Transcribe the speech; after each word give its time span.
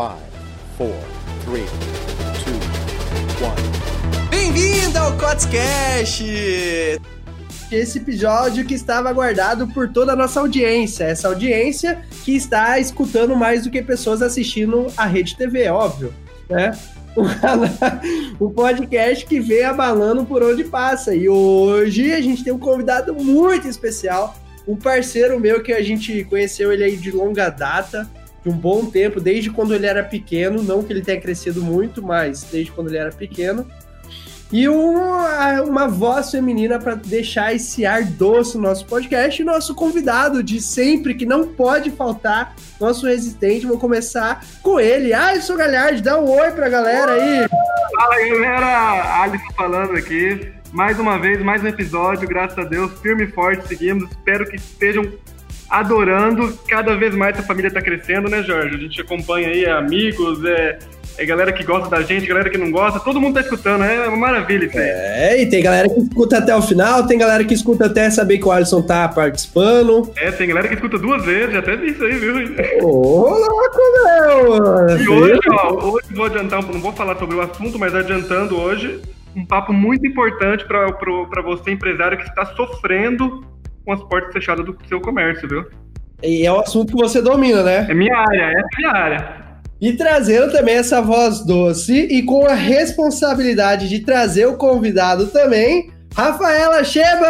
Five, 0.00 0.16
four, 0.78 0.96
three, 1.44 1.66
two, 2.42 2.56
one. 3.44 4.30
Bem-vindo 4.30 4.98
ao 4.98 5.14
Cotscast! 5.18 6.24
Esse 7.70 7.98
episódio 7.98 8.64
que 8.64 8.72
estava 8.72 9.10
aguardado 9.10 9.68
por 9.68 9.92
toda 9.92 10.14
a 10.14 10.16
nossa 10.16 10.40
audiência. 10.40 11.04
Essa 11.04 11.28
audiência 11.28 12.02
que 12.24 12.34
está 12.34 12.78
escutando 12.78 13.36
mais 13.36 13.64
do 13.64 13.70
que 13.70 13.82
pessoas 13.82 14.22
assistindo 14.22 14.86
a 14.96 15.04
Rede 15.04 15.36
TV, 15.36 15.68
óbvio, 15.68 16.14
né? 16.48 16.72
o 18.40 18.48
podcast 18.48 19.26
que 19.26 19.38
vem 19.38 19.64
abalando 19.64 20.24
por 20.24 20.42
onde 20.42 20.64
passa. 20.64 21.14
E 21.14 21.28
hoje 21.28 22.10
a 22.10 22.22
gente 22.22 22.42
tem 22.42 22.54
um 22.54 22.58
convidado 22.58 23.14
muito 23.14 23.68
especial, 23.68 24.34
um 24.66 24.76
parceiro 24.76 25.38
meu 25.38 25.62
que 25.62 25.74
a 25.74 25.82
gente 25.82 26.24
conheceu 26.24 26.72
ele 26.72 26.84
aí 26.84 26.96
de 26.96 27.10
longa 27.10 27.50
data, 27.50 28.08
de 28.42 28.48
um 28.48 28.56
bom 28.56 28.86
tempo, 28.86 29.20
desde 29.20 29.50
quando 29.50 29.74
ele 29.74 29.86
era 29.86 30.02
pequeno, 30.02 30.62
não 30.62 30.82
que 30.82 30.92
ele 30.92 31.02
tenha 31.02 31.20
crescido 31.20 31.62
muito, 31.62 32.02
mas 32.02 32.42
desde 32.44 32.72
quando 32.72 32.88
ele 32.88 32.98
era 32.98 33.10
pequeno. 33.10 33.66
E 34.52 34.68
uma, 34.68 35.62
uma 35.62 35.86
voz 35.86 36.32
feminina 36.32 36.76
para 36.78 36.96
deixar 36.96 37.54
esse 37.54 37.86
ar 37.86 38.02
doce 38.02 38.56
no 38.56 38.64
nosso 38.64 38.84
podcast. 38.84 39.40
E 39.40 39.44
nosso 39.44 39.76
convidado 39.76 40.42
de 40.42 40.60
sempre, 40.60 41.14
que 41.14 41.24
não 41.24 41.46
pode 41.46 41.90
faltar, 41.92 42.56
nosso 42.80 43.06
resistente. 43.06 43.66
Vou 43.66 43.78
começar 43.78 44.44
com 44.60 44.80
ele. 44.80 45.12
Alisson 45.12 45.56
Galhardi, 45.56 46.02
dá 46.02 46.18
um 46.18 46.28
oi 46.28 46.50
pra 46.50 46.68
galera 46.68 47.12
aí. 47.12 47.48
Fala 47.94 48.14
aí, 48.16 48.30
galera. 48.30 49.22
Alisson 49.22 49.52
falando 49.56 49.96
aqui. 49.96 50.52
Mais 50.72 50.98
uma 50.98 51.18
vez, 51.18 51.42
mais 51.42 51.62
um 51.64 51.66
episódio, 51.66 52.28
graças 52.28 52.56
a 52.56 52.62
Deus, 52.62 52.92
firme 53.00 53.24
e 53.24 53.26
forte, 53.26 53.66
seguimos. 53.66 54.08
Espero 54.08 54.48
que 54.48 54.54
estejam 54.54 55.02
adorando. 55.70 56.52
Cada 56.68 56.96
vez 56.96 57.14
mais 57.14 57.38
a 57.38 57.42
família 57.42 57.68
está 57.68 57.80
crescendo, 57.80 58.28
né, 58.28 58.42
Jorge? 58.42 58.74
A 58.74 58.78
gente 58.78 59.00
acompanha 59.00 59.48
aí 59.48 59.66
amigos, 59.66 60.44
é, 60.44 60.78
é 61.16 61.24
galera 61.24 61.52
que 61.52 61.62
gosta 61.62 61.88
da 61.88 62.02
gente, 62.02 62.26
galera 62.26 62.50
que 62.50 62.58
não 62.58 62.70
gosta, 62.70 62.98
todo 62.98 63.20
mundo 63.20 63.34
tá 63.34 63.40
escutando, 63.40 63.84
é 63.84 64.08
uma 64.08 64.16
maravilha 64.16 64.64
isso 64.64 64.76
aí. 64.76 64.84
É, 64.84 65.42
e 65.42 65.46
tem 65.48 65.62
galera 65.62 65.88
que 65.88 66.00
escuta 66.00 66.38
até 66.38 66.54
o 66.56 66.62
final, 66.62 67.06
tem 67.06 67.18
galera 67.18 67.44
que 67.44 67.54
escuta 67.54 67.86
até 67.86 68.10
saber 68.10 68.38
que 68.38 68.46
o 68.46 68.50
Alisson 68.50 68.82
tá 68.82 69.08
participando. 69.08 70.10
É, 70.16 70.32
tem 70.32 70.48
galera 70.48 70.66
que 70.66 70.74
escuta 70.74 70.98
duas 70.98 71.24
vezes, 71.24 71.54
até 71.54 71.76
vi 71.76 71.92
isso 71.92 72.04
aí, 72.04 72.18
viu? 72.18 72.34
Ô, 72.82 73.28
louco, 73.28 73.78
meu! 74.04 74.98
E 74.98 75.08
hoje, 75.08 75.40
ó, 75.52 75.92
hoje 75.92 76.08
vou 76.14 76.26
adiantar, 76.26 76.62
não 76.62 76.80
vou 76.80 76.92
falar 76.92 77.16
sobre 77.16 77.36
o 77.36 77.40
assunto, 77.40 77.78
mas 77.78 77.94
adiantando 77.94 78.58
hoje, 78.58 79.00
um 79.36 79.46
papo 79.46 79.72
muito 79.72 80.06
importante 80.06 80.64
para 80.64 81.42
você, 81.42 81.70
empresário, 81.70 82.18
que 82.18 82.24
está 82.24 82.46
sofrendo 82.46 83.44
com 83.90 83.94
as 83.94 84.02
portas 84.04 84.32
fechadas 84.32 84.64
do 84.64 84.76
seu 84.88 85.00
comércio, 85.00 85.48
viu? 85.48 85.66
E 86.22 86.46
é 86.46 86.52
o 86.52 86.60
assunto 86.60 86.94
que 86.94 87.02
você 87.02 87.20
domina, 87.20 87.62
né? 87.64 87.86
É 87.90 87.94
minha 87.94 88.16
área, 88.16 88.52
é 88.52 88.62
minha 88.76 88.92
área. 88.92 89.60
E 89.80 89.94
trazendo 89.94 90.52
também 90.52 90.76
essa 90.76 91.00
voz 91.02 91.44
doce 91.44 91.92
e 91.92 92.22
com 92.22 92.46
a 92.46 92.54
responsabilidade 92.54 93.88
de 93.88 94.00
trazer 94.00 94.46
o 94.46 94.56
convidado 94.56 95.26
também, 95.28 95.90
Rafaela 96.14 96.84
Sheba! 96.84 97.26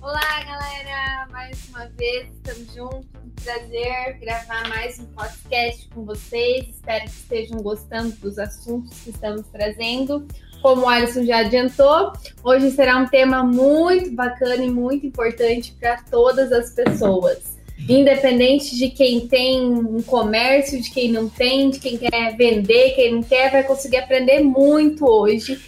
Olá, 0.00 0.44
galera! 0.44 1.26
Mais 1.32 1.58
uma 1.70 1.86
vez, 1.98 2.28
estamos 2.34 2.72
juntos. 2.72 3.06
prazer 3.42 4.18
gravar 4.20 4.68
mais 4.68 5.00
um 5.00 5.06
podcast 5.06 5.88
com 5.88 6.04
vocês. 6.04 6.68
Espero 6.68 7.04
que 7.04 7.10
estejam 7.10 7.58
gostando 7.58 8.14
dos 8.16 8.38
assuntos 8.38 9.00
que 9.00 9.10
estamos 9.10 9.46
trazendo. 9.50 10.28
Como 10.62 10.82
o 10.82 10.88
Alisson 10.88 11.24
já 11.24 11.38
adiantou, 11.38 12.12
hoje 12.44 12.70
será 12.70 12.98
um 12.98 13.06
tema 13.06 13.42
muito 13.42 14.10
bacana 14.12 14.62
e 14.62 14.70
muito 14.70 15.06
importante 15.06 15.74
para 15.80 15.98
todas 16.10 16.52
as 16.52 16.70
pessoas. 16.70 17.58
Independente 17.88 18.76
de 18.76 18.90
quem 18.90 19.26
tem 19.26 19.62
um 19.62 20.02
comércio, 20.02 20.80
de 20.80 20.90
quem 20.90 21.10
não 21.10 21.28
tem, 21.28 21.70
de 21.70 21.80
quem 21.80 21.96
quer 21.96 22.36
vender, 22.36 22.90
quem 22.90 23.14
não 23.14 23.22
quer, 23.22 23.50
vai 23.50 23.62
conseguir 23.62 23.96
aprender 23.96 24.40
muito 24.40 25.06
hoje 25.06 25.58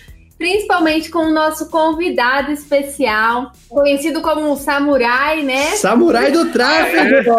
principalmente 0.42 1.08
com 1.08 1.20
o 1.20 1.32
nosso 1.32 1.70
convidado 1.70 2.50
especial, 2.50 3.52
conhecido 3.68 4.20
como 4.20 4.50
um 4.50 4.56
samurai, 4.56 5.44
né? 5.44 5.76
Samurai 5.76 6.32
do 6.32 6.50
tráfego! 6.50 7.36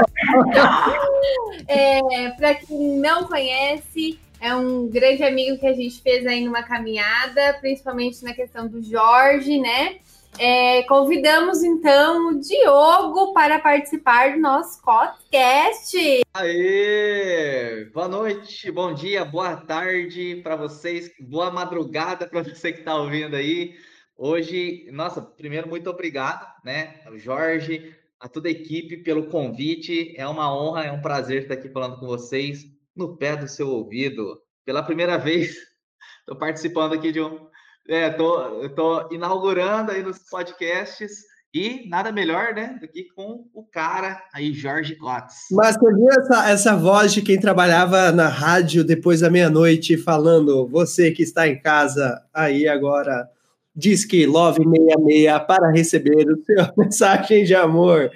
é, 1.68 2.30
Para 2.30 2.56
quem 2.56 2.98
não 3.00 3.26
conhece, 3.26 4.18
é 4.44 4.54
um 4.54 4.90
grande 4.90 5.24
amigo 5.24 5.58
que 5.58 5.66
a 5.66 5.72
gente 5.72 6.02
fez 6.02 6.28
aí 6.28 6.44
numa 6.44 6.64
caminhada, 6.64 7.58
principalmente 7.62 8.22
na 8.26 8.34
questão 8.34 8.68
do 8.68 8.84
Jorge, 8.84 9.58
né? 9.58 10.00
É, 10.38 10.84
convidamos 10.84 11.64
então 11.64 12.28
o 12.28 12.40
Diogo 12.42 13.32
para 13.32 13.60
participar 13.60 14.34
do 14.34 14.42
nosso 14.42 14.82
podcast. 14.82 15.98
Aê! 16.34 17.86
Boa 17.94 18.10
noite, 18.10 18.70
bom 18.70 18.94
dia, 18.94 19.24
boa 19.24 19.56
tarde 19.56 20.42
para 20.44 20.58
vocês, 20.58 21.10
boa 21.22 21.50
madrugada 21.50 22.28
para 22.28 22.44
você 22.44 22.74
que 22.74 22.80
está 22.80 22.98
ouvindo 22.98 23.38
aí. 23.38 23.76
Hoje, 24.18 24.90
nossa, 24.92 25.22
primeiro, 25.22 25.70
muito 25.70 25.90
obrigado, 25.90 26.46
né, 26.66 26.96
Jorge, 27.16 27.96
a 28.20 28.28
toda 28.28 28.50
a 28.50 28.52
equipe 28.52 28.98
pelo 28.98 29.28
convite. 29.28 30.14
É 30.18 30.28
uma 30.28 30.54
honra, 30.54 30.84
é 30.84 30.92
um 30.92 31.02
prazer 31.02 31.44
estar 31.44 31.54
aqui 31.54 31.70
falando 31.70 31.98
com 31.98 32.08
vocês 32.08 32.73
no 32.96 33.18
pé 33.18 33.36
do 33.36 33.48
seu 33.48 33.70
ouvido. 33.70 34.40
Pela 34.66 34.84
primeira 34.84 35.18
vez, 35.18 35.56
estou 36.22 36.38
participando 36.38 36.94
aqui 36.94 37.12
de 37.12 37.22
um. 37.22 37.48
É, 37.88 38.10
tô, 38.10 38.70
tô 38.70 39.14
inaugurando 39.14 39.92
aí 39.92 40.02
nos 40.02 40.20
podcasts 40.20 41.24
e 41.54 41.88
nada 41.88 42.12
melhor, 42.12 42.54
né, 42.56 42.78
do 42.82 42.88
que 42.88 43.04
com 43.14 43.46
o 43.54 43.64
cara 43.64 44.20
aí, 44.34 44.54
Jorge 44.54 44.96
Klotz. 44.96 45.36
Mas 45.52 45.76
você 45.76 45.94
viu 45.94 46.10
essa, 46.10 46.50
essa 46.50 46.76
voz 46.76 47.14
de 47.14 47.22
quem 47.22 47.40
trabalhava 47.40 48.12
na 48.12 48.28
rádio 48.28 48.84
depois 48.84 49.20
da 49.20 49.30
meia-noite 49.30 49.96
falando, 49.96 50.68
você 50.68 51.12
que 51.12 51.22
está 51.22 51.48
em 51.48 51.62
casa 51.62 52.24
aí 52.34 52.68
agora, 52.68 53.30
diz 53.76 54.04
que 54.04 54.26
Love 54.26 54.64
66 54.64 55.44
para 55.46 55.72
receber 55.72 56.28
o 56.28 56.44
seu 56.44 56.66
mensagem 56.76 57.44
de 57.44 57.54
amor. 57.54 58.10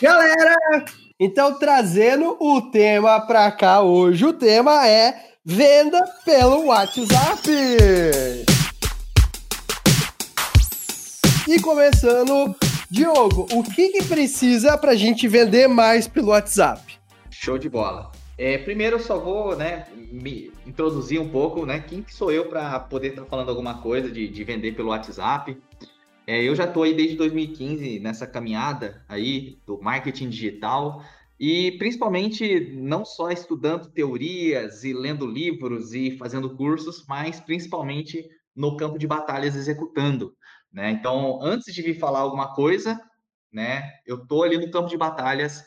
Galera, 0.00 0.56
então, 1.24 1.56
trazendo 1.56 2.36
o 2.40 2.60
tema 2.62 3.20
para 3.20 3.48
cá 3.52 3.80
hoje, 3.80 4.24
o 4.24 4.32
tema 4.32 4.88
é 4.88 5.36
venda 5.44 6.04
pelo 6.24 6.64
WhatsApp. 6.64 7.48
E 11.48 11.60
começando, 11.60 12.56
Diogo, 12.90 13.46
o 13.52 13.62
que, 13.62 13.90
que 13.90 14.04
precisa 14.04 14.76
para 14.76 14.90
a 14.90 14.96
gente 14.96 15.28
vender 15.28 15.68
mais 15.68 16.08
pelo 16.08 16.30
WhatsApp? 16.30 16.98
Show 17.30 17.56
de 17.56 17.68
bola. 17.68 18.10
É, 18.36 18.58
primeiro, 18.58 18.96
eu 18.96 19.00
só 19.00 19.16
vou 19.16 19.54
né, 19.56 19.86
me 20.10 20.50
introduzir 20.66 21.20
um 21.20 21.28
pouco, 21.28 21.64
né? 21.64 21.84
Quem 21.86 22.02
que 22.02 22.12
sou 22.12 22.32
eu 22.32 22.46
para 22.46 22.80
poder 22.80 23.10
estar 23.10 23.22
tá 23.22 23.28
falando 23.28 23.48
alguma 23.48 23.74
coisa 23.74 24.10
de, 24.10 24.26
de 24.26 24.42
vender 24.42 24.72
pelo 24.72 24.88
WhatsApp? 24.88 25.56
É, 26.26 26.42
eu 26.42 26.54
já 26.54 26.64
estou 26.64 26.84
aí 26.84 26.94
desde 26.94 27.16
2015 27.16 27.98
nessa 27.98 28.26
caminhada 28.26 29.04
aí 29.08 29.60
do 29.66 29.80
marketing 29.82 30.28
digital 30.28 31.04
e 31.38 31.72
principalmente 31.72 32.72
não 32.74 33.04
só 33.04 33.30
estudando 33.30 33.90
teorias 33.90 34.84
e 34.84 34.92
lendo 34.92 35.26
livros 35.26 35.92
e 35.92 36.16
fazendo 36.16 36.56
cursos, 36.56 37.04
mas 37.08 37.40
principalmente 37.40 38.28
no 38.54 38.76
campo 38.76 38.98
de 38.98 39.06
batalhas 39.06 39.56
executando. 39.56 40.36
Né? 40.72 40.92
Então, 40.92 41.42
antes 41.42 41.74
de 41.74 41.82
vir 41.82 41.98
falar 41.98 42.20
alguma 42.20 42.54
coisa, 42.54 43.00
né, 43.52 43.90
eu 44.06 44.22
estou 44.22 44.44
ali 44.44 44.56
no 44.56 44.70
campo 44.70 44.88
de 44.88 44.96
batalhas 44.96 45.64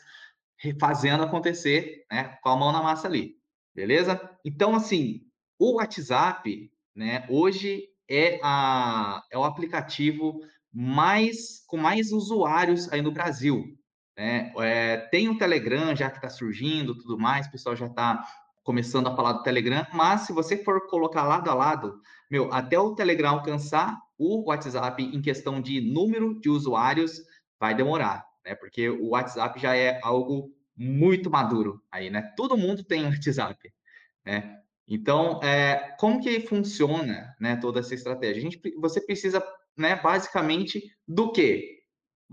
fazendo 0.80 1.22
acontecer, 1.22 2.06
né, 2.10 2.38
com 2.42 2.48
a 2.48 2.56
mão 2.56 2.72
na 2.72 2.82
massa 2.82 3.06
ali, 3.06 3.36
beleza? 3.74 4.18
Então, 4.44 4.74
assim, 4.74 5.20
o 5.58 5.74
WhatsApp, 5.74 6.72
né, 6.94 7.26
hoje 7.28 7.84
é, 8.08 8.38
a, 8.42 9.22
é 9.30 9.38
o 9.38 9.44
aplicativo 9.44 10.40
mais 10.72 11.64
com 11.66 11.76
mais 11.76 12.12
usuários 12.12 12.92
aí 12.92 13.00
no 13.00 13.10
Brasil. 13.10 13.64
Né? 14.16 14.52
É, 14.58 14.96
tem 15.10 15.28
o 15.28 15.38
Telegram 15.38 15.94
já 15.94 16.10
que 16.10 16.16
está 16.16 16.30
surgindo, 16.30 16.96
tudo 16.96 17.18
mais, 17.18 17.46
o 17.46 17.50
pessoal 17.50 17.76
já 17.76 17.86
está 17.86 18.24
começando 18.62 19.06
a 19.06 19.14
falar 19.14 19.34
do 19.34 19.42
Telegram, 19.42 19.86
mas 19.92 20.22
se 20.22 20.32
você 20.32 20.56
for 20.56 20.88
colocar 20.88 21.22
lado 21.22 21.48
a 21.48 21.54
lado, 21.54 22.00
meu, 22.30 22.52
até 22.52 22.78
o 22.78 22.94
Telegram 22.94 23.30
alcançar 23.30 23.96
o 24.18 24.48
WhatsApp 24.48 25.02
em 25.02 25.22
questão 25.22 25.60
de 25.60 25.80
número 25.80 26.40
de 26.40 26.48
usuários, 26.48 27.20
vai 27.60 27.74
demorar, 27.74 28.26
né? 28.44 28.54
Porque 28.54 28.88
o 28.88 29.10
WhatsApp 29.10 29.60
já 29.60 29.76
é 29.76 30.00
algo 30.02 30.50
muito 30.76 31.30
maduro 31.30 31.80
aí, 31.92 32.10
né? 32.10 32.22
Todo 32.36 32.56
mundo 32.56 32.82
tem 32.82 33.04
WhatsApp, 33.06 33.72
né? 34.24 34.58
Então, 34.88 35.40
é, 35.42 35.96
como 35.98 36.20
que 36.22 36.40
funciona, 36.40 37.34
né, 37.40 37.56
toda 37.56 37.80
essa 37.80 37.94
estratégia? 37.94 38.42
Gente, 38.42 38.60
você 38.78 39.00
precisa, 39.00 39.42
né, 39.76 39.96
basicamente 39.96 40.82
do 41.06 41.32
quê? 41.32 41.80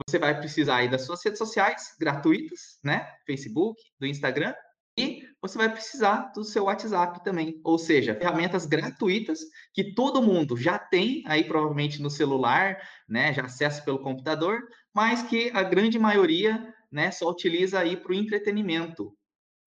Você 0.08 0.20
vai 0.20 0.38
precisar 0.38 0.78
aí 0.78 0.90
das 0.90 1.04
suas 1.04 1.24
redes 1.24 1.40
sociais 1.40 1.96
gratuitas, 2.00 2.80
né? 2.84 3.08
Facebook, 3.26 3.82
do 4.00 4.08
Instagram, 4.08 4.54
e 4.98 5.24
você 5.42 5.58
vai 5.58 5.72
precisar 5.72 6.32
do 6.36 6.44
seu 6.44 6.66
WhatsApp 6.66 7.24
também, 7.24 7.60
ou 7.64 7.78
seja, 7.80 8.16
ferramentas 8.16 8.66
gratuitas 8.66 9.40
que 9.74 9.94
todo 9.96 10.22
mundo 10.22 10.56
já 10.56 10.78
tem 10.78 11.24
aí 11.26 11.44
provavelmente 11.44 12.02
no 12.02 12.10
celular, 12.10 12.78
né, 13.10 13.34
já 13.34 13.44
acessa 13.46 13.82
pelo 13.84 14.00
computador, 14.00 14.62
mas 14.94 15.24
que 15.24 15.50
a 15.54 15.64
grande 15.64 15.98
maioria, 15.98 16.74
né, 16.92 17.12
só 17.12 17.30
utiliza 17.30 17.80
aí 17.80 17.98
para 17.98 18.12
o 18.12 18.16
entretenimento, 18.16 19.16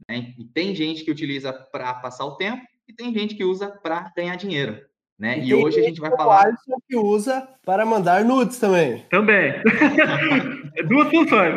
Né? 0.09 0.35
E 0.39 0.45
tem 0.45 0.75
gente 0.75 1.05
que 1.05 1.11
utiliza 1.11 1.53
para 1.53 1.95
passar 1.95 2.25
o 2.27 2.37
tempo 2.37 2.65
e 2.89 2.93
tem 2.93 3.13
gente 3.13 3.35
que 3.35 3.45
usa 3.45 3.69
para 3.69 4.13
ganhar 4.17 4.37
dinheiro. 4.37 4.81
Né? 5.19 5.39
E, 5.39 5.49
e 5.49 5.55
hoje 5.55 5.81
a 5.81 5.83
gente 5.83 6.01
vai 6.01 6.11
falar. 6.11 6.27
O 6.27 6.47
Alisson 6.47 6.77
que 6.87 6.97
usa 6.97 7.49
para 7.65 7.87
mandar 7.87 8.25
nudes 8.25 8.59
também. 8.59 9.05
Também. 9.11 9.55
Duas 10.87 11.09
funções. 11.09 11.55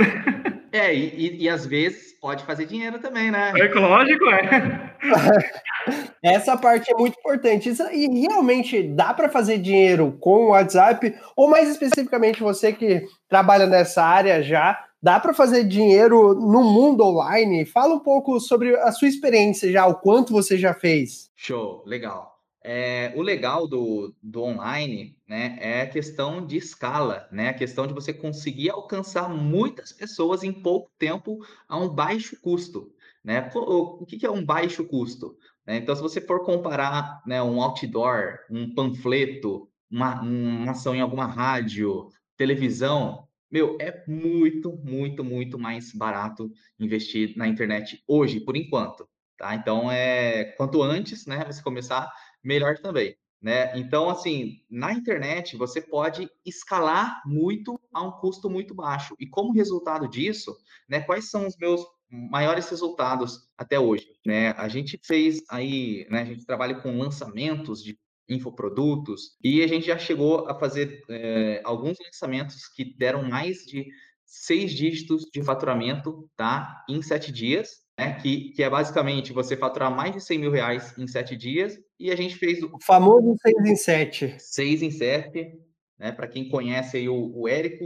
É, 0.72 0.94
e, 0.94 1.08
e, 1.16 1.44
e, 1.44 1.50
às 1.50 1.66
vezes 1.66 2.14
pode 2.22 2.44
fazer 2.44 2.66
dinheiro 2.66 3.00
também, 3.00 3.32
né? 3.32 3.52
É 3.58 3.74
lógico, 3.74 4.26
é. 4.30 4.96
Essa 6.24 6.56
parte 6.56 6.92
é 6.92 6.96
muito 6.96 7.18
importante. 7.20 7.70
Isso, 7.70 7.84
e 7.92 8.08
realmente 8.22 8.84
dá 8.84 9.14
para 9.14 9.30
fazer 9.30 9.58
dinheiro 9.58 10.16
com 10.20 10.46
o 10.46 10.50
WhatsApp, 10.50 11.16
ou 11.36 11.50
mais 11.50 11.70
especificamente 11.70 12.44
você 12.44 12.72
que 12.72 13.04
trabalha 13.28 13.66
nessa 13.66 14.04
área 14.04 14.44
já, 14.44 14.80
dá 15.02 15.20
para 15.20 15.34
fazer 15.34 15.64
dinheiro 15.64 16.34
no 16.34 16.64
mundo 16.64 17.04
online? 17.04 17.66
Fala 17.66 17.96
um 17.96 18.00
pouco 18.00 18.40
sobre 18.40 18.76
a 18.78 18.92
sua 18.92 19.08
experiência 19.08 19.72
já, 19.72 19.88
o 19.88 19.96
quanto 19.96 20.34
você 20.34 20.58
já 20.58 20.74
fez. 20.74 21.30
Show, 21.36 21.84
legal. 21.86 22.38
É, 22.62 23.14
o 23.16 23.22
legal 23.22 23.66
do, 23.68 24.14
do 24.22 24.44
online 24.44 25.16
né, 25.28 25.58
é 25.62 25.82
a 25.82 25.88
questão 25.88 26.46
de 26.46 26.58
escala, 26.58 27.28
né, 27.32 27.50
a 27.50 27.54
questão 27.54 27.88
de 27.88 27.94
você 27.94 28.14
conseguir 28.14 28.70
alcançar 28.70 29.30
muitas 29.30 29.94
pessoas 29.94 30.44
em 30.44 30.52
pouco 30.52 30.92
tempo 31.00 31.40
a 31.70 31.78
um 31.78 31.88
baixo 31.88 32.38
custo. 32.42 32.92
Né? 33.24 33.50
O, 33.56 34.06
que, 34.06 34.26
é 34.26 34.30
um 34.32 34.44
baixo 34.44 34.84
custo? 34.86 35.38
Né? 35.66 35.78
Então, 35.78 35.96
se 35.96 36.02
você 36.02 36.20
for 36.20 36.44
comparar 36.44 37.22
né, 37.26 37.42
um 37.42 37.62
outdoor, 37.62 38.40
um 38.50 38.74
panfleto, 38.74 39.70
uma, 39.90 40.22
uma 40.22 40.72
ação 40.72 40.94
em 40.94 41.02
alguma 41.02 41.26
rádio, 41.26 42.10
televisão, 42.36 43.28
meu, 43.52 43.78
é 43.80 44.04
muito, 44.08 44.78
muito, 44.84 45.24
muito 45.24 45.58
mais 45.58 45.92
barato 45.94 46.52
investir 46.80 47.36
na 47.36 47.48
internet 47.48 48.04
hoje, 48.08 48.40
por 48.40 48.56
enquanto. 48.56 49.08
Tá? 49.38 49.56
Então, 49.56 49.92
é 49.92 50.46
quanto 50.58 50.84
antes 50.84 51.26
né, 51.26 51.46
você 51.46 51.62
começar 51.64 52.12
melhor 52.44 52.78
também. 52.78 53.16
Né? 53.42 53.78
Então, 53.80 54.10
assim, 54.10 54.58
na 54.70 54.92
internet 54.92 55.56
você 55.56 55.82
pode 55.82 56.30
escalar 56.46 57.22
muito 57.26 57.80
a 57.94 58.04
um 58.04 58.12
custo 58.12 58.50
muito 58.50 58.76
baixo. 58.76 59.16
E 59.18 59.26
como 59.26 59.54
resultado 59.54 60.10
disso, 60.10 60.56
né, 60.90 61.00
quais 61.00 61.30
são 61.30 61.48
os 61.48 61.56
meus 61.58 61.82
maiores 62.10 62.70
resultados 62.70 63.50
até 63.58 63.80
hoje? 63.80 64.08
Né? 64.26 64.52
A 64.52 64.68
gente 64.68 65.00
fez 65.06 65.42
aí, 65.50 66.06
né, 66.10 66.22
a 66.22 66.26
gente 66.26 66.46
trabalha 66.46 66.82
com 66.82 67.00
lançamentos 67.00 67.82
de 67.82 67.98
infoprodutos 68.30 69.38
e 69.44 69.64
a 69.64 69.68
gente 69.68 69.88
já 69.88 69.98
chegou 69.98 70.48
a 70.48 70.58
fazer 70.58 71.02
é, 71.10 71.62
alguns 71.64 71.98
lançamentos 72.00 72.68
que 72.68 72.96
deram 72.98 73.24
mais 73.24 73.58
de 73.66 73.88
seis 74.26 74.72
dígitos 74.72 75.26
de 75.34 75.44
faturamento 75.44 76.30
tá, 76.38 76.86
em 76.88 77.02
sete 77.02 77.32
dias 77.32 77.70
né? 78.00 78.14
Que, 78.22 78.52
que 78.52 78.64
é 78.64 78.70
basicamente 78.70 79.34
você 79.34 79.58
faturar 79.58 79.94
mais 79.94 80.14
de 80.14 80.22
100 80.22 80.40
mil 80.40 80.52
reais 80.52 80.98
em 80.98 81.06
sete 81.06 81.36
dias, 81.36 81.78
e 82.00 82.10
a 82.10 82.16
gente 82.16 82.36
fez 82.38 82.64
o 82.64 82.72
famoso 82.82 83.36
6 83.42 83.56
em 83.66 83.76
7. 83.76 84.36
6 84.40 84.82
em 84.84 84.92
7, 84.92 85.52
né? 85.98 86.14
Para 86.14 86.30
quem 86.30 86.48
conhece 86.48 86.96
aí 86.96 87.10
o, 87.10 87.32
o 87.36 87.48
Érico 87.48 87.86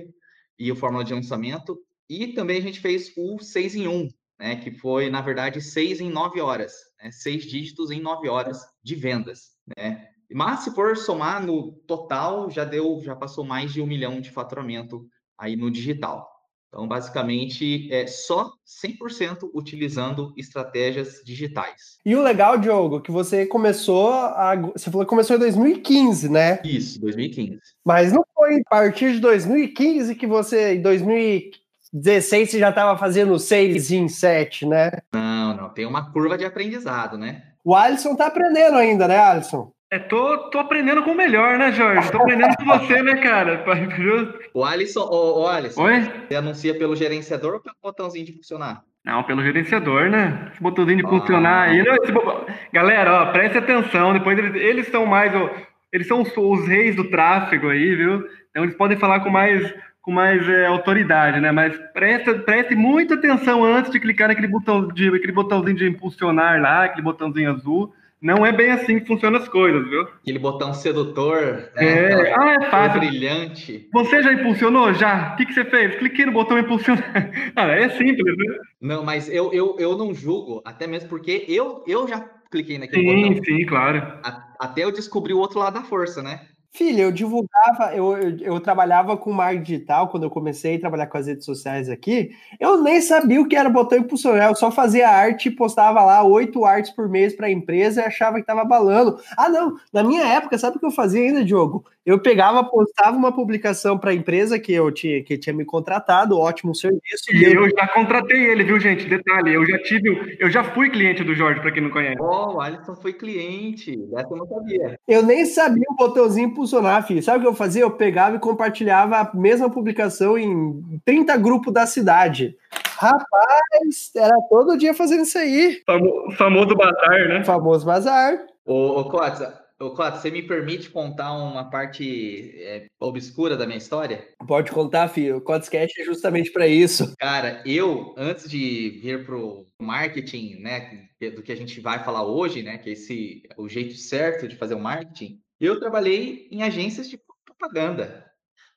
e 0.59 0.71
o 0.71 0.75
Fórmula 0.75 1.03
de 1.03 1.15
Lançamento, 1.15 1.79
e 2.07 2.27
também 2.27 2.59
a 2.59 2.61
gente 2.61 2.79
fez 2.79 3.11
o 3.17 3.39
6 3.39 3.75
em 3.75 3.87
1, 3.87 4.07
né? 4.39 4.55
Que 4.57 4.71
foi, 4.71 5.09
na 5.09 5.19
verdade, 5.19 5.59
6 5.59 5.99
em 5.99 6.11
9 6.11 6.39
horas, 6.39 6.73
né? 7.01 7.09
Seis 7.11 7.43
dígitos 7.43 7.89
em 7.89 7.99
9 7.99 8.29
horas 8.29 8.59
de 8.83 8.93
vendas, 8.93 9.53
né? 9.75 10.09
Mas 10.33 10.61
se 10.61 10.71
for 10.73 10.97
somar 10.97 11.45
no 11.45 11.73
total, 11.87 12.49
já 12.49 12.63
deu, 12.63 12.99
já 13.03 13.15
passou 13.15 13.43
mais 13.43 13.71
de 13.71 13.81
um 13.81 13.87
milhão 13.87 14.19
de 14.19 14.31
faturamento 14.31 15.05
aí 15.37 15.55
no 15.55 15.69
digital. 15.69 16.33
Então, 16.73 16.87
basicamente, 16.87 17.87
é 17.93 18.07
só 18.07 18.51
100% 18.83 19.47
utilizando 19.53 20.33
estratégias 20.35 21.21
digitais. 21.23 21.99
E 22.03 22.15
o 22.15 22.23
legal, 22.23 22.57
Diogo, 22.57 22.99
que 22.99 23.11
você 23.11 23.45
começou 23.45 24.11
a, 24.11 24.55
você 24.55 24.89
falou 24.89 25.05
que 25.05 25.09
começou 25.09 25.35
em 25.35 25.39
2015, 25.39 26.29
né? 26.29 26.59
Isso, 26.63 26.99
2015. 26.99 27.59
Mas 27.85 28.11
não 28.11 28.25
foi 28.33 28.55
a 28.55 28.69
partir 28.71 29.13
de 29.13 29.19
2015 29.19 30.15
que 30.15 30.25
você, 30.25 30.73
em 30.73 30.81
2016, 30.81 32.49
você 32.49 32.57
já 32.57 32.69
estava 32.69 32.97
fazendo 32.97 33.37
6 33.37 33.91
em 33.91 34.07
7, 34.07 34.65
né? 34.65 34.93
Não, 35.13 35.55
não, 35.55 35.69
tem 35.69 35.85
uma 35.85 36.11
curva 36.11 36.39
de 36.39 36.43
aprendizado, 36.43 37.19
né? 37.19 37.43
O 37.63 37.75
Alisson 37.75 38.15
tá 38.15 38.25
aprendendo 38.25 38.77
ainda, 38.77 39.07
né, 39.07 39.19
Alisson? 39.19 39.71
É, 39.93 39.99
tô, 39.99 40.49
tô 40.49 40.57
aprendendo 40.57 41.03
com 41.03 41.11
o 41.11 41.15
melhor, 41.15 41.59
né, 41.59 41.71
Jorge? 41.71 42.11
Tô 42.11 42.17
aprendendo 42.17 42.55
com 42.55 42.65
você, 42.65 42.99
né, 43.03 43.15
cara? 43.17 43.63
O 44.51 44.65
Alisson, 44.65 45.01
ô, 45.01 45.41
ô 45.41 45.47
Alisson, 45.47 45.83
Oi? 45.83 46.01
você 46.27 46.35
anuncia 46.35 46.75
pelo 46.75 46.95
gerenciador 46.95 47.53
ou 47.53 47.59
pelo 47.59 47.75
botãozinho 47.79 48.25
de 48.25 48.33
funcionar? 48.33 48.81
Não, 49.05 49.21
pelo 49.21 49.43
gerenciador, 49.43 50.09
né? 50.09 50.49
Esse 50.51 50.63
botãozinho 50.63 50.97
de 50.97 51.05
ah. 51.05 51.09
funcionar 51.09 51.69
aí. 51.69 51.83
Não. 51.83 52.45
Galera, 52.73 53.21
ó, 53.21 53.31
preste 53.31 53.59
atenção. 53.59 54.13
Depois 54.13 54.35
eles, 54.39 54.55
eles 54.55 54.87
são 54.87 55.05
mais. 55.05 55.31
Ó, 55.35 55.47
eles 55.91 56.07
são 56.07 56.23
os, 56.23 56.35
os, 56.35 56.67
reis 56.67 56.95
do 56.95 57.11
tráfego 57.11 57.69
aí, 57.69 57.93
viu? 57.93 58.27
Então 58.49 58.63
eles 58.63 58.75
podem 58.75 58.97
falar 58.97 59.19
com 59.19 59.29
mais, 59.29 59.75
com 60.01 60.11
mais 60.11 60.49
é, 60.49 60.65
autoridade, 60.65 61.39
né? 61.39 61.51
Mas 61.51 61.77
preste, 61.93 62.33
preste 62.39 62.73
muita 62.73 63.13
atenção 63.13 63.63
antes 63.63 63.91
de 63.91 63.99
clicar 63.99 64.27
naquele 64.27 64.47
botão 64.47 64.87
de, 64.87 65.09
aquele 65.09 65.33
botãozinho 65.33 65.77
de 65.77 65.87
impulsionar 65.87 66.59
lá, 66.59 66.85
aquele 66.85 67.03
botãozinho 67.03 67.51
azul 67.51 67.93
não 68.23 68.45
é 68.45 68.53
bem 68.53 68.71
assim 68.71 69.01
que 69.01 69.05
funcionam 69.05 69.37
as 69.37 69.49
coisas, 69.49 69.85
viu? 69.89 70.03
Aquele 70.03 70.39
botão 70.39 70.73
sedutor, 70.73 71.69
né? 71.75 71.85
É, 71.85 72.33
ah, 72.33 72.53
é 72.53 72.69
fácil. 72.69 73.01
brilhante. 73.01 73.89
Você 73.91 74.23
já 74.23 74.31
impulsionou? 74.31 74.93
Já? 74.93 75.33
O 75.33 75.35
que, 75.35 75.45
que 75.45 75.53
você 75.53 75.65
fez? 75.65 75.95
Cliquei 75.97 76.25
no 76.25 76.31
botão 76.31 76.57
impulsionar. 76.57 77.03
ah, 77.53 77.67
é 77.67 77.89
simples, 77.89 78.37
né? 78.37 78.57
Não, 78.79 79.03
mas 79.03 79.29
eu, 79.29 79.51
eu, 79.51 79.75
eu 79.77 79.97
não 79.97 80.13
julgo, 80.13 80.61
até 80.63 80.87
mesmo 80.87 81.09
porque 81.09 81.43
eu, 81.49 81.83
eu 81.85 82.07
já 82.07 82.21
cliquei 82.49 82.77
naquele 82.77 83.01
sim, 83.01 83.21
botão. 83.21 83.43
Sim, 83.43 83.57
sim, 83.57 83.65
claro. 83.65 83.97
A, 84.23 84.53
até 84.57 84.85
eu 84.85 84.91
descobri 84.93 85.33
o 85.33 85.39
outro 85.39 85.59
lado 85.59 85.73
da 85.73 85.83
força, 85.83 86.23
né? 86.23 86.47
Filha, 86.75 87.03
eu 87.03 87.11
divulgava, 87.11 87.95
eu, 87.95 88.17
eu, 88.17 88.37
eu, 88.39 88.59
trabalhava 88.59 89.15
com 89.15 89.31
marketing 89.31 89.63
digital 89.63 90.09
quando 90.09 90.23
eu 90.23 90.29
comecei 90.31 90.75
a 90.75 90.79
trabalhar 90.79 91.05
com 91.05 91.17
as 91.19 91.27
redes 91.27 91.45
sociais 91.45 91.87
aqui. 91.87 92.35
Eu 92.59 92.81
nem 92.81 92.99
sabia 92.99 93.39
o 93.39 93.47
que 93.47 93.55
era 93.55 93.69
botão 93.69 93.99
impulsionar, 93.99 94.49
eu 94.49 94.55
só 94.55 94.71
fazia 94.71 95.07
arte, 95.07 95.51
postava 95.51 96.03
lá 96.03 96.23
oito 96.23 96.65
artes 96.65 96.89
por 96.89 97.07
mês 97.07 97.35
para 97.35 97.45
a 97.45 97.51
empresa 97.51 98.01
e 98.01 98.05
achava 98.05 98.37
que 98.37 98.41
estava 98.41 98.65
balando. 98.65 99.19
Ah, 99.37 99.49
não, 99.49 99.77
na 99.93 100.03
minha 100.03 100.23
época, 100.23 100.57
sabe 100.57 100.77
o 100.77 100.79
que 100.79 100.85
eu 100.87 100.91
fazia 100.91 101.21
ainda, 101.21 101.45
Diogo? 101.45 101.85
Eu 102.05 102.19
pegava, 102.19 102.63
postava 102.65 103.15
uma 103.15 103.31
publicação 103.31 103.97
para 103.97 104.11
a 104.11 104.13
empresa 104.13 104.59
que 104.59 104.73
eu 104.73 104.91
tinha, 104.91 105.23
que 105.23 105.37
tinha 105.37 105.55
me 105.55 105.63
contratado, 105.63 106.37
ótimo 106.37 106.75
serviço. 106.75 107.31
E 107.31 107.43
eu 107.45 107.69
já 107.69 107.87
contratei 107.87 108.45
ele, 108.45 108.65
viu, 108.65 108.77
gente? 108.77 109.05
Detalhe, 109.05 109.53
eu 109.53 109.65
já 109.65 109.77
tive, 109.83 110.35
eu 110.37 110.51
já 110.51 110.65
fui 110.65 110.89
cliente 110.89 111.23
do 111.23 111.33
Jorge, 111.33 111.61
para 111.61 111.71
quem 111.71 111.81
não 111.81 111.89
conhece. 111.89 112.21
Oh, 112.21 112.55
o 112.55 112.61
Alisson 112.61 112.95
foi 112.95 113.13
cliente, 113.13 113.97
essa 114.17 114.33
eu 114.33 114.37
não 114.37 114.47
sabia. 114.47 114.99
Eu 115.07 115.23
nem 115.23 115.45
sabia 115.45 115.85
o 115.89 115.95
botãozinho 115.95 116.49
impulsionar, 116.49 117.07
filho. 117.07 117.23
Sabe 117.23 117.37
o 117.37 117.41
que 117.41 117.47
eu 117.47 117.55
fazia? 117.55 117.83
Eu 117.83 117.91
pegava 117.91 118.35
e 118.35 118.39
compartilhava 118.39 119.17
a 119.17 119.33
mesma 119.33 119.69
publicação 119.69 120.37
em 120.37 120.99
30 121.05 121.37
grupos 121.37 121.71
da 121.71 121.85
cidade. 121.85 122.57
Rapaz, 122.97 124.11
era 124.15 124.35
todo 124.49 124.77
dia 124.77 124.93
fazendo 124.93 125.23
isso 125.23 125.37
aí. 125.37 125.81
Famo, 125.85 126.31
famoso 126.37 126.75
bazar, 126.75 127.27
né? 127.29 127.43
Famoso 127.45 127.85
bazar. 127.85 128.37
Ô, 128.65 128.99
ô 128.99 129.09
Cotza, 129.09 129.62
Ô, 129.83 129.91
Cláudio, 129.91 130.21
você 130.21 130.31
me 130.31 130.41
permite 130.41 130.89
contar 130.89 131.33
uma 131.33 131.69
parte 131.69 132.53
é, 132.57 132.85
obscura 133.01 133.57
da 133.57 133.65
minha 133.65 133.77
história? 133.77 134.25
Pode 134.47 134.71
contar, 134.71 135.09
filho. 135.09 135.37
O 135.37 135.41
Codescast 135.41 136.01
é 136.01 136.05
justamente 136.05 136.53
para 136.53 136.65
isso. 136.65 137.13
Cara, 137.19 137.61
eu, 137.65 138.15
antes 138.17 138.49
de 138.49 139.01
vir 139.01 139.25
pro 139.25 139.65
marketing, 139.77 140.55
né, 140.61 141.09
do 141.35 141.43
que 141.43 141.51
a 141.51 141.57
gente 141.57 141.81
vai 141.81 142.01
falar 142.01 142.23
hoje, 142.23 142.63
né, 142.63 142.77
que 142.77 142.91
é 142.91 142.93
esse 142.93 143.43
o 143.57 143.67
jeito 143.67 143.95
certo 143.95 144.47
de 144.47 144.55
fazer 144.55 144.75
o 144.75 144.79
marketing, 144.79 145.41
eu 145.59 145.77
trabalhei 145.81 146.47
em 146.49 146.63
agências 146.63 147.09
de 147.09 147.19
propaganda. 147.45 148.25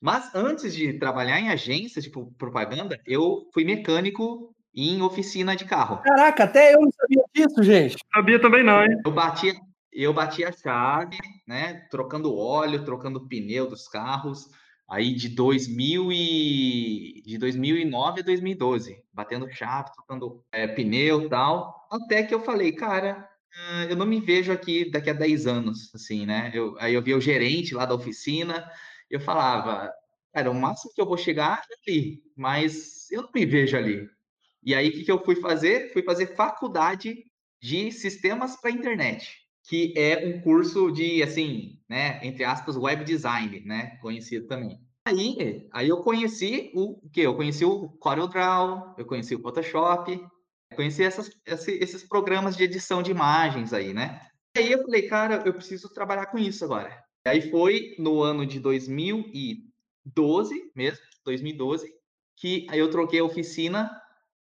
Mas 0.01 0.35
antes 0.35 0.75
de 0.75 0.93
trabalhar 0.95 1.39
em 1.39 1.51
agências 1.51 2.03
de 2.03 2.11
propaganda, 2.11 3.01
eu 3.07 3.49
fui 3.55 3.65
mecânico 3.65 4.53
em 4.75 5.01
oficina 5.01 5.55
de 5.55 5.65
carro. 5.65 6.03
Caraca, 6.03 6.45
até 6.45 6.75
eu 6.75 6.81
não 6.81 6.91
sabia 6.91 7.23
disso, 7.33 7.63
gente. 7.63 7.97
Sabia 8.13 8.41
também 8.41 8.63
não, 8.63 8.83
hein? 8.83 9.01
Eu 9.05 9.11
batia, 9.11 9.55
eu 9.97 10.12
bati 10.12 10.45
a 10.45 10.53
chave, 10.53 11.17
né, 11.47 11.87
trocando 11.91 12.37
óleo, 12.37 12.85
trocando 12.85 13.26
pneu 13.26 13.67
dos 13.67 13.88
carros, 13.88 14.50
aí 14.87 15.15
de 15.15 15.31
2000 15.31 16.12
e 16.12 17.23
de 17.25 17.38
2009 17.38 18.21
a 18.21 18.25
2012, 18.25 19.03
batendo 19.11 19.50
chave, 19.50 19.91
trocando 19.95 20.45
é, 20.53 20.67
pneu 20.69 21.29
tal, 21.31 21.88
até 21.91 22.23
que 22.23 22.35
eu 22.35 22.41
falei, 22.41 22.73
cara, 22.73 23.26
eu 23.88 23.97
não 23.97 24.05
me 24.05 24.21
vejo 24.21 24.53
aqui 24.53 24.91
daqui 24.91 25.09
a 25.09 25.15
10 25.15 25.47
anos, 25.47 25.95
assim, 25.95 26.26
né? 26.26 26.50
Eu, 26.55 26.76
aí 26.79 26.93
eu 26.93 27.03
vi 27.03 27.15
o 27.15 27.21
gerente 27.21 27.75
lá 27.75 27.87
da 27.87 27.95
oficina, 27.95 28.71
eu 29.11 29.19
falava, 29.19 29.91
cara, 30.35 30.50
o 30.50 30.55
máximo 30.55 30.93
que 30.95 31.00
eu 31.00 31.07
vou 31.07 31.17
chegar 31.17 31.62
é 31.71 31.91
ali, 31.91 32.23
mas 32.37 33.11
eu 33.11 33.23
não 33.23 33.31
me 33.35 33.47
vejo 33.47 33.76
ali. 33.79 34.07
E 34.62 34.75
aí, 34.75 34.88
o 34.88 34.93
que, 34.93 35.05
que 35.05 35.12
eu 35.12 35.25
fui 35.25 35.37
fazer? 35.37 35.93
Fui 35.93 36.03
fazer 36.03 36.35
faculdade 36.35 37.25
de 37.62 37.91
sistemas 37.93 38.61
para 38.61 38.71
internet 38.71 39.46
que 39.68 39.92
é 39.96 40.26
um 40.26 40.40
curso 40.40 40.90
de, 40.90 41.23
assim, 41.23 41.80
né, 41.88 42.20
entre 42.23 42.44
aspas, 42.44 42.76
web 42.76 43.04
design, 43.04 43.61
né, 43.61 43.96
conhecido 44.00 44.46
também. 44.46 44.80
Aí, 45.04 45.68
aí 45.73 45.88
eu 45.88 45.99
conheci 45.99 46.73
o, 46.75 47.00
que? 47.11 47.20
Eu 47.20 47.37
conheci 47.37 47.64
o 47.64 47.90
CorelDRAW, 47.99 48.94
eu 48.99 49.06
conheci 49.06 49.35
o 49.35 49.40
Photoshop, 49.40 50.20
Conheci 50.75 51.04
essas, 51.04 51.30
esses 51.46 52.02
programas 52.02 52.56
de 52.56 52.64
edição 52.64 53.02
de 53.02 53.11
imagens 53.11 53.73
aí, 53.73 53.94
né? 53.94 54.20
Aí 54.56 54.73
eu 54.73 54.82
falei, 54.82 55.02
cara, 55.02 55.42
eu 55.46 55.54
preciso 55.54 55.92
trabalhar 55.92 56.26
com 56.26 56.38
isso 56.38 56.64
agora. 56.64 57.04
Aí 57.26 57.50
foi 57.50 57.94
no 57.99 58.23
ano 58.23 58.44
de 58.44 58.58
2012 58.58 60.73
mesmo, 60.75 61.04
2012, 61.25 61.92
que 62.37 62.66
aí 62.70 62.78
eu 62.78 62.90
troquei 62.90 63.20
a 63.20 63.25
oficina 63.25 63.90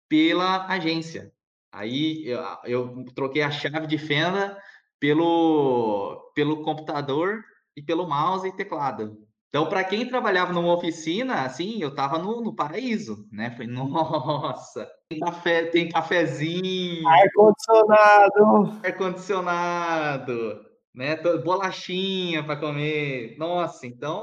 pela 0.08 0.66
agência. 0.66 1.32
Aí 1.72 2.26
eu, 2.26 2.40
eu 2.64 3.04
troquei 3.14 3.42
a 3.42 3.50
chave 3.50 3.86
de 3.86 3.98
fenda 3.98 4.58
pelo, 5.00 6.32
pelo 6.34 6.62
computador 6.62 7.44
e 7.76 7.82
pelo 7.82 8.08
mouse 8.08 8.48
e 8.48 8.56
teclado. 8.56 9.28
Então, 9.48 9.66
para 9.66 9.82
quem 9.82 10.06
trabalhava 10.06 10.52
numa 10.52 10.74
oficina, 10.74 11.42
assim, 11.42 11.80
eu 11.80 11.94
tava 11.94 12.18
no, 12.18 12.42
no 12.42 12.54
paraíso, 12.54 13.26
né? 13.32 13.50
Falei, 13.52 13.66
nossa, 13.72 14.86
tem 15.08 15.20
café, 15.20 15.64
tem 15.66 15.88
cafezinho, 15.88 17.08
ar-condicionado, 17.08 18.80
ar-condicionado, 18.84 20.66
né? 20.94 21.16
Bolachinha 21.42 22.44
para 22.44 22.60
comer. 22.60 23.36
Nossa, 23.38 23.86
então 23.86 24.22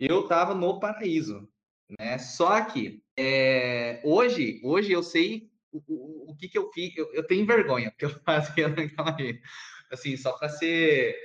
eu 0.00 0.26
tava 0.26 0.52
no 0.52 0.80
paraíso, 0.80 1.48
né? 1.96 2.18
Só 2.18 2.60
que 2.64 3.00
é, 3.16 4.00
hoje, 4.04 4.60
hoje 4.64 4.90
eu 4.90 5.02
sei 5.02 5.48
o, 5.70 5.80
o, 5.86 6.32
o 6.32 6.36
que 6.36 6.48
que 6.48 6.58
eu 6.58 6.68
fiz. 6.72 6.96
Eu, 6.96 7.12
eu 7.14 7.24
tenho 7.24 7.46
vergonha 7.46 7.92
porque 7.92 8.06
eu 8.06 8.10
fazia 8.26 8.68
naquela 8.68 9.16
assim, 9.90 10.16
só 10.16 10.32
para 10.32 10.48
ser 10.48 11.16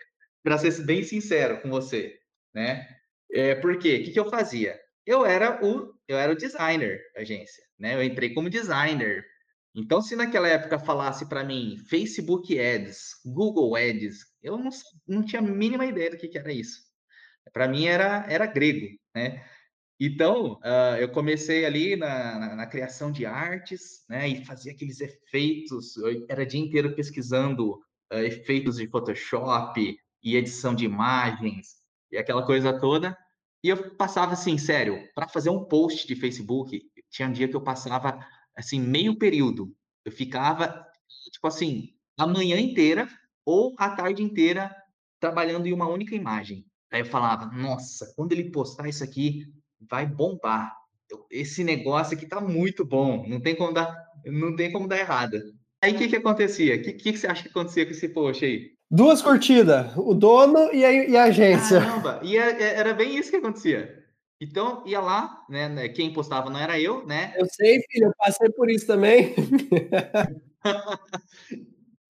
para 0.43 0.57
ser 0.57 0.83
bem 0.85 1.03
sincero 1.03 1.61
com 1.61 1.69
você, 1.69 2.17
né? 2.53 2.87
É, 3.31 3.55
por 3.55 3.77
quê? 3.77 3.97
O 3.97 4.03
que, 4.03 4.11
que 4.11 4.19
eu 4.19 4.29
fazia? 4.29 4.79
Eu 5.05 5.25
era 5.25 5.63
o 5.65 5.93
eu 6.07 6.17
era 6.17 6.31
o 6.31 6.35
designer 6.35 6.99
da 7.13 7.21
agência, 7.21 7.63
né? 7.79 7.95
Eu 7.95 8.03
entrei 8.03 8.33
como 8.33 8.49
designer. 8.49 9.25
Então, 9.73 10.01
se 10.01 10.15
naquela 10.15 10.49
época 10.49 10.79
falasse 10.79 11.27
para 11.29 11.43
mim 11.43 11.77
Facebook 11.89 12.59
Ads, 12.59 13.21
Google 13.25 13.75
Ads, 13.75 14.25
eu 14.43 14.57
não, 14.57 14.69
não 15.07 15.25
tinha 15.25 15.41
a 15.41 15.45
mínima 15.45 15.85
ideia 15.85 16.09
do 16.11 16.17
que, 16.17 16.27
que 16.27 16.37
era 16.37 16.51
isso. 16.51 16.81
Para 17.53 17.67
mim 17.67 17.85
era 17.87 18.25
era 18.29 18.45
grego, 18.45 18.87
né? 19.15 19.43
Então, 20.03 20.53
uh, 20.63 20.97
eu 20.99 21.11
comecei 21.11 21.63
ali 21.63 21.95
na, 21.95 22.39
na, 22.39 22.55
na, 22.55 22.65
criação 22.65 23.11
de 23.11 23.23
artes, 23.23 24.03
né? 24.09 24.27
E 24.27 24.43
fazia 24.43 24.71
aqueles 24.71 24.99
efeitos. 24.99 25.95
Eu 25.97 26.25
era 26.27 26.41
o 26.41 26.45
dia 26.45 26.59
inteiro 26.59 26.95
pesquisando 26.95 27.79
efeitos 28.11 28.77
de 28.77 28.87
Photoshop 28.87 29.97
e 30.23 30.35
edição 30.35 30.75
de 30.75 30.85
imagens 30.85 31.77
e 32.11 32.17
aquela 32.17 32.45
coisa 32.45 32.77
toda. 32.79 33.17
E 33.63 33.69
eu 33.69 33.95
passava 33.95 34.33
assim, 34.33 34.57
sério, 34.57 35.07
para 35.13 35.27
fazer 35.27 35.49
um 35.49 35.65
post 35.65 36.07
de 36.07 36.15
Facebook, 36.15 36.81
tinha 37.09 37.27
um 37.27 37.31
dia 37.31 37.47
que 37.47 37.55
eu 37.55 37.61
passava 37.61 38.19
assim 38.55 38.79
meio 38.79 39.17
período. 39.17 39.73
Eu 40.03 40.11
ficava 40.11 40.85
tipo 41.31 41.47
assim, 41.47 41.89
a 42.17 42.25
manhã 42.27 42.59
inteira 42.59 43.07
ou 43.45 43.73
a 43.77 43.89
tarde 43.89 44.23
inteira 44.23 44.75
trabalhando 45.19 45.67
em 45.67 45.73
uma 45.73 45.87
única 45.87 46.15
imagem. 46.15 46.65
Aí 46.91 47.01
eu 47.01 47.05
falava, 47.05 47.45
nossa, 47.45 48.11
quando 48.15 48.33
ele 48.33 48.51
postar 48.51 48.87
isso 48.87 49.03
aqui, 49.03 49.45
vai 49.89 50.05
bombar. 50.05 50.75
Esse 51.29 51.63
negócio 51.63 52.15
aqui 52.15 52.25
tá 52.25 52.41
muito 52.41 52.85
bom, 52.85 53.27
não 53.27 53.39
tem 53.39 53.55
como 53.55 53.73
dar, 53.73 53.95
não 54.25 54.55
tem 54.55 54.71
como 54.71 54.87
dar 54.87 54.99
errado. 54.99 55.37
Aí 55.83 55.93
o 55.93 55.97
que 55.97 56.07
que 56.07 56.15
acontecia? 56.15 56.75
O 56.75 56.81
que, 56.81 56.93
que, 56.93 57.11
que 57.11 57.17
você 57.17 57.27
acha 57.27 57.43
que 57.43 57.50
acontecia 57.50 57.85
com 57.85 57.91
esse 57.91 58.07
post 58.09 58.45
aí? 58.45 58.71
Duas 58.89 59.21
curtidas, 59.21 59.95
o 59.97 60.13
dono 60.13 60.71
e 60.73 60.85
a, 60.85 60.91
e 60.91 61.17
a 61.17 61.23
agência. 61.23 61.79
Caramba, 61.79 62.19
e 62.23 62.38
é, 62.38 62.61
é, 62.61 62.75
era 62.75 62.93
bem 62.93 63.17
isso 63.17 63.31
que 63.31 63.38
acontecia. 63.38 64.01
Então, 64.39 64.83
ia 64.85 65.00
lá, 65.00 65.45
né, 65.50 65.69
né? 65.69 65.88
Quem 65.88 66.11
postava 66.11 66.50
não 66.50 66.59
era 66.59 66.79
eu, 66.79 67.05
né? 67.05 67.33
Eu 67.38 67.45
sei, 67.45 67.79
filho, 67.89 68.07
eu 68.07 68.13
passei 68.17 68.50
por 68.50 68.69
isso 68.69 68.88
também. 68.88 69.33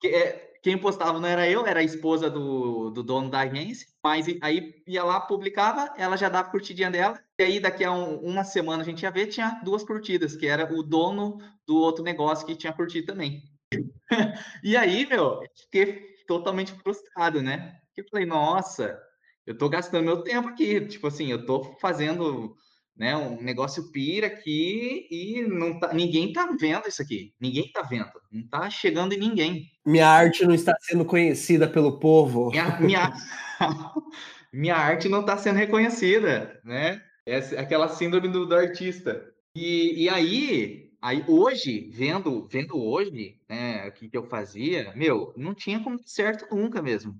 É, 0.03 0.51
quem 0.63 0.79
postava 0.79 1.19
não 1.19 1.27
era 1.27 1.47
eu, 1.47 1.63
era 1.65 1.79
a 1.79 1.83
esposa 1.83 2.27
do, 2.27 2.89
do 2.89 3.03
dono 3.03 3.29
da 3.29 3.41
agência. 3.41 3.87
Mas 4.03 4.25
aí 4.41 4.81
ia 4.87 5.03
lá, 5.03 5.19
publicava, 5.19 5.93
ela 5.95 6.17
já 6.17 6.27
dava 6.27 6.47
a 6.47 6.51
curtidinha 6.51 6.89
dela. 6.89 7.19
E 7.39 7.43
aí, 7.43 7.59
daqui 7.59 7.83
a 7.83 7.91
um, 7.91 8.15
uma 8.17 8.43
semana, 8.43 8.81
a 8.81 8.85
gente 8.85 9.03
ia 9.03 9.11
ver, 9.11 9.27
tinha 9.27 9.61
duas 9.63 9.83
curtidas, 9.83 10.35
que 10.35 10.47
era 10.47 10.73
o 10.73 10.81
dono 10.81 11.37
do 11.67 11.77
outro 11.77 12.03
negócio 12.03 12.47
que 12.47 12.55
tinha 12.55 12.73
curtido 12.73 13.05
também. 13.05 13.43
e 14.63 14.75
aí, 14.75 15.05
meu, 15.05 15.41
fiquei 15.55 16.01
totalmente 16.27 16.73
frustrado, 16.73 17.41
né? 17.41 17.77
Eu 17.95 18.05
falei, 18.09 18.25
nossa, 18.25 18.99
eu 19.45 19.57
tô 19.57 19.69
gastando 19.69 20.05
meu 20.05 20.23
tempo 20.23 20.49
aqui, 20.49 20.81
tipo 20.81 21.07
assim, 21.07 21.31
eu 21.31 21.45
tô 21.45 21.75
fazendo 21.79 22.55
né, 22.95 23.15
um 23.15 23.41
negócio 23.41 23.91
pira 23.91 24.27
aqui 24.27 25.07
e 25.09 25.41
não 25.47 25.79
tá, 25.79 25.93
ninguém 25.93 26.31
tá 26.31 26.55
vendo 26.59 26.87
isso 26.87 27.01
aqui. 27.01 27.33
Ninguém 27.39 27.71
tá 27.71 27.81
vendo. 27.81 28.11
Não 28.31 28.47
tá 28.47 28.69
chegando 28.69 29.13
em 29.13 29.17
ninguém. 29.17 29.71
Minha 29.85 30.07
arte 30.07 30.45
não 30.45 30.53
está 30.53 30.75
sendo 30.79 31.03
conhecida 31.05 31.67
pelo 31.67 31.99
povo. 31.99 32.51
Minha, 32.51 32.79
minha, 32.79 33.13
minha 34.53 34.75
arte 34.75 35.09
não 35.09 35.21
está 35.21 35.37
sendo 35.37 35.57
reconhecida, 35.57 36.59
né? 36.63 37.01
É 37.25 37.37
aquela 37.59 37.87
síndrome 37.87 38.27
do, 38.27 38.45
do 38.45 38.55
artista. 38.55 39.25
E, 39.55 40.03
e 40.03 40.09
aí, 40.09 40.90
Aí 41.01 41.25
hoje, 41.27 41.89
vendo, 41.91 42.47
vendo 42.47 42.77
hoje, 42.77 43.39
né, 43.49 43.87
o 43.87 43.91
que, 43.91 44.07
que 44.07 44.17
eu 44.17 44.23
fazia, 44.23 44.93
meu, 44.95 45.33
não 45.35 45.53
tinha 45.55 45.83
como 45.83 45.99
certo 46.05 46.53
nunca 46.55 46.81
mesmo, 46.81 47.19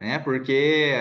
né? 0.00 0.18
Porque 0.18 0.92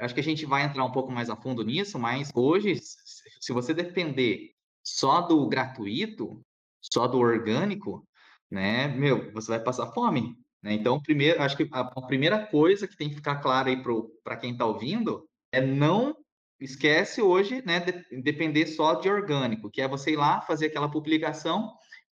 acho 0.00 0.14
que 0.14 0.20
a 0.20 0.22
gente 0.22 0.46
vai 0.46 0.62
entrar 0.64 0.84
um 0.84 0.92
pouco 0.92 1.10
mais 1.10 1.28
a 1.28 1.36
fundo 1.36 1.64
nisso, 1.64 1.98
mas 1.98 2.30
hoje, 2.34 2.76
se 2.76 3.52
você 3.52 3.74
depender 3.74 4.52
só 4.82 5.22
do 5.22 5.48
gratuito, 5.48 6.40
só 6.80 7.08
do 7.08 7.18
orgânico, 7.18 8.06
né, 8.50 8.86
meu, 8.88 9.32
você 9.32 9.48
vai 9.48 9.60
passar 9.60 9.92
fome, 9.92 10.36
né? 10.62 10.72
Então, 10.72 11.00
primeiro, 11.00 11.42
acho 11.42 11.56
que 11.56 11.68
a, 11.72 11.80
a 11.80 12.02
primeira 12.02 12.46
coisa 12.46 12.86
que 12.86 12.96
tem 12.96 13.08
que 13.08 13.16
ficar 13.16 13.36
clara 13.36 13.70
aí 13.70 13.82
para 14.22 14.36
quem 14.36 14.52
está 14.52 14.64
ouvindo 14.66 15.28
é 15.50 15.60
não 15.60 16.16
esquece 16.60 17.20
hoje, 17.20 17.62
né, 17.66 17.80
de, 17.80 18.22
depender 18.22 18.66
só 18.66 18.94
de 18.94 19.08
orgânico, 19.08 19.70
que 19.70 19.80
é 19.80 19.88
você 19.88 20.12
ir 20.12 20.16
lá 20.16 20.40
fazer 20.40 20.66
aquela 20.66 20.90
publicação 20.90 21.70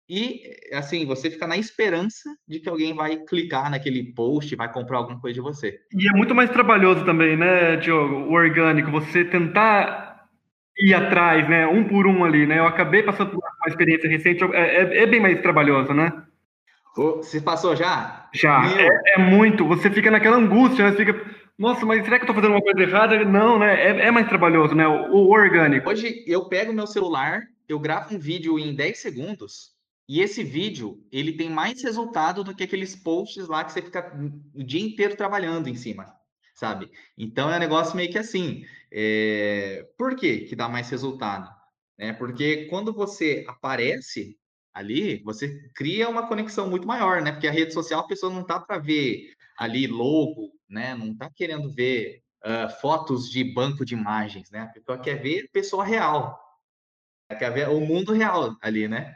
e, 0.10 0.42
assim, 0.74 1.06
você 1.06 1.32
fica 1.32 1.48
na 1.48 1.58
esperança 1.58 2.30
de 2.48 2.60
que 2.60 2.68
alguém 2.68 2.94
vai 2.94 3.18
clicar 3.18 3.72
naquele 3.72 4.14
post, 4.14 4.54
vai 4.56 4.72
comprar 4.72 4.98
alguma 4.98 5.20
coisa 5.20 5.36
de 5.36 5.42
você. 5.42 5.80
E 5.98 6.10
é 6.10 6.12
muito 6.12 6.36
mais 6.36 6.50
trabalhoso 6.50 7.06
também, 7.06 7.38
né, 7.38 7.78
Diogo, 7.78 8.16
o 8.16 8.34
orgânico, 8.34 8.92
você 8.92 9.24
tentar 9.24 10.28
ir 10.78 10.94
atrás, 10.94 11.48
né, 11.48 11.66
um 11.68 11.86
por 11.86 12.06
um 12.06 12.26
ali, 12.26 12.46
né? 12.46 12.60
Eu 12.60 12.66
acabei 12.68 13.04
passando 13.04 13.32
por 13.32 13.38
uma 13.38 13.70
experiência 13.70 14.10
recente, 14.10 14.44
é, 14.54 14.76
é, 14.76 15.04
é 15.04 15.06
bem 15.06 15.20
mais 15.20 15.40
trabalhoso, 15.42 15.94
né? 15.94 16.12
Você 16.96 17.42
passou 17.42 17.76
já? 17.76 18.28
Já. 18.34 18.62
É, 18.80 19.14
é, 19.16 19.18
muito. 19.18 19.68
Você 19.68 19.90
fica 19.90 20.12
naquela 20.12 20.38
angústia, 20.38 20.86
né? 20.86 20.92
Você 20.92 21.06
fica 21.06 21.26
nossa, 21.58 21.86
mas 21.86 22.04
será 22.04 22.18
que 22.18 22.24
eu 22.24 22.28
tô 22.28 22.34
fazendo 22.34 22.52
uma 22.52 22.62
coisa 22.62 22.82
errada? 22.82 23.24
Não, 23.26 23.60
né? 23.60 23.74
É, 23.76 24.08
é 24.08 24.12
mais 24.12 24.28
trabalhoso, 24.28 24.74
né? 24.74 24.88
O, 24.88 25.12
o, 25.14 25.30
orgânico. 25.30 25.90
Hoje 25.90 26.24
eu 26.28 26.50
pego 26.50 26.74
meu 26.74 26.88
celular, 26.88 27.44
eu 27.68 27.80
gravo 27.80 28.16
um 28.16 28.20
vídeo 28.20 28.58
em 28.58 28.76
10 28.76 28.98
segundos, 28.98 29.74
e 30.08 30.20
esse 30.20 30.44
vídeo, 30.44 31.02
ele 31.12 31.34
tem 31.34 31.50
mais 31.50 31.82
resultado 31.82 32.44
do 32.44 32.56
que 32.56 32.64
aqueles 32.64 32.96
posts 32.96 33.48
lá 33.48 33.64
que 33.64 33.72
você 33.72 33.82
fica 33.82 34.14
o 34.54 34.64
dia 34.64 34.82
inteiro 34.82 35.16
trabalhando 35.16 35.70
em 35.70 35.76
cima, 35.76 36.06
sabe? 36.54 36.92
Então 37.18 37.50
é 37.50 37.56
um 37.56 37.60
negócio 37.60 37.96
meio 37.96 38.12
que 38.12 38.18
assim. 38.18 38.66
É... 38.92 39.88
Por 39.98 40.16
que 40.16 40.40
que 40.42 40.56
dá 40.56 40.68
mais 40.68 40.90
resultado? 40.90 41.50
É 41.98 42.12
porque 42.12 42.66
quando 42.66 42.92
você 42.92 43.46
aparece 43.48 44.38
ali, 44.74 45.22
você 45.24 45.70
cria 45.76 46.10
uma 46.10 46.28
conexão 46.28 46.70
muito 46.70 46.88
maior, 46.88 47.22
né? 47.22 47.32
Porque 47.32 47.48
a 47.48 47.52
rede 47.52 47.74
social 47.74 48.02
a 48.02 48.08
pessoa 48.08 48.34
não 48.34 48.44
tá 48.44 48.60
para 48.60 48.80
ver 48.80 49.32
ali 49.58 49.88
logo, 49.88 50.52
né? 50.70 50.96
Não 50.96 51.12
está 51.12 51.30
querendo 51.30 51.72
ver 51.72 52.22
uh, 52.44 52.70
fotos 52.82 53.30
de 53.30 53.44
banco 53.44 53.86
de 53.86 53.94
imagens, 53.94 54.50
né? 54.52 54.62
A 54.62 54.68
pessoa 54.68 54.98
quer 54.98 55.22
ver 55.22 55.50
pessoa 55.52 55.84
real, 55.84 56.40
quer 57.38 57.52
ver 57.52 57.70
o 57.70 57.80
mundo 57.80 58.14
real 58.14 58.56
ali, 58.62 58.88
né? 58.88 59.16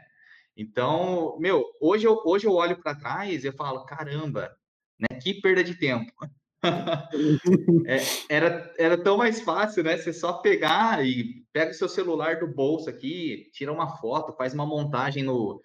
Então, 0.56 1.38
meu, 1.38 1.64
hoje 1.80 2.06
eu, 2.06 2.20
hoje 2.24 2.46
eu 2.46 2.52
olho 2.52 2.80
para 2.82 2.94
trás 2.94 3.44
e 3.44 3.46
eu 3.46 3.52
falo, 3.52 3.84
caramba, 3.84 4.56
né? 4.98 5.18
Que 5.20 5.34
perda 5.34 5.62
de 5.62 5.74
tempo. 5.74 6.12
é, 7.86 7.98
era, 8.28 8.74
era 8.76 9.02
tão 9.02 9.16
mais 9.16 9.40
fácil, 9.40 9.84
né? 9.84 9.96
Você 9.96 10.12
só 10.12 10.34
pegar 10.34 11.06
e 11.06 11.44
pega 11.52 11.70
o 11.70 11.74
seu 11.74 11.88
celular 11.88 12.40
do 12.40 12.52
bolso 12.52 12.90
aqui, 12.90 13.48
tira 13.52 13.72
uma 13.72 13.96
foto, 13.98 14.36
faz 14.36 14.52
uma 14.52 14.66
montagem 14.66 15.22
no, 15.22 15.62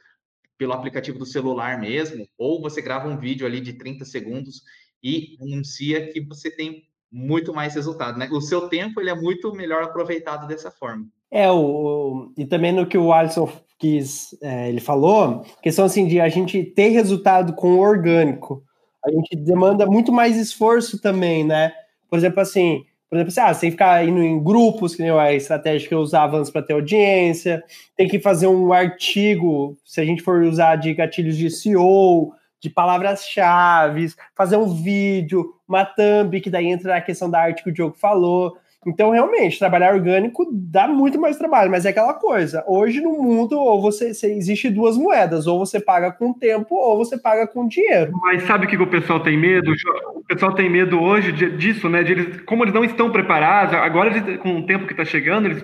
pelo 0.63 0.71
aplicativo 0.71 1.19
do 1.19 1.25
celular 1.25 1.77
mesmo, 1.77 2.25
ou 2.37 2.61
você 2.61 2.81
grava 2.81 3.09
um 3.09 3.17
vídeo 3.17 3.45
ali 3.45 3.59
de 3.59 3.73
30 3.73 4.05
segundos 4.05 4.61
e 5.03 5.35
anuncia 5.41 6.07
que 6.07 6.21
você 6.21 6.49
tem 6.49 6.83
muito 7.11 7.53
mais 7.53 7.75
resultado, 7.75 8.17
né? 8.17 8.29
O 8.31 8.39
seu 8.39 8.69
tempo 8.69 9.01
ele 9.01 9.09
é 9.09 9.13
muito 9.13 9.53
melhor 9.53 9.83
aproveitado 9.83 10.47
dessa 10.47 10.71
forma. 10.71 11.05
É, 11.29 11.51
o, 11.51 12.31
e 12.37 12.45
também 12.45 12.71
no 12.71 12.87
que 12.87 12.97
o 12.97 13.11
Alisson 13.11 13.51
quis, 13.77 14.37
é, 14.41 14.69
ele 14.69 14.79
falou, 14.79 15.45
questão 15.61 15.83
assim 15.83 16.07
de 16.07 16.21
a 16.21 16.29
gente 16.29 16.63
ter 16.63 16.87
resultado 16.91 17.51
com 17.51 17.73
o 17.73 17.79
orgânico, 17.79 18.63
a 19.05 19.11
gente 19.11 19.35
demanda 19.35 19.85
muito 19.85 20.13
mais 20.13 20.37
esforço 20.37 20.97
também, 21.01 21.43
né? 21.43 21.73
Por 22.09 22.17
exemplo, 22.17 22.39
assim, 22.39 22.85
Por 23.09 23.17
exemplo, 23.17 23.31
assim, 23.31 23.41
ah, 23.41 23.53
você 23.53 23.61
tem 23.61 23.69
que 23.69 23.75
ficar 23.75 24.07
indo 24.07 24.23
em 24.23 24.43
grupos, 24.43 24.95
que 24.95 25.01
nem 25.03 25.11
a 25.11 25.33
estratégia 25.33 25.87
que 25.87 25.93
eu 25.93 25.99
usava 25.99 26.37
antes 26.37 26.49
para 26.49 26.63
ter 26.63 26.73
audiência, 26.73 27.63
tem 27.95 28.07
que 28.07 28.19
fazer 28.19 28.47
um 28.47 28.73
artigo, 28.73 29.77
se 29.85 30.01
a 30.01 30.05
gente 30.05 30.23
for 30.23 30.41
usar 30.41 30.77
de 30.77 30.93
gatilhos 30.93 31.37
de 31.37 31.49
SEO, 31.49 32.33
de 32.59 32.69
palavras-chave, 32.69 34.07
fazer 34.35 34.57
um 34.57 34.73
vídeo, 34.73 35.53
uma 35.67 35.85
thumb, 35.85 36.39
que 36.41 36.49
daí 36.49 36.67
entra 36.67 36.95
a 36.95 37.01
questão 37.01 37.29
da 37.29 37.41
arte 37.41 37.61
que 37.61 37.69
o 37.69 37.73
Diogo 37.73 37.95
falou. 37.97 38.57
Então, 38.85 39.11
realmente, 39.11 39.59
trabalhar 39.59 39.93
orgânico 39.93 40.47
dá 40.51 40.87
muito 40.87 41.19
mais 41.19 41.37
trabalho, 41.37 41.71
mas 41.71 41.85
é 41.85 41.89
aquela 41.89 42.13
coisa. 42.13 42.63
Hoje 42.67 43.01
no 43.01 43.11
mundo, 43.11 43.57
ou 43.57 43.81
você, 43.81 44.13
você 44.13 44.33
existe 44.33 44.69
duas 44.69 44.97
moedas, 44.97 45.47
ou 45.47 45.59
você 45.59 45.79
paga 45.79 46.11
com 46.11 46.33
tempo, 46.33 46.75
ou 46.75 46.97
você 46.97 47.17
paga 47.17 47.47
com 47.47 47.67
dinheiro. 47.67 48.11
Mas 48.21 48.43
sabe 48.43 48.65
o 48.65 48.69
que 48.69 48.75
o 48.75 48.87
pessoal 48.87 49.19
tem 49.19 49.37
medo? 49.37 49.73
O 50.15 50.23
pessoal 50.23 50.53
tem 50.53 50.69
medo 50.69 51.01
hoje 51.01 51.31
disso, 51.31 51.89
né? 51.89 52.03
De 52.03 52.11
eles, 52.11 52.41
como 52.41 52.63
eles 52.63 52.73
não 52.73 52.83
estão 52.83 53.11
preparados, 53.11 53.75
agora 53.75 54.37
com 54.37 54.59
o 54.59 54.65
tempo 54.65 54.85
que 54.85 54.93
está 54.93 55.05
chegando, 55.05 55.47
eles 55.47 55.63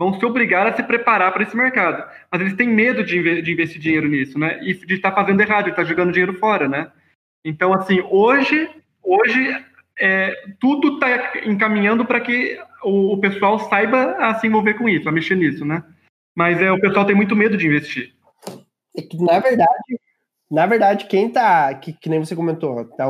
vão 0.00 0.18
se 0.18 0.24
obrigar 0.24 0.66
a 0.66 0.72
se 0.72 0.82
preparar 0.82 1.30
para 1.30 1.42
esse 1.42 1.54
mercado. 1.54 2.02
Mas 2.32 2.40
eles 2.40 2.54
têm 2.54 2.68
medo 2.68 3.04
de, 3.04 3.18
investir 3.52 3.78
dinheiro 3.78 4.08
nisso, 4.08 4.38
né? 4.38 4.58
E 4.62 4.74
de 4.74 4.94
estar 4.94 5.10
tá 5.10 5.16
fazendo 5.16 5.40
errado, 5.42 5.64
de 5.64 5.70
estar 5.70 5.82
tá 5.82 5.88
jogando 5.88 6.10
dinheiro 6.10 6.32
fora, 6.38 6.66
né? 6.66 6.90
Então, 7.44 7.74
assim, 7.74 8.00
hoje, 8.10 8.68
hoje 9.02 9.64
é, 10.00 10.34
tudo 10.58 10.94
está 10.94 11.38
encaminhando 11.44 12.04
para 12.04 12.20
que 12.20 12.58
o, 12.82 13.12
o, 13.12 13.20
pessoal 13.20 13.58
saiba 13.58 14.16
a 14.18 14.34
se 14.34 14.46
envolver 14.46 14.74
com 14.74 14.88
isso, 14.88 15.08
a 15.08 15.12
mexer 15.12 15.36
nisso, 15.36 15.64
né? 15.64 15.84
Mas 16.34 16.60
é, 16.60 16.72
o 16.72 16.80
pessoal 16.80 17.04
tem 17.04 17.14
muito 17.14 17.36
medo 17.36 17.56
de 17.56 17.66
investir. 17.66 18.14
É 18.96 19.02
que, 19.02 19.22
na 19.22 19.38
verdade, 19.38 20.00
na 20.50 20.66
verdade, 20.66 21.04
quem 21.06 21.30
tá, 21.30 21.72
que, 21.74 21.92
que 21.92 22.08
nem 22.08 22.18
você 22.18 22.34
comentou, 22.34 22.84
tá, 22.96 23.06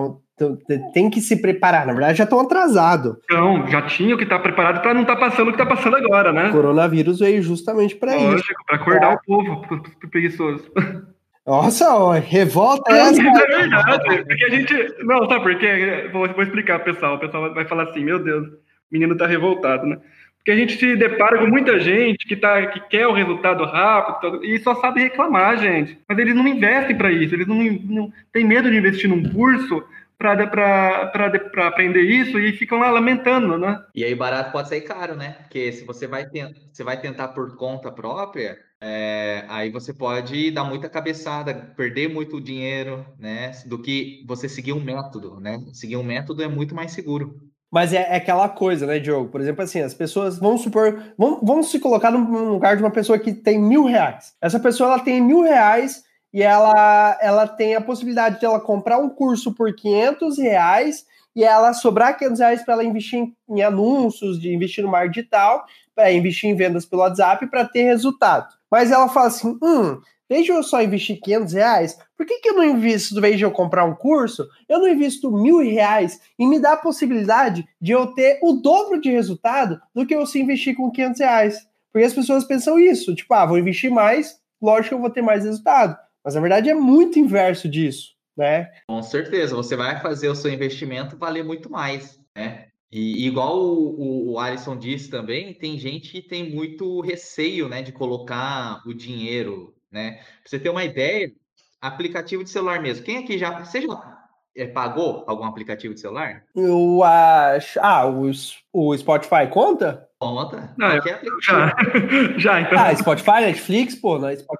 tem 0.92 1.08
que 1.08 1.20
se 1.20 1.40
preparar. 1.40 1.86
Na 1.86 1.92
verdade, 1.92 2.18
já 2.18 2.24
estão 2.24 2.40
atrasados. 2.40 3.16
Não, 3.30 3.66
já 3.68 3.82
tinham 3.82 4.18
que 4.18 4.24
estar 4.24 4.38
tá 4.38 4.42
preparado 4.42 4.82
para 4.82 4.92
não 4.92 5.02
estar 5.02 5.16
tá 5.16 5.20
passando 5.20 5.48
o 5.48 5.52
que 5.52 5.62
está 5.62 5.66
passando 5.66 5.96
agora, 5.96 6.32
né? 6.32 6.48
O 6.48 6.52
coronavírus 6.52 7.20
veio 7.20 7.42
justamente 7.42 7.94
para 7.94 8.16
isso. 8.16 8.26
Lógico, 8.26 8.64
para 8.66 8.76
acordar 8.76 9.14
o 9.14 9.20
povo, 9.22 9.60
pro 9.68 10.10
preguiçoso. 10.10 10.70
Nossa, 11.50 11.92
ó, 11.92 12.12
revolta 12.12 12.92
é 12.92 12.98
essa. 13.00 13.20
É 13.20 13.24
verdade, 13.24 14.24
porque 14.24 14.44
a 14.44 14.50
gente. 14.50 15.04
Não, 15.04 15.28
sabe 15.28 15.42
por 15.42 15.58
quê? 15.58 16.08
Vou, 16.12 16.28
vou 16.28 16.42
explicar, 16.44 16.78
pessoal. 16.78 17.16
O 17.16 17.18
pessoal 17.18 17.52
vai 17.52 17.64
falar 17.64 17.90
assim: 17.90 18.04
meu 18.04 18.22
Deus, 18.22 18.46
o 18.46 18.58
menino 18.88 19.16
tá 19.16 19.26
revoltado, 19.26 19.84
né? 19.84 19.98
Porque 20.36 20.52
a 20.52 20.56
gente 20.56 20.78
se 20.78 20.94
depara 20.94 21.38
com 21.38 21.48
muita 21.48 21.80
gente 21.80 22.24
que, 22.24 22.36
tá, 22.36 22.64
que 22.68 22.80
quer 22.88 23.08
o 23.08 23.12
resultado 23.12 23.64
rápido 23.64 24.44
e 24.44 24.60
só 24.60 24.76
sabe 24.76 25.02
reclamar, 25.02 25.58
gente. 25.58 25.98
Mas 26.08 26.18
eles 26.18 26.36
não 26.36 26.46
investem 26.46 26.96
para 26.96 27.10
isso, 27.10 27.34
eles 27.34 27.48
não, 27.48 27.56
não 27.56 28.12
têm 28.32 28.44
medo 28.44 28.70
de 28.70 28.76
investir 28.76 29.10
num 29.10 29.28
curso 29.30 29.84
para 30.16 31.66
aprender 31.66 32.02
isso 32.02 32.38
e 32.38 32.52
ficam 32.52 32.78
lá 32.78 32.90
lamentando, 32.90 33.58
né? 33.58 33.82
E 33.92 34.04
aí 34.04 34.14
barato 34.14 34.52
pode 34.52 34.68
sair 34.68 34.82
caro, 34.82 35.16
né? 35.16 35.36
Porque 35.40 35.72
se 35.72 35.84
você 35.84 36.06
vai, 36.06 36.24
você 36.72 36.84
vai 36.84 37.00
tentar 37.00 37.28
por 37.28 37.56
conta 37.56 37.90
própria, 37.90 38.56
é, 38.82 39.44
aí 39.48 39.70
você 39.70 39.92
pode 39.92 40.50
dar 40.50 40.64
muita 40.64 40.88
cabeçada, 40.88 41.52
perder 41.76 42.08
muito 42.08 42.40
dinheiro, 42.40 43.04
né? 43.18 43.52
Do 43.66 43.80
que 43.80 44.24
você 44.26 44.48
seguir 44.48 44.72
um 44.72 44.82
método, 44.82 45.38
né? 45.38 45.62
Seguir 45.72 45.96
um 45.96 46.02
método 46.02 46.42
é 46.42 46.48
muito 46.48 46.74
mais 46.74 46.92
seguro. 46.92 47.38
Mas 47.70 47.92
é, 47.92 47.98
é 47.98 48.16
aquela 48.16 48.48
coisa, 48.48 48.86
né, 48.86 48.98
Diogo? 48.98 49.28
Por 49.28 49.40
exemplo, 49.40 49.62
assim, 49.62 49.80
as 49.80 49.94
pessoas, 49.94 50.38
vamos 50.38 50.62
supor, 50.62 51.14
vamos, 51.16 51.40
vamos 51.42 51.70
se 51.70 51.78
colocar 51.78 52.10
no 52.10 52.52
lugar 52.52 52.76
de 52.76 52.82
uma 52.82 52.90
pessoa 52.90 53.18
que 53.18 53.32
tem 53.32 53.60
mil 53.60 53.84
reais. 53.84 54.34
Essa 54.40 54.58
pessoa, 54.58 54.94
ela 54.94 54.98
tem 54.98 55.20
mil 55.20 55.42
reais 55.42 56.02
e 56.32 56.42
ela, 56.42 57.18
ela 57.20 57.46
tem 57.46 57.74
a 57.74 57.80
possibilidade 57.80 58.40
de 58.40 58.46
ela 58.46 58.60
comprar 58.60 58.98
um 58.98 59.10
curso 59.10 59.54
por 59.54 59.72
500 59.74 60.38
reais 60.38 61.04
e 61.36 61.44
ela 61.44 61.72
sobrar 61.72 62.18
500 62.18 62.40
reais 62.40 62.64
para 62.64 62.74
ela 62.74 62.84
investir 62.84 63.20
em, 63.20 63.36
em, 63.48 63.62
anúncios, 63.62 64.40
de 64.40 64.52
investir 64.52 64.82
no 64.82 64.90
marketing 64.90 65.20
digital, 65.20 65.64
para 65.94 66.12
investir 66.12 66.50
em 66.50 66.56
vendas 66.56 66.84
pelo 66.84 67.02
WhatsApp 67.02 67.46
para 67.46 67.64
ter 67.64 67.84
resultado. 67.84 68.59
Mas 68.70 68.90
ela 68.90 69.08
fala 69.08 69.26
assim, 69.26 69.58
hum, 69.62 70.00
desde 70.28 70.52
eu 70.52 70.62
só 70.62 70.80
investir 70.80 71.20
500 71.20 71.52
reais, 71.52 71.98
por 72.16 72.24
que, 72.24 72.38
que 72.38 72.50
eu 72.50 72.54
não 72.54 72.64
invisto, 72.64 73.20
de 73.20 73.42
eu 73.42 73.50
comprar 73.50 73.84
um 73.84 73.94
curso, 73.94 74.46
eu 74.68 74.78
não 74.78 74.88
invisto 74.88 75.32
mil 75.32 75.58
reais 75.58 76.20
e 76.38 76.46
me 76.46 76.60
dá 76.60 76.74
a 76.74 76.76
possibilidade 76.76 77.66
de 77.80 77.92
eu 77.92 78.06
ter 78.08 78.38
o 78.42 78.52
dobro 78.52 79.00
de 79.00 79.10
resultado 79.10 79.80
do 79.94 80.06
que 80.06 80.14
eu 80.14 80.24
se 80.24 80.40
investir 80.40 80.76
com 80.76 80.90
500 80.90 81.20
reais? 81.20 81.58
Porque 81.92 82.06
as 82.06 82.14
pessoas 82.14 82.44
pensam 82.44 82.78
isso, 82.78 83.14
tipo, 83.14 83.34
ah, 83.34 83.44
vou 83.44 83.58
investir 83.58 83.90
mais, 83.90 84.36
lógico 84.62 84.90
que 84.90 84.94
eu 84.94 85.00
vou 85.00 85.10
ter 85.10 85.22
mais 85.22 85.44
resultado. 85.44 85.98
Mas 86.24 86.34
na 86.34 86.40
verdade 86.40 86.70
é 86.70 86.74
muito 86.74 87.18
inverso 87.18 87.68
disso, 87.68 88.14
né? 88.36 88.70
Com 88.86 89.02
certeza, 89.02 89.56
você 89.56 89.74
vai 89.74 90.00
fazer 90.00 90.28
o 90.28 90.34
seu 90.36 90.52
investimento 90.52 91.16
valer 91.16 91.44
muito 91.44 91.70
mais, 91.70 92.20
né? 92.36 92.69
E 92.92 93.26
igual 93.26 93.60
o, 93.60 94.32
o, 94.32 94.38
Alisson 94.38 94.76
disse 94.76 95.08
também, 95.08 95.54
tem 95.54 95.78
gente 95.78 96.10
que 96.10 96.20
tem 96.20 96.50
muito 96.50 97.00
receio, 97.00 97.68
né, 97.68 97.82
de 97.82 97.92
colocar 97.92 98.82
o 98.84 98.92
dinheiro, 98.92 99.74
né? 99.90 100.14
Pra 100.14 100.24
você 100.44 100.58
ter 100.58 100.70
uma 100.70 100.84
ideia, 100.84 101.32
aplicativo 101.80 102.42
de 102.42 102.50
celular 102.50 102.80
mesmo. 102.82 103.04
Quem 103.04 103.18
aqui 103.18 103.38
já, 103.38 103.64
você 103.64 103.80
já 103.80 104.20
é, 104.56 104.66
pagou 104.66 105.24
algum 105.26 105.44
aplicativo 105.44 105.94
de 105.94 106.00
celular? 106.00 106.42
Eu 106.54 107.02
acho. 107.04 107.78
Ah, 107.80 108.06
o, 108.06 108.30
o 108.72 108.98
Spotify 108.98 109.46
conta? 109.48 110.08
Conta. 110.18 110.74
Não, 110.76 110.92
eu, 110.92 111.02
já, 111.42 111.72
já, 112.36 112.60
então. 112.60 112.78
Ah, 112.78 112.94
Spotify, 112.94 113.40
Netflix, 113.40 113.94
pô, 113.94 114.18
né? 114.18 114.36
Spotify. 114.36 114.59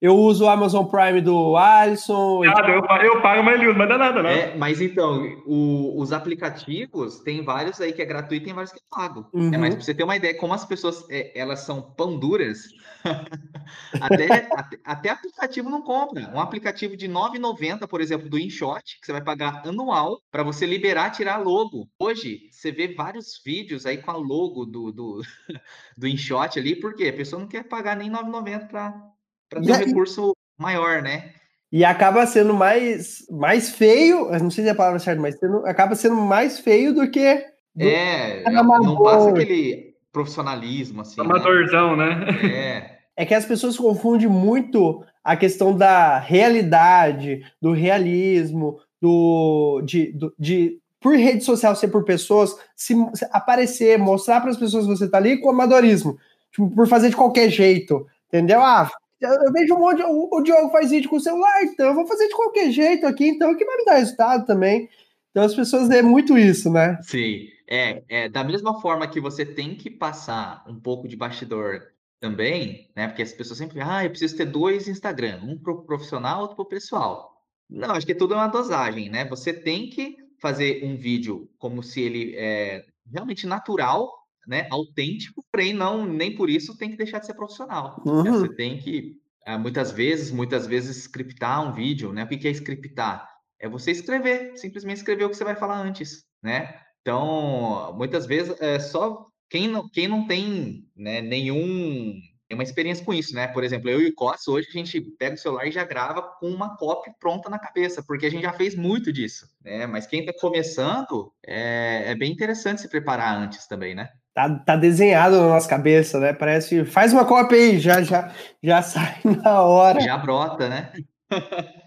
Eu 0.00 0.16
uso 0.16 0.44
o 0.44 0.48
Amazon 0.48 0.86
Prime 0.86 1.20
do 1.20 1.56
Alisson. 1.56 2.44
Nada, 2.44 2.68
eu, 2.68 2.84
eu 3.02 3.20
pago, 3.20 3.42
mas 3.42 3.60
ele 3.60 3.72
não 3.72 3.88
dá 3.88 3.98
nada, 3.98 4.22
não. 4.22 4.30
É, 4.30 4.56
mas 4.56 4.80
então, 4.80 5.22
o, 5.46 6.00
os 6.00 6.12
aplicativos, 6.12 7.20
tem 7.20 7.44
vários 7.44 7.80
aí 7.80 7.92
que 7.92 8.02
é 8.02 8.04
gratuito 8.04 8.42
e 8.42 8.46
tem 8.46 8.54
vários 8.54 8.72
que 8.72 8.78
é 8.78 8.82
pago. 8.88 9.26
Uhum. 9.32 9.52
É, 9.52 9.58
mas 9.58 9.74
pra 9.74 9.84
você 9.84 9.94
ter 9.94 10.04
uma 10.04 10.16
ideia, 10.16 10.36
como 10.36 10.54
as 10.54 10.64
pessoas, 10.64 11.04
é, 11.10 11.38
elas 11.38 11.60
são 11.60 11.82
pão 11.82 12.18
duras, 12.18 12.68
até, 14.00 14.48
até, 14.52 14.78
até, 14.84 15.08
aplicativo 15.10 15.68
não 15.68 15.82
compra. 15.82 16.30
Um 16.34 16.40
aplicativo 16.40 16.96
de 16.96 17.06
R$ 17.06 17.12
9,90, 17.12 17.88
por 17.88 18.00
exemplo, 18.00 18.28
do 18.28 18.38
InShot, 18.38 18.98
que 19.00 19.06
você 19.06 19.12
vai 19.12 19.22
pagar 19.22 19.66
anual 19.66 20.20
para 20.30 20.42
você 20.42 20.66
liberar, 20.66 21.10
tirar 21.10 21.38
logo. 21.38 21.88
Hoje, 21.98 22.48
você 22.50 22.70
vê 22.70 22.94
vários 22.94 23.40
vídeos 23.44 23.86
aí 23.86 23.98
com 23.98 24.10
a 24.10 24.16
logo 24.16 24.64
do 24.64 24.92
do, 24.92 25.22
do, 25.96 26.06
InShot 26.06 26.58
ali, 26.58 26.76
porque 26.76 27.08
a 27.08 27.12
pessoa 27.12 27.40
não 27.40 27.48
quer 27.48 27.64
pagar 27.64 27.96
nem 27.96 28.10
9,90 28.10 28.68
para 28.68 29.11
ter 29.60 29.72
um 29.72 29.74
recurso 29.74 30.36
maior, 30.58 31.02
né? 31.02 31.32
E 31.70 31.84
acaba 31.84 32.26
sendo 32.26 32.52
mais, 32.52 33.26
mais 33.30 33.70
feio, 33.70 34.30
não 34.30 34.50
sei 34.50 34.64
se 34.64 34.68
é 34.68 34.72
a 34.72 34.74
palavra 34.74 34.98
certa, 34.98 35.20
mas 35.20 35.38
sendo, 35.38 35.66
acaba 35.66 35.94
sendo 35.94 36.16
mais 36.16 36.58
feio 36.58 36.94
do 36.94 37.10
que. 37.10 37.34
Do 37.74 37.88
é, 37.88 38.44
não 38.50 39.02
passa 39.02 39.30
aquele 39.30 39.94
profissionalismo, 40.12 41.00
assim. 41.00 41.18
Né? 41.18 41.24
Amadorzão, 41.24 41.96
né? 41.96 42.14
né? 42.14 42.46
É. 42.46 43.02
É 43.14 43.26
que 43.26 43.34
as 43.34 43.44
pessoas 43.44 43.76
confundem 43.76 44.28
muito 44.28 45.04
a 45.22 45.36
questão 45.36 45.76
da 45.76 46.18
realidade, 46.18 47.42
do 47.60 47.72
realismo, 47.72 48.78
do, 49.00 49.82
de, 49.84 50.12
do, 50.12 50.34
de 50.38 50.78
por 51.00 51.16
rede 51.16 51.44
social 51.44 51.74
ser 51.74 51.88
por 51.88 52.04
pessoas, 52.04 52.56
se, 52.76 52.94
se 53.14 53.26
aparecer, 53.32 53.98
mostrar 53.98 54.40
para 54.40 54.50
as 54.50 54.56
pessoas 54.56 54.86
que 54.86 54.96
você 54.96 55.08
tá 55.08 55.18
ali 55.18 55.40
com 55.40 55.50
amadorismo, 55.50 56.16
tipo, 56.50 56.70
por 56.70 56.86
fazer 56.86 57.10
de 57.10 57.16
qualquer 57.16 57.50
jeito, 57.50 58.06
entendeu? 58.28 58.60
Ah, 58.60 58.90
eu 59.22 59.52
vejo 59.52 59.74
um 59.74 59.78
monte, 59.78 60.02
o, 60.02 60.28
o 60.32 60.42
Diogo 60.42 60.70
faz 60.70 60.90
vídeo 60.90 61.08
com 61.08 61.16
o 61.16 61.20
celular, 61.20 61.62
então 61.64 61.86
eu 61.86 61.94
vou 61.94 62.06
fazer 62.06 62.28
de 62.28 62.34
qualquer 62.34 62.70
jeito 62.70 63.06
aqui, 63.06 63.28
então 63.28 63.54
que 63.56 63.64
vai 63.64 63.76
me 63.76 63.84
dar 63.84 63.96
resultado 63.96 64.46
também. 64.46 64.88
Então 65.30 65.42
as 65.42 65.54
pessoas 65.54 65.88
veem 65.88 66.02
muito 66.02 66.36
isso, 66.36 66.70
né? 66.70 66.98
Sim, 67.02 67.48
é, 67.68 68.02
é 68.08 68.28
da 68.28 68.44
mesma 68.44 68.80
forma 68.80 69.08
que 69.08 69.20
você 69.20 69.46
tem 69.46 69.74
que 69.74 69.90
passar 69.90 70.62
um 70.68 70.78
pouco 70.78 71.08
de 71.08 71.16
bastidor 71.16 71.80
também, 72.20 72.90
né? 72.94 73.08
Porque 73.08 73.22
as 73.22 73.32
pessoas 73.32 73.58
sempre, 73.58 73.80
ah, 73.80 74.04
eu 74.04 74.10
preciso 74.10 74.36
ter 74.36 74.46
dois 74.46 74.88
Instagram, 74.88 75.40
um 75.42 75.58
pro 75.58 75.82
profissional, 75.82 76.42
outro 76.42 76.56
pro 76.56 76.66
pessoal. 76.66 77.32
Não, 77.68 77.92
acho 77.92 78.06
que 78.06 78.14
tudo 78.14 78.34
é 78.34 78.36
uma 78.36 78.48
dosagem, 78.48 79.08
né? 79.08 79.24
Você 79.24 79.52
tem 79.52 79.88
que 79.88 80.16
fazer 80.38 80.84
um 80.84 80.96
vídeo 80.96 81.48
como 81.58 81.82
se 81.82 82.02
ele 82.02 82.34
é 82.36 82.84
realmente 83.10 83.46
natural, 83.46 84.21
né, 84.46 84.66
autêntico, 84.70 85.44
porém 85.50 85.72
não 85.72 86.06
nem 86.06 86.34
por 86.34 86.50
isso 86.50 86.76
tem 86.76 86.90
que 86.90 86.96
deixar 86.96 87.18
de 87.18 87.26
ser 87.26 87.34
profissional. 87.34 88.02
Uhum. 88.04 88.24
Você 88.24 88.54
tem 88.54 88.78
que 88.78 89.16
eh, 89.46 89.56
muitas 89.58 89.90
vezes, 89.92 90.30
muitas 90.30 90.66
vezes 90.66 90.96
scriptar 90.96 91.68
um 91.68 91.72
vídeo, 91.72 92.12
né? 92.12 92.24
O 92.24 92.28
que 92.28 92.48
é 92.48 92.50
scriptar? 92.50 93.28
É 93.58 93.68
você 93.68 93.92
escrever, 93.92 94.56
simplesmente 94.56 94.98
escrever 94.98 95.24
o 95.24 95.30
que 95.30 95.36
você 95.36 95.44
vai 95.44 95.56
falar 95.56 95.80
antes, 95.80 96.24
né? 96.42 96.74
Então, 97.00 97.94
muitas 97.96 98.26
vezes 98.26 98.60
é 98.60 98.78
só 98.78 99.26
quem 99.50 99.68
não, 99.68 99.88
quem 99.88 100.08
não 100.08 100.26
tem 100.26 100.88
né, 100.96 101.20
nenhum 101.20 102.20
uma 102.54 102.62
experiência 102.62 103.04
com 103.04 103.14
isso, 103.14 103.34
né? 103.34 103.48
Por 103.48 103.64
exemplo, 103.64 103.88
eu 103.88 104.00
e 104.00 104.08
o 104.08 104.14
Costa, 104.14 104.50
hoje 104.50 104.68
a 104.68 104.72
gente 104.72 105.00
pega 105.18 105.34
o 105.34 105.38
celular 105.38 105.66
e 105.66 105.72
já 105.72 105.84
grava 105.84 106.22
com 106.22 106.48
uma 106.48 106.76
copy 106.76 107.10
pronta 107.18 107.48
na 107.48 107.58
cabeça, 107.58 108.02
porque 108.02 108.26
a 108.26 108.30
gente 108.30 108.42
já 108.42 108.52
fez 108.52 108.74
muito 108.74 109.12
disso, 109.12 109.46
né? 109.64 109.86
Mas 109.86 110.06
quem 110.06 110.20
está 110.20 110.32
começando, 110.38 111.32
é, 111.46 112.10
é, 112.10 112.14
bem 112.14 112.32
interessante 112.32 112.80
se 112.80 112.88
preparar 112.88 113.36
antes 113.36 113.66
também, 113.66 113.94
né? 113.94 114.10
Tá, 114.34 114.48
tá 114.48 114.76
desenhado 114.76 115.38
na 115.38 115.48
nossa 115.48 115.68
cabeça, 115.68 116.18
né? 116.18 116.32
Parece, 116.32 116.86
faz 116.86 117.12
uma 117.12 117.26
cópia 117.26 117.58
aí, 117.58 117.78
já, 117.78 118.02
já, 118.02 118.32
já 118.62 118.80
sai 118.82 119.18
na 119.24 119.62
hora. 119.62 120.00
Já 120.00 120.16
brota, 120.16 120.68
né? 120.68 120.90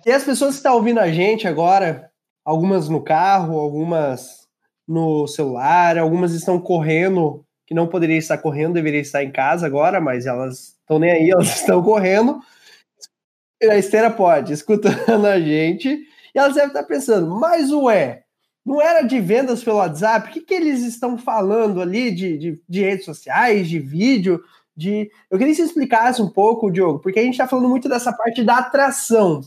e 0.05 0.11
as 0.11 0.23
pessoas 0.23 0.51
que 0.51 0.57
estão 0.57 0.75
ouvindo 0.75 0.99
a 0.99 1.11
gente 1.11 1.47
agora, 1.47 2.09
algumas 2.43 2.87
no 2.87 3.03
carro, 3.03 3.59
algumas 3.59 4.47
no 4.87 5.27
celular, 5.27 5.97
algumas 5.97 6.33
estão 6.33 6.59
correndo, 6.59 7.43
que 7.65 7.73
não 7.73 7.87
poderia 7.87 8.17
estar 8.17 8.37
correndo, 8.37 8.75
deveria 8.75 9.01
estar 9.01 9.23
em 9.23 9.31
casa 9.31 9.65
agora, 9.65 9.99
mas 9.99 10.27
elas 10.27 10.77
estão 10.79 10.99
nem 10.99 11.11
aí, 11.11 11.29
elas 11.33 11.47
estão 11.47 11.81
correndo. 11.81 12.39
A 13.63 13.77
esteira 13.77 14.11
pode, 14.11 14.53
escutando 14.53 15.25
a 15.25 15.39
gente, 15.39 15.89
e 15.89 16.37
elas 16.37 16.53
devem 16.53 16.67
estar 16.67 16.83
pensando, 16.83 17.27
mas 17.27 17.71
ué, 17.71 18.24
não 18.65 18.81
era 18.81 19.03
de 19.03 19.19
vendas 19.19 19.63
pelo 19.63 19.77
WhatsApp? 19.77 20.29
O 20.29 20.33
que, 20.33 20.41
que 20.41 20.53
eles 20.53 20.81
estão 20.81 21.17
falando 21.17 21.81
ali 21.81 22.11
de, 22.11 22.37
de, 22.37 22.61
de 22.67 22.81
redes 22.81 23.05
sociais, 23.05 23.69
de 23.69 23.79
vídeo? 23.79 24.41
de. 24.75 25.09
Eu 25.29 25.37
queria 25.37 25.53
que 25.53 25.57
você 25.61 25.67
explicasse 25.67 26.21
um 26.21 26.29
pouco, 26.29 26.71
Diogo, 26.71 26.99
porque 26.99 27.19
a 27.19 27.23
gente 27.23 27.33
está 27.33 27.47
falando 27.47 27.69
muito 27.69 27.87
dessa 27.87 28.11
parte 28.11 28.43
da 28.43 28.57
atração. 28.57 29.41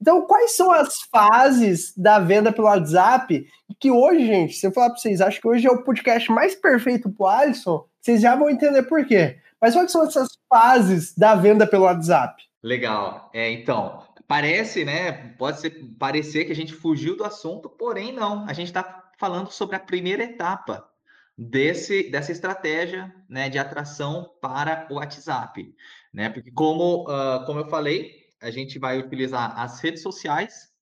Então, 0.00 0.22
quais 0.22 0.56
são 0.56 0.72
as 0.72 1.02
fases 1.02 1.96
da 1.96 2.18
venda 2.18 2.52
pelo 2.52 2.66
WhatsApp? 2.66 3.46
Que 3.78 3.90
hoje, 3.90 4.26
gente, 4.26 4.54
se 4.54 4.66
eu 4.66 4.72
falar 4.72 4.90
para 4.90 4.98
vocês, 4.98 5.20
acho 5.20 5.40
que 5.40 5.46
hoje 5.46 5.66
é 5.66 5.70
o 5.70 5.84
podcast 5.84 6.30
mais 6.30 6.56
perfeito 6.56 7.08
para 7.08 7.24
o 7.24 7.28
Alisson, 7.28 7.84
vocês 8.00 8.20
já 8.20 8.34
vão 8.34 8.50
entender 8.50 8.82
por 8.82 9.06
quê. 9.06 9.38
Mas 9.60 9.74
quais 9.74 9.92
são 9.92 10.04
essas 10.04 10.28
fases 10.48 11.14
da 11.16 11.36
venda 11.36 11.68
pelo 11.68 11.84
WhatsApp? 11.84 12.42
Legal. 12.60 13.30
É, 13.32 13.52
então, 13.52 14.02
parece, 14.26 14.84
né? 14.84 15.34
Pode 15.36 15.60
ser, 15.60 15.70
parecer 15.98 16.44
que 16.44 16.52
a 16.52 16.56
gente 16.56 16.72
fugiu 16.72 17.16
do 17.16 17.24
assunto, 17.24 17.68
porém 17.68 18.12
não. 18.12 18.46
A 18.48 18.52
gente 18.52 18.68
está 18.68 19.10
falando 19.18 19.50
sobre 19.50 19.76
a 19.76 19.80
primeira 19.80 20.24
etapa 20.24 20.88
desse, 21.36 22.10
dessa 22.10 22.32
estratégia 22.32 23.14
né, 23.28 23.48
de 23.48 23.58
atração 23.58 24.30
para 24.40 24.86
o 24.90 24.94
WhatsApp. 24.94 25.74
Né? 26.12 26.28
Porque, 26.28 26.50
como, 26.50 27.04
uh, 27.04 27.44
como 27.46 27.60
eu 27.60 27.68
falei, 27.68 28.28
a 28.40 28.50
gente 28.50 28.78
vai 28.78 28.98
utilizar 28.98 29.58
as 29.58 29.80
redes 29.80 30.02
sociais 30.02 30.72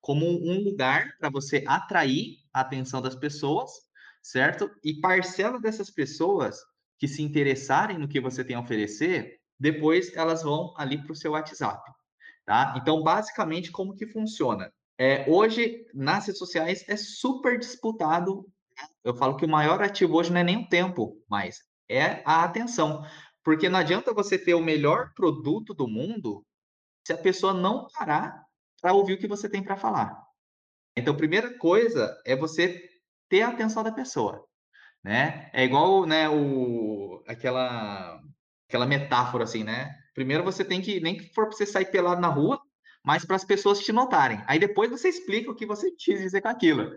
como 0.00 0.26
um 0.26 0.62
lugar 0.62 1.16
para 1.18 1.28
você 1.28 1.64
atrair 1.66 2.38
a 2.52 2.60
atenção 2.60 3.02
das 3.02 3.16
pessoas, 3.16 3.70
certo? 4.22 4.70
E 4.82 5.00
parcela 5.00 5.60
dessas 5.60 5.90
pessoas 5.90 6.56
que 6.98 7.08
se 7.08 7.22
interessarem 7.22 7.98
no 7.98 8.08
que 8.08 8.20
você 8.20 8.44
tem 8.44 8.56
a 8.56 8.60
oferecer, 8.60 9.40
depois 9.58 10.14
elas 10.16 10.42
vão 10.42 10.72
ali 10.76 11.02
para 11.02 11.12
o 11.12 11.16
seu 11.16 11.32
WhatsApp. 11.32 11.97
Tá? 12.48 12.72
Então, 12.80 13.02
basicamente, 13.02 13.70
como 13.70 13.94
que 13.94 14.06
funciona? 14.06 14.72
É, 14.96 15.26
hoje, 15.28 15.86
nas 15.92 16.24
redes 16.24 16.38
sociais, 16.38 16.82
é 16.88 16.96
super 16.96 17.58
disputado 17.58 18.50
eu 19.04 19.14
falo 19.14 19.36
que 19.36 19.44
o 19.44 19.48
maior 19.48 19.82
ativo 19.82 20.16
hoje 20.16 20.32
não 20.32 20.40
é 20.40 20.44
nem 20.44 20.58
o 20.58 20.68
tempo, 20.68 21.22
mas 21.28 21.62
é 21.88 22.22
a 22.24 22.44
atenção. 22.44 23.04
Porque 23.42 23.68
não 23.68 23.78
adianta 23.78 24.14
você 24.14 24.38
ter 24.38 24.54
o 24.54 24.62
melhor 24.62 25.12
produto 25.14 25.74
do 25.74 25.88
mundo 25.88 26.42
se 27.06 27.12
a 27.12 27.18
pessoa 27.18 27.52
não 27.52 27.86
parar 27.88 28.44
para 28.80 28.92
ouvir 28.92 29.14
o 29.14 29.18
que 29.18 29.26
você 29.26 29.48
tem 29.48 29.62
para 29.62 29.76
falar. 29.76 30.22
Então, 30.96 31.16
primeira 31.16 31.56
coisa 31.58 32.16
é 32.24 32.36
você 32.36 32.88
ter 33.28 33.42
a 33.42 33.48
atenção 33.48 33.82
da 33.82 33.92
pessoa, 33.92 34.46
né? 35.02 35.50
É 35.52 35.64
igual, 35.64 36.06
né, 36.06 36.28
o 36.28 37.22
aquela 37.26 38.22
aquela 38.68 38.86
metáfora 38.86 39.44
assim, 39.44 39.64
né? 39.64 39.97
Primeiro 40.18 40.42
você 40.42 40.64
tem 40.64 40.80
que 40.80 40.98
nem 40.98 41.16
que 41.16 41.32
for 41.32 41.46
para 41.46 41.56
você 41.56 41.64
sair 41.64 41.84
pelado 41.92 42.20
na 42.20 42.26
rua, 42.26 42.60
mas 43.04 43.24
para 43.24 43.36
as 43.36 43.44
pessoas 43.44 43.78
te 43.78 43.92
notarem. 43.92 44.42
Aí 44.48 44.58
depois 44.58 44.90
você 44.90 45.08
explica 45.08 45.48
o 45.48 45.54
que 45.54 45.64
você 45.64 45.92
quis 45.92 46.18
dizer 46.18 46.40
com 46.40 46.48
aquilo 46.48 46.90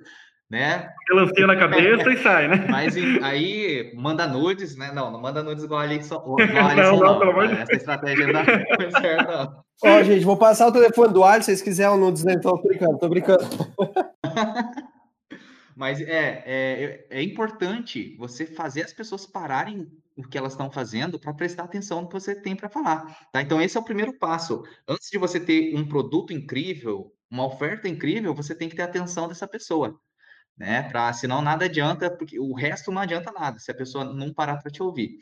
né? 0.50 0.90
Melancia 1.08 1.46
na 1.48 1.56
cabeça 1.56 2.10
e 2.10 2.18
sai, 2.18 2.48
né? 2.50 2.66
Mas 2.68 2.96
aí 3.24 3.94
manda 3.96 4.28
nudes, 4.28 4.76
né? 4.76 4.92
Não, 4.92 5.12
não 5.12 5.22
manda 5.22 5.44
nudes 5.44 5.64
igual 5.64 5.82
a 5.82 5.84
Alisson. 5.84 6.16
Igual 6.40 6.66
a 6.66 6.72
Alisson 6.72 6.98
não, 6.98 7.14
não, 7.14 7.20
pelo 7.20 7.32
amor 7.32 7.48
de 7.48 7.62
Essa 7.62 7.74
estratégia 7.74 8.28
não 8.28 8.44
foi 8.44 8.92
certa. 9.00 9.64
Ó, 9.84 10.04
gente, 10.04 10.26
vou 10.26 10.36
passar 10.36 10.68
o 10.68 10.74
telefone 10.74 11.14
do 11.14 11.24
Alisson, 11.24 11.44
se 11.44 11.52
vocês 11.52 11.62
quiserem 11.62 11.94
um 11.94 11.98
nudes, 11.98 12.26
né? 12.26 12.38
Tô 12.40 12.58
brincando, 12.58 12.98
tô 12.98 13.08
brincando. 13.08 13.46
Mas 15.74 16.02
é, 16.02 16.44
é, 16.46 17.06
é 17.10 17.24
importante 17.24 18.18
você 18.18 18.46
fazer 18.46 18.84
as 18.84 18.92
pessoas 18.92 19.26
pararem 19.26 19.88
o 20.16 20.24
que 20.24 20.38
elas 20.38 20.54
estão 20.54 20.72
fazendo 20.72 21.20
para 21.20 21.34
prestar 21.34 21.64
atenção 21.64 22.02
no 22.02 22.08
que 22.08 22.14
você 22.14 22.36
tem 22.36 22.56
para 22.56 22.70
falar. 22.70 23.30
Tá? 23.32 23.42
Então, 23.42 23.62
esse 23.62 23.78
é 23.78 23.80
o 23.80 23.84
primeiro 23.84 24.14
passo. 24.18 24.64
Antes 24.88 25.10
de 25.10 25.18
você 25.18 25.40
ter 25.40 25.76
um 25.76 25.88
produto 25.88 26.34
incrível, 26.34 27.14
uma 27.30 27.46
oferta 27.46 27.88
incrível, 27.88 28.34
você 28.34 28.54
tem 28.54 28.70
que 28.70 28.76
ter 28.76 28.84
atenção 28.84 29.28
dessa 29.28 29.48
pessoa 29.48 30.00
né? 30.62 30.84
Para 30.84 31.12
senão 31.14 31.42
nada 31.42 31.66
adianta, 31.66 32.10
porque 32.10 32.40
o 32.40 32.54
resto 32.54 32.92
não 32.92 33.02
adianta 33.02 33.32
nada 33.32 33.60
se 33.60 33.72
a 33.72 33.74
pessoa 33.74 34.06
não 34.06 34.34
parar 34.34 34.58
para 34.58 34.72
te 34.72 34.82
ouvir. 34.84 35.18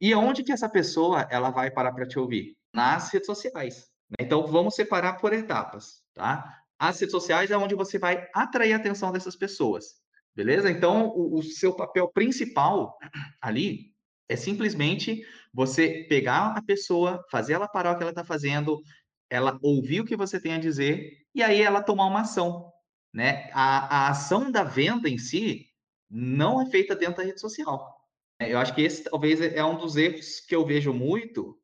E 0.00 0.14
onde 0.14 0.42
que 0.42 0.52
essa 0.52 0.68
pessoa 0.68 1.26
ela 1.30 1.50
vai 1.50 1.70
parar 1.70 1.92
para 1.92 2.06
te 2.06 2.18
ouvir? 2.18 2.56
Nas 2.74 3.10
redes 3.10 3.26
sociais. 3.26 3.88
Né? 4.10 4.16
Então 4.20 4.46
vamos 4.46 4.74
separar 4.74 5.14
por 5.14 5.32
etapas, 5.32 6.02
tá? 6.12 6.58
As 6.78 7.00
redes 7.00 7.12
sociais 7.12 7.50
é 7.50 7.56
onde 7.56 7.74
você 7.74 7.98
vai 7.98 8.28
atrair 8.34 8.72
a 8.72 8.76
atenção 8.76 9.12
dessas 9.12 9.36
pessoas, 9.36 9.94
beleza? 10.34 10.70
Então 10.70 11.08
o, 11.08 11.38
o 11.38 11.42
seu 11.42 11.74
papel 11.74 12.08
principal 12.08 12.98
ali 13.40 13.91
é 14.32 14.36
simplesmente 14.36 15.22
você 15.52 16.06
pegar 16.08 16.56
a 16.56 16.62
pessoa, 16.62 17.24
fazer 17.30 17.52
ela 17.52 17.68
parar 17.68 17.92
o 17.92 17.96
que 17.96 18.02
ela 18.02 18.10
está 18.10 18.24
fazendo, 18.24 18.80
ela 19.28 19.58
ouvir 19.62 20.00
o 20.00 20.04
que 20.04 20.16
você 20.16 20.40
tem 20.40 20.54
a 20.54 20.58
dizer 20.58 21.18
e 21.34 21.42
aí 21.42 21.60
ela 21.60 21.82
tomar 21.82 22.06
uma 22.06 22.22
ação, 22.22 22.72
né? 23.12 23.50
A, 23.52 24.06
a 24.06 24.08
ação 24.08 24.50
da 24.50 24.64
venda 24.64 25.08
em 25.08 25.18
si 25.18 25.66
não 26.10 26.60
é 26.60 26.66
feita 26.66 26.96
dentro 26.96 27.16
da 27.16 27.24
rede 27.24 27.40
social. 27.40 27.94
Eu 28.40 28.58
acho 28.58 28.74
que 28.74 28.82
esse 28.82 29.04
talvez 29.04 29.40
é 29.40 29.64
um 29.64 29.76
dos 29.76 29.96
erros 29.96 30.40
que 30.40 30.54
eu 30.54 30.66
vejo 30.66 30.92
muito, 30.92 31.58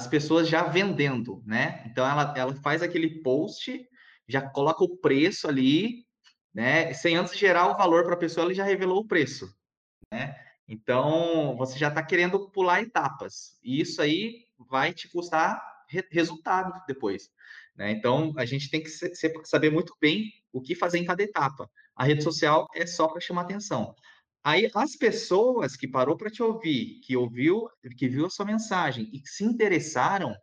as 0.00 0.06
pessoas 0.06 0.48
já 0.48 0.64
vendendo, 0.64 1.42
né? 1.46 1.84
Então 1.86 2.08
ela, 2.08 2.34
ela 2.36 2.54
faz 2.56 2.82
aquele 2.82 3.22
post, 3.22 3.88
já 4.28 4.42
coloca 4.42 4.84
o 4.84 4.96
preço 4.96 5.48
ali, 5.48 6.04
né? 6.52 6.92
Sem 6.92 7.16
antes 7.16 7.36
gerar 7.36 7.68
o 7.68 7.76
valor 7.76 8.04
para 8.04 8.14
a 8.14 8.18
pessoa, 8.18 8.44
ele 8.46 8.54
já 8.54 8.64
revelou 8.64 8.98
o 8.98 9.06
preço, 9.06 9.48
né? 10.12 10.36
Então 10.68 11.56
você 11.56 11.78
já 11.78 11.88
está 11.88 12.02
querendo 12.02 12.50
pular 12.50 12.82
etapas. 12.82 13.58
E 13.62 13.80
isso 13.80 14.02
aí 14.02 14.46
vai 14.68 14.92
te 14.92 15.08
custar 15.08 15.62
re 15.88 16.04
resultado 16.10 16.72
depois. 16.86 17.30
Né? 17.78 17.92
Então, 17.92 18.34
a 18.36 18.44
gente 18.44 18.68
tem 18.68 18.82
que 18.82 18.90
saber 19.44 19.70
muito 19.70 19.96
bem 20.00 20.32
o 20.52 20.60
que 20.60 20.74
fazer 20.74 20.98
em 20.98 21.04
cada 21.04 21.22
etapa. 21.22 21.70
A 21.94 22.04
rede 22.04 22.22
social 22.22 22.66
é 22.74 22.84
só 22.84 23.06
para 23.06 23.20
chamar 23.20 23.42
atenção. 23.42 23.94
Aí, 24.42 24.70
as 24.74 24.96
pessoas 24.96 25.76
que 25.76 25.86
parou 25.86 26.16
para 26.16 26.30
te 26.30 26.42
ouvir, 26.42 27.00
que 27.04 27.16
ouviu, 27.16 27.68
que 27.96 28.08
viu 28.08 28.26
a 28.26 28.30
sua 28.30 28.44
mensagem 28.44 29.08
e 29.12 29.20
que 29.20 29.28
se 29.28 29.44
interessaram, 29.44 30.34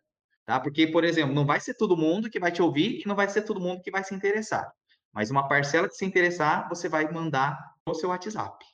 tá? 0.45 0.59
Porque, 0.59 0.87
por 0.87 1.03
exemplo, 1.03 1.35
não 1.35 1.45
vai 1.45 1.59
ser 1.59 1.73
todo 1.75 1.97
mundo 1.97 2.29
que 2.29 2.39
vai 2.39 2.51
te 2.51 2.61
ouvir 2.61 3.01
e 3.01 3.07
não 3.07 3.15
vai 3.15 3.27
ser 3.27 3.41
todo 3.41 3.59
mundo 3.59 3.81
que 3.81 3.91
vai 3.91 4.03
se 4.03 4.15
interessar. 4.15 4.71
Mas 5.13 5.29
uma 5.29 5.47
parcela 5.47 5.87
que 5.87 5.95
se 5.95 6.05
interessar, 6.05 6.67
você 6.69 6.87
vai 6.87 7.11
mandar 7.11 7.57
no 7.87 7.95
seu 7.95 8.09
WhatsApp. 8.09 8.65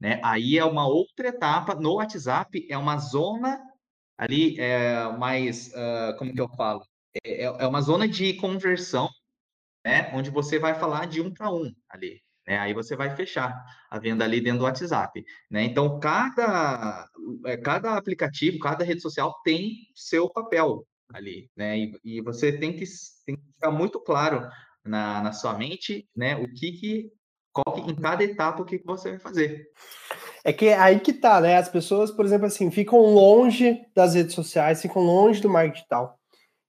Né? 0.00 0.20
Aí 0.22 0.58
é 0.58 0.64
uma 0.64 0.86
outra 0.86 1.28
etapa. 1.28 1.74
No 1.74 1.94
WhatsApp 1.94 2.66
é 2.70 2.76
uma 2.76 2.98
zona 2.98 3.60
ali 4.18 4.58
é, 4.58 5.08
mais, 5.16 5.68
uh, 5.68 6.16
como 6.18 6.34
que 6.34 6.40
eu 6.40 6.48
falo? 6.48 6.82
É, 7.24 7.44
é, 7.44 7.44
é 7.44 7.66
uma 7.66 7.80
zona 7.80 8.08
de 8.08 8.34
conversão, 8.34 9.08
né? 9.84 10.10
Onde 10.14 10.30
você 10.30 10.58
vai 10.58 10.74
falar 10.74 11.06
de 11.06 11.20
um 11.20 11.32
para 11.32 11.50
um 11.50 11.72
ali. 11.88 12.20
Né? 12.46 12.58
Aí 12.58 12.72
você 12.72 12.94
vai 12.94 13.14
fechar 13.14 13.52
a 13.90 13.98
venda 13.98 14.24
ali 14.24 14.40
dentro 14.40 14.60
do 14.60 14.64
WhatsApp. 14.64 15.24
Né? 15.50 15.64
Então, 15.64 15.98
cada, 15.98 17.08
é, 17.44 17.56
cada 17.56 17.96
aplicativo, 17.96 18.58
cada 18.58 18.84
rede 18.84 19.00
social 19.00 19.34
tem 19.42 19.88
seu 19.94 20.30
papel 20.30 20.86
ali. 21.12 21.50
Né? 21.56 21.78
E, 21.78 22.00
e 22.04 22.20
você 22.20 22.56
tem 22.56 22.72
que, 22.72 22.84
tem 23.24 23.36
que 23.36 23.52
ficar 23.54 23.70
muito 23.70 24.00
claro 24.00 24.48
na, 24.84 25.22
na 25.22 25.32
sua 25.32 25.58
mente 25.58 26.08
né? 26.14 26.36
o 26.36 26.46
que, 26.48 26.72
que 26.72 27.12
qual 27.62 27.78
em 27.78 27.94
cada 27.94 28.22
etapa 28.22 28.62
o 28.62 28.64
que, 28.64 28.80
você 28.84 29.10
vai 29.10 29.18
fazer. 29.18 29.68
É 30.44 30.52
que 30.52 30.66
é 30.66 30.78
aí 30.78 31.00
que 31.00 31.12
tá, 31.12 31.40
né? 31.40 31.56
As 31.56 31.68
pessoas, 31.68 32.10
por 32.10 32.24
exemplo, 32.24 32.46
assim, 32.46 32.70
ficam 32.70 33.00
longe 33.00 33.80
das 33.94 34.14
redes 34.14 34.34
sociais, 34.34 34.82
ficam 34.82 35.02
longe 35.02 35.40
do 35.40 35.48
marketing 35.48 35.74
digital. 35.74 36.18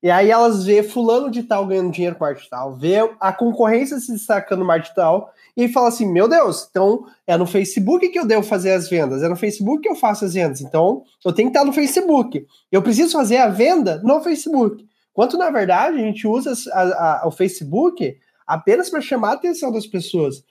E 0.02 0.12
aí 0.12 0.30
elas 0.30 0.64
vê 0.64 0.84
fulano 0.84 1.30
de 1.30 1.44
tal 1.44 1.66
ganhando 1.66 1.92
dinheiro 1.92 2.16
com 2.16 2.24
arte 2.24 2.48
tal, 2.50 2.76
vê 2.76 2.98
a 3.20 3.34
concorrência 3.34 4.00
se 4.00 4.14
destacando 4.14 4.64
no 4.64 4.72
arte 4.72 4.94
tal, 4.94 5.34
e 5.56 5.68
fala 5.68 5.88
assim, 5.88 6.06
meu 6.06 6.28
Deus, 6.28 6.68
então 6.70 7.06
é 7.26 7.36
no 7.36 7.48
Facebook 7.48 8.08
que 8.10 8.20
eu 8.20 8.26
devo 8.26 8.44
fazer 8.44 8.74
as 8.74 8.88
vendas, 8.88 9.24
é 9.24 9.28
no 9.28 9.36
Facebook 9.36 9.82
que 9.82 9.90
eu 9.90 9.96
faço 9.96 10.24
as 10.24 10.36
vendas, 10.36 10.62
então 10.62 11.04
eu 11.26 11.34
tenho 11.34 11.50
que 11.50 11.58
estar 11.58 11.66
no 11.66 11.74
Facebook. 11.74 12.46
Eu 12.72 12.84
preciso 12.84 13.12
fazer 13.12 13.38
a 13.38 13.50
venda 13.50 14.00
no 14.04 14.22
Facebook. 14.22 14.86
Quanto, 15.12 15.36
na 15.36 15.50
verdade, 15.50 15.98
a 15.98 16.02
gente 16.02 16.28
usa 16.28 16.54
a, 16.72 17.24
a, 17.24 17.28
o 17.28 17.32
Facebook 17.32 18.20
apenas 18.46 18.90
para 18.90 19.02
chamar 19.02 19.32
a 19.32 19.34
atenção 19.34 19.72
das 19.72 19.88
pessoas. 19.88 20.44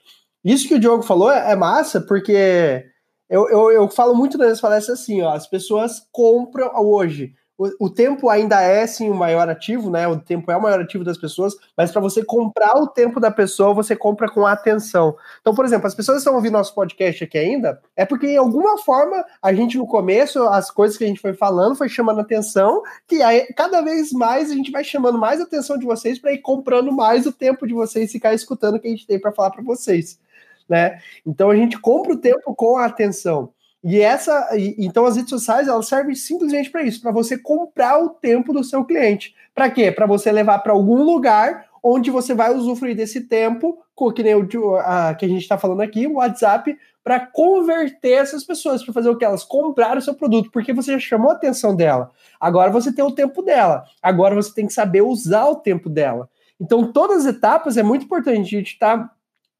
Isso 0.47 0.69
que 0.69 0.75
o 0.75 0.79
Diogo 0.79 1.03
falou 1.03 1.31
é, 1.31 1.53
é 1.53 1.57
massa, 1.57 2.01
porque 2.01 2.85
eu, 3.29 3.49
eu, 3.49 3.71
eu 3.73 3.89
falo 3.89 4.15
muito 4.15 4.39
nas 4.39 4.61
palestras 4.61 5.01
assim, 5.01 5.21
ó, 5.21 5.33
as 5.33 5.47
pessoas 5.47 6.07
compram 6.13 6.71
hoje 6.77 7.35
o, 7.59 7.89
tempo 7.89 8.29
ainda 8.29 8.61
é 8.61 8.87
sim 8.87 9.09
o 9.09 9.15
maior 9.15 9.49
ativo, 9.49 9.91
né? 9.91 10.07
O 10.07 10.21
tempo 10.21 10.51
é 10.53 10.57
o 10.57 10.61
maior 10.61 10.79
ativo 10.79 11.03
das 11.03 11.17
pessoas, 11.17 11.57
mas 11.75 11.91
para 11.91 12.03
você 12.03 12.23
comprar 12.23 12.77
o 12.77 12.87
tempo 12.87 13.19
da 13.19 13.31
pessoa, 13.31 13.73
você 13.73 13.97
compra 13.97 14.29
com 14.29 14.47
atenção. 14.47 15.17
Então, 15.41 15.55
por 15.55 15.65
exemplo, 15.65 15.87
as 15.87 15.95
pessoas 15.95 16.19
estão 16.19 16.35
ouvindo 16.35 16.53
nosso 16.53 16.75
podcast 16.75 17.25
aqui 17.25 17.39
ainda, 17.39 17.81
é 17.97 18.05
porque 18.05 18.27
em 18.27 18.37
alguma 18.37 18.77
forma 18.79 19.25
a 19.41 19.55
gente 19.55 19.79
no 19.79 19.87
começo, 19.87 20.43
as 20.49 20.71
coisas 20.71 20.99
que 20.99 21.05
a 21.05 21.07
gente 21.07 21.21
foi 21.21 21.33
falando 21.33 21.77
foi 21.77 21.89
chamando 21.89 22.21
atenção, 22.21 22.83
que 23.09 23.23
aí 23.23 23.47
cada 23.55 23.81
vez 23.81 24.13
mais 24.13 24.51
a 24.51 24.55
gente 24.55 24.71
vai 24.71 24.85
chamando 24.85 25.17
mais 25.17 25.41
atenção 25.41 25.79
de 25.79 25.87
vocês 25.87 26.19
para 26.19 26.33
ir 26.33 26.39
comprando 26.39 26.93
mais 26.93 27.25
o 27.25 27.33
tempo 27.33 27.67
de 27.67 27.73
vocês 27.73 28.13
ficar 28.13 28.35
escutando 28.35 28.75
o 28.77 28.81
que 28.81 28.87
a 28.87 28.91
gente 28.91 29.07
tem 29.07 29.19
para 29.19 29.33
falar 29.33 29.51
para 29.51 29.63
vocês. 29.63 30.19
Né? 30.69 30.99
Então 31.25 31.51
a 31.51 31.57
gente 31.57 31.79
compra 31.79 32.13
o 32.13 32.19
tempo 32.19 32.55
com 32.55 32.77
a 32.77 32.87
atenção. 32.87 33.51
E 33.85 34.01
essa, 34.01 34.49
então 34.79 35.07
as 35.07 35.17
redes 35.17 35.31
sociais 35.31 35.69
elas 35.69 35.87
servem 35.87 36.15
simplesmente 36.15 36.71
para 36.71 36.83
isso, 36.83 37.01
para 37.01 37.13
você 37.13 37.39
comprar 37.39 38.03
o 38.03 38.11
tempo 38.11 38.53
do 38.53 38.65
seu 38.65 38.85
cliente. 38.85 39.35
Para 39.55 39.71
quê? 39.71 39.93
Para 39.93 40.07
você 40.07 40.33
levar 40.33 40.59
para 40.59 40.73
algum 40.73 41.03
lugar 41.03 41.67
onde 41.83 42.11
você 42.11 42.35
vai 42.35 42.53
usufruir 42.53 42.97
desse 42.97 43.23
tempo, 43.23 43.79
que 44.15 44.23
nem 44.23 44.35
o 44.35 44.77
a, 44.77 45.15
que 45.15 45.25
a 45.25 45.29
gente 45.29 45.43
está 45.43 45.57
falando 45.57 45.83
aqui, 45.83 46.07
o 46.07 46.15
WhatsApp, 46.15 46.77
para 47.05 47.21
converter 47.21 48.15
essas 48.15 48.43
pessoas, 48.43 48.83
para 48.83 48.93
fazer 48.93 49.09
o 49.09 49.17
que 49.17 49.25
elas 49.25 49.45
comprar 49.45 49.97
o 49.97 50.03
seu 50.03 50.13
produto, 50.13 50.51
porque 50.51 50.73
você 50.73 50.93
já 50.95 50.99
chamou 50.99 51.31
a 51.31 51.35
atenção 51.35 51.77
dela. 51.77 52.11
Agora 52.41 52.73
você 52.73 52.93
tem 52.93 53.05
o 53.05 53.13
tempo 53.13 53.41
dela. 53.41 53.85
Agora 54.03 54.35
você 54.35 54.53
tem 54.53 54.67
que 54.67 54.73
saber 54.73 55.03
usar 55.03 55.47
o 55.47 55.55
tempo 55.55 55.89
dela. 55.89 56.29
Então, 56.61 56.91
todas 56.91 57.25
as 57.25 57.37
etapas 57.37 57.77
é 57.77 57.83
muito 57.85 58.07
importante. 58.07 58.57
A 58.57 58.59
gente 58.59 58.73
está 58.73 59.09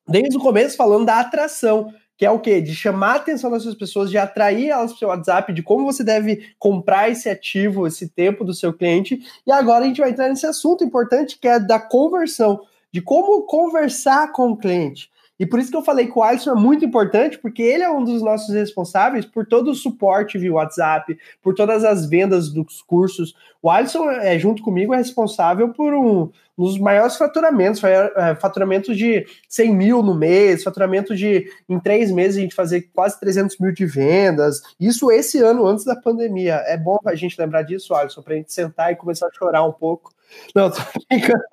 desde 0.09 0.37
o 0.37 0.41
começo 0.41 0.77
falando 0.77 1.07
da 1.07 1.21
atração 1.21 1.93
que 2.17 2.25
é 2.25 2.31
o 2.31 2.41
quê? 2.41 2.61
De 2.61 2.75
chamar 2.75 3.13
a 3.13 3.17
atenção 3.17 3.51
dessas 3.51 3.75
pessoas, 3.75 4.11
de 4.11 4.17
atrair 4.17 4.71
elas 4.71 4.91
para 4.91 4.97
o 4.97 4.99
seu 4.99 5.09
WhatsApp, 5.09 5.53
de 5.53 5.63
como 5.63 5.85
você 5.85 6.03
deve 6.03 6.55
comprar 6.59 7.11
esse 7.11 7.29
ativo, 7.29 7.87
esse 7.87 8.09
tempo 8.09 8.43
do 8.43 8.55
seu 8.55 8.73
cliente. 8.73 9.21
E 9.47 9.53
agora 9.53 9.85
a 9.85 9.89
gente 9.89 10.01
vai 10.01 10.11
entrar 10.11 10.29
nesse 10.29 10.47
assunto 10.47 10.83
importante 10.83 11.39
que 11.39 11.47
é 11.47 11.61
da 11.61 11.79
conversão, 11.79 12.63
de 12.91 13.03
como 13.03 13.43
conversar 13.43 14.33
com 14.33 14.51
o 14.51 14.57
cliente. 14.57 15.11
E 15.39 15.45
por 15.45 15.61
isso 15.61 15.71
que 15.71 15.77
eu 15.77 15.85
falei 15.85 16.07
que 16.07 16.19
o 16.19 16.23
Alisson 16.23 16.53
é 16.53 16.55
muito 16.55 16.85
importante, 16.85 17.39
porque 17.39 17.63
ele 17.63 17.83
é 17.83 17.91
um 17.91 18.03
dos 18.03 18.23
nossos 18.23 18.55
responsáveis 18.55 19.27
por 19.27 19.47
todo 19.47 19.71
o 19.71 19.75
suporte 19.75 20.39
via 20.39 20.53
WhatsApp, 20.53 21.19
por 21.43 21.55
todas 21.55 21.85
as 21.85 22.07
vendas 22.07 22.49
dos 22.49 22.81
cursos. 22.81 23.35
O 23.63 23.71
Alisson, 23.71 24.11
é, 24.11 24.39
junto 24.39 24.63
comigo, 24.63 24.95
é 24.95 24.97
responsável 24.97 25.73
por 25.75 25.93
um, 25.93 26.31
um 26.57 26.65
dos 26.65 26.79
maiores 26.79 27.17
faturamentos, 27.17 27.83
é, 27.85 28.35
faturamento 28.37 28.95
de 28.95 29.27
100 29.49 29.75
mil 29.75 30.03
no 30.03 30.15
mês, 30.15 30.63
faturamento 30.63 31.15
de, 31.15 31.51
em 31.69 31.79
três 31.79 32.11
meses, 32.11 32.39
a 32.39 32.41
gente 32.41 32.55
fazer 32.55 32.89
quase 32.95 33.21
300 33.21 33.59
mil 33.59 33.73
de 33.73 33.85
vendas. 33.85 34.63
Isso 34.81 35.11
esse 35.11 35.39
ano, 35.39 35.67
antes 35.67 35.85
da 35.85 35.97
pandemia. 35.97 36.63
É 36.67 36.79
bom 36.79 36.99
a 37.05 37.15
gente 37.15 37.39
lembrar 37.39 37.63
disso, 37.63 37.95
Alisson, 37.95 38.23
para 38.23 38.35
a 38.35 38.37
gente 38.37 38.53
sentar 38.53 38.93
e 38.93 38.97
começar 38.97 39.27
a 39.27 39.33
chorar 39.33 39.65
um 39.65 39.73
pouco. 39.73 40.15
Não, 40.55 40.71
tô 40.71 40.81
brincando. 41.09 41.45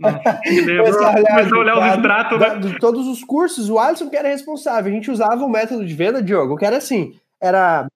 Começar 0.00 1.16
a 1.54 1.58
olhar, 1.58 1.78
os 1.78 1.94
extratos, 1.94 2.38
né? 2.38 2.56
De 2.56 2.78
todos 2.78 3.06
os 3.06 3.22
cursos, 3.22 3.70
o 3.70 3.78
Alisson 3.78 4.08
que 4.08 4.16
era 4.16 4.28
responsável. 4.28 4.90
A 4.90 4.94
gente 4.94 5.10
usava 5.10 5.44
o 5.44 5.48
método 5.48 5.84
de 5.84 5.94
venda, 5.94 6.22
Diogo, 6.22 6.56
que 6.56 6.64
era 6.64 6.78
assim: 6.78 7.14
era 7.40 7.86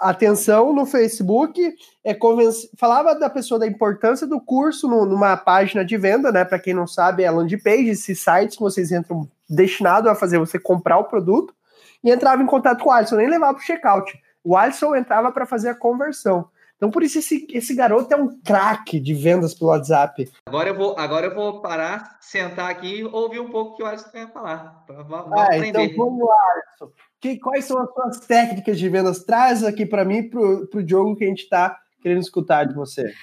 atenção 0.00 0.72
no 0.72 0.84
Facebook, 0.84 1.60
é, 2.04 2.12
convenci... 2.12 2.68
falava 2.76 3.14
da 3.14 3.30
pessoa 3.30 3.58
da 3.58 3.66
importância 3.66 4.26
do 4.26 4.40
curso 4.40 4.88
no, 4.88 5.06
numa 5.06 5.36
página 5.36 5.84
de 5.84 5.96
venda, 5.96 6.30
né? 6.30 6.44
Para 6.44 6.58
quem 6.58 6.74
não 6.74 6.86
sabe, 6.86 7.22
é 7.22 7.30
landing 7.30 7.58
page, 7.58 7.88
esses 7.88 8.20
sites 8.20 8.56
que 8.56 8.62
vocês 8.62 8.92
entram 8.92 9.28
destinado 9.48 10.08
a 10.08 10.14
fazer 10.14 10.38
você 10.38 10.58
comprar 10.58 10.98
o 10.98 11.04
produto, 11.04 11.54
e 12.02 12.10
entrava 12.10 12.42
em 12.42 12.46
contato 12.46 12.82
com 12.82 12.90
o 12.90 12.92
Alisson, 12.92 13.16
nem 13.16 13.28
levava 13.28 13.54
para 13.54 13.62
o 13.62 13.64
checkout. 13.64 14.12
O 14.42 14.56
Alisson 14.56 14.94
entrava 14.94 15.32
para 15.32 15.46
fazer 15.46 15.70
a 15.70 15.74
conversão. 15.74 16.46
Então, 16.76 16.90
por 16.90 17.02
isso, 17.02 17.18
esse, 17.18 17.46
esse 17.52 17.74
garoto 17.74 18.12
é 18.12 18.16
um 18.16 18.40
craque 18.40 18.98
de 18.98 19.14
vendas 19.14 19.54
pelo 19.54 19.70
WhatsApp. 19.70 20.28
Agora 20.46 20.68
eu 20.68 20.74
vou, 20.74 20.98
agora 20.98 21.26
eu 21.26 21.34
vou 21.34 21.62
parar, 21.62 22.18
sentar 22.20 22.70
aqui 22.70 23.00
e 23.00 23.04
ouvir 23.04 23.40
um 23.40 23.48
pouco 23.48 23.72
o 23.72 23.76
que 23.76 23.82
o 23.82 23.86
Alisson 23.86 24.10
quer 24.10 24.32
falar. 24.32 24.84
Vamos 24.88 25.32
ah, 25.32 25.44
aprender. 25.44 25.68
Então, 25.68 26.04
vamos 26.04 26.28
lá, 26.28 26.36
Alisson. 26.52 26.92
Que, 27.20 27.38
quais 27.38 27.64
são 27.64 27.80
as 27.80 27.92
suas 27.92 28.26
técnicas 28.26 28.78
de 28.78 28.88
vendas? 28.88 29.24
Traz 29.24 29.62
aqui 29.64 29.86
para 29.86 30.04
mim, 30.04 30.28
para 30.28 30.40
o 30.40 30.82
Diogo, 30.82 31.16
que 31.16 31.24
a 31.24 31.28
gente 31.28 31.44
está 31.44 31.78
querendo 32.02 32.20
escutar 32.20 32.64
de 32.64 32.74
você. 32.74 33.14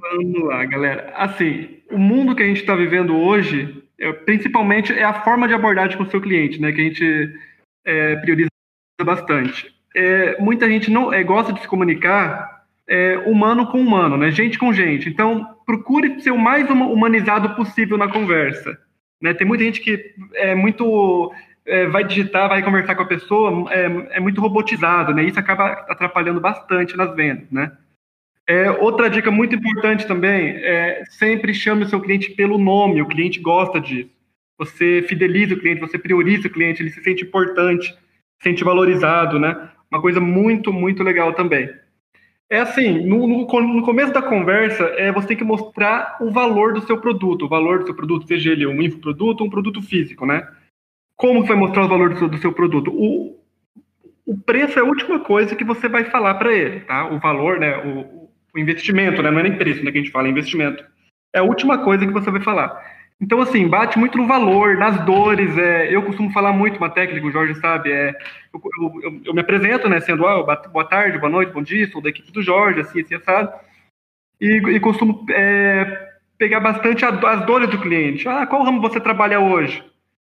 Vamos 0.00 0.44
lá, 0.44 0.64
galera. 0.64 1.12
Assim, 1.16 1.82
o 1.90 1.98
mundo 1.98 2.36
que 2.36 2.42
a 2.42 2.46
gente 2.46 2.60
está 2.60 2.76
vivendo 2.76 3.16
hoje, 3.16 3.82
é, 3.98 4.12
principalmente, 4.12 4.92
é 4.92 5.02
a 5.02 5.24
forma 5.24 5.48
de 5.48 5.54
abordagem 5.54 5.96
com 5.96 6.04
o 6.04 6.10
seu 6.10 6.20
cliente, 6.20 6.60
né? 6.60 6.70
Que 6.70 6.80
a 6.80 6.84
gente 6.84 7.34
é, 7.84 8.16
prioriza 8.16 8.48
bastante. 9.02 9.74
É, 9.96 10.40
muita 10.40 10.68
gente 10.68 10.90
não 10.90 11.12
é, 11.12 11.24
gosta 11.24 11.52
de 11.52 11.60
se 11.60 11.66
comunicar 11.66 12.57
é, 12.88 13.18
humano 13.26 13.66
com 13.66 13.80
humano, 13.80 14.16
né? 14.16 14.30
Gente 14.30 14.58
com 14.58 14.72
gente. 14.72 15.08
Então, 15.08 15.46
procure 15.66 16.20
ser 16.20 16.30
o 16.30 16.38
mais 16.38 16.68
humanizado 16.70 17.54
possível 17.54 17.98
na 17.98 18.08
conversa. 18.08 18.78
Né? 19.20 19.34
Tem 19.34 19.46
muita 19.46 19.64
gente 19.64 19.80
que 19.80 20.14
é 20.34 20.54
muito 20.54 21.32
é, 21.66 21.86
vai 21.86 22.02
digitar, 22.02 22.48
vai 22.48 22.62
conversar 22.62 22.94
com 22.94 23.02
a 23.02 23.06
pessoa, 23.06 23.70
é, 23.70 24.16
é, 24.16 24.20
muito 24.20 24.40
robotizado, 24.40 25.12
né? 25.12 25.22
Isso 25.24 25.38
acaba 25.38 25.66
atrapalhando 25.88 26.40
bastante 26.40 26.96
nas 26.96 27.14
vendas, 27.14 27.50
né? 27.50 27.70
É, 28.48 28.70
outra 28.70 29.10
dica 29.10 29.30
muito 29.30 29.54
importante 29.54 30.06
também 30.06 30.56
é 30.56 31.04
sempre 31.10 31.52
chame 31.52 31.84
o 31.84 31.88
seu 31.88 32.00
cliente 32.00 32.30
pelo 32.30 32.56
nome. 32.56 33.02
O 33.02 33.06
cliente 33.06 33.38
gosta 33.38 33.78
disso. 33.78 34.08
Você 34.56 35.02
fideliza 35.02 35.54
o 35.54 35.58
cliente, 35.58 35.82
você 35.82 35.98
prioriza 35.98 36.48
o 36.48 36.50
cliente, 36.50 36.82
ele 36.82 36.90
se 36.90 37.02
sente 37.02 37.24
importante, 37.24 37.92
se 37.92 38.42
sente 38.42 38.64
valorizado, 38.64 39.38
né? 39.38 39.68
Uma 39.90 40.00
coisa 40.00 40.18
muito, 40.18 40.72
muito 40.72 41.02
legal 41.02 41.34
também. 41.34 41.68
É 42.50 42.60
assim, 42.60 43.06
no, 43.06 43.26
no, 43.26 43.46
no, 43.46 43.82
começo 43.82 44.12
da 44.12 44.22
conversa, 44.22 44.84
é, 44.96 45.12
você 45.12 45.28
tem 45.28 45.36
que 45.36 45.44
mostrar 45.44 46.16
o 46.18 46.30
valor 46.30 46.72
do 46.72 46.80
seu 46.80 46.98
produto, 46.98 47.44
o 47.44 47.48
valor 47.48 47.80
do 47.80 47.84
seu 47.84 47.94
produto, 47.94 48.26
seja 48.26 48.50
ele 48.50 48.66
um 48.66 48.80
infoproduto 48.80 49.42
ou 49.42 49.48
um 49.48 49.50
produto 49.50 49.82
físico, 49.82 50.24
né? 50.24 50.48
Como 51.14 51.42
você 51.42 51.48
vai 51.48 51.56
mostrar 51.58 51.84
o 51.84 51.88
valor 51.88 52.10
do 52.10 52.18
seu, 52.18 52.28
do 52.28 52.38
seu 52.38 52.52
produto? 52.52 52.90
O, 52.90 53.38
o 54.24 54.38
preço 54.38 54.78
é 54.78 54.82
a 54.82 54.84
última 54.84 55.20
coisa 55.20 55.54
que 55.54 55.64
você 55.64 55.88
vai 55.88 56.04
falar 56.04 56.36
para 56.36 56.54
ele, 56.54 56.80
tá? 56.80 57.10
O 57.10 57.18
valor, 57.18 57.60
né? 57.60 57.76
O, 57.84 58.30
o, 58.54 58.58
investimento, 58.58 59.22
né? 59.22 59.30
Não 59.30 59.40
é 59.40 59.42
nem 59.42 59.58
preço, 59.58 59.84
né? 59.84 59.92
Que 59.92 59.98
a 59.98 60.00
gente 60.00 60.12
fala, 60.12 60.28
é 60.28 60.30
investimento. 60.30 60.82
É 61.34 61.40
a 61.40 61.44
última 61.44 61.84
coisa 61.84 62.06
que 62.06 62.12
você 62.12 62.30
vai 62.30 62.40
falar. 62.40 62.97
Então, 63.20 63.40
assim, 63.40 63.66
bate 63.66 63.98
muito 63.98 64.16
no 64.16 64.26
valor, 64.26 64.76
nas 64.76 65.04
dores. 65.04 65.56
É, 65.58 65.92
eu 65.92 66.02
costumo 66.02 66.30
falar 66.30 66.52
muito 66.52 66.76
uma 66.76 66.88
técnica, 66.88 67.26
o 67.26 67.32
Jorge 67.32 67.54
sabe, 67.56 67.90
é, 67.90 68.14
eu, 68.54 68.62
eu, 69.02 69.20
eu 69.26 69.34
me 69.34 69.40
apresento, 69.40 69.88
né, 69.88 70.00
sendo, 70.00 70.26
ah, 70.26 70.42
boa 70.42 70.84
tarde, 70.84 71.18
boa 71.18 71.30
noite, 71.30 71.52
bom 71.52 71.62
dia, 71.62 71.90
sou 71.90 72.00
da 72.00 72.10
equipe 72.10 72.30
do 72.30 72.42
Jorge, 72.42 72.80
assim, 72.80 73.00
assim, 73.00 73.16
assado. 73.16 73.52
E, 74.40 74.56
e 74.56 74.80
costumo 74.80 75.26
é, 75.30 76.10
pegar 76.38 76.60
bastante 76.60 77.04
a, 77.04 77.08
as 77.08 77.44
dores 77.44 77.68
do 77.68 77.80
cliente. 77.80 78.28
Ah, 78.28 78.46
qual 78.46 78.62
ramo 78.62 78.80
você 78.80 79.00
trabalha 79.00 79.40
hoje? 79.40 79.82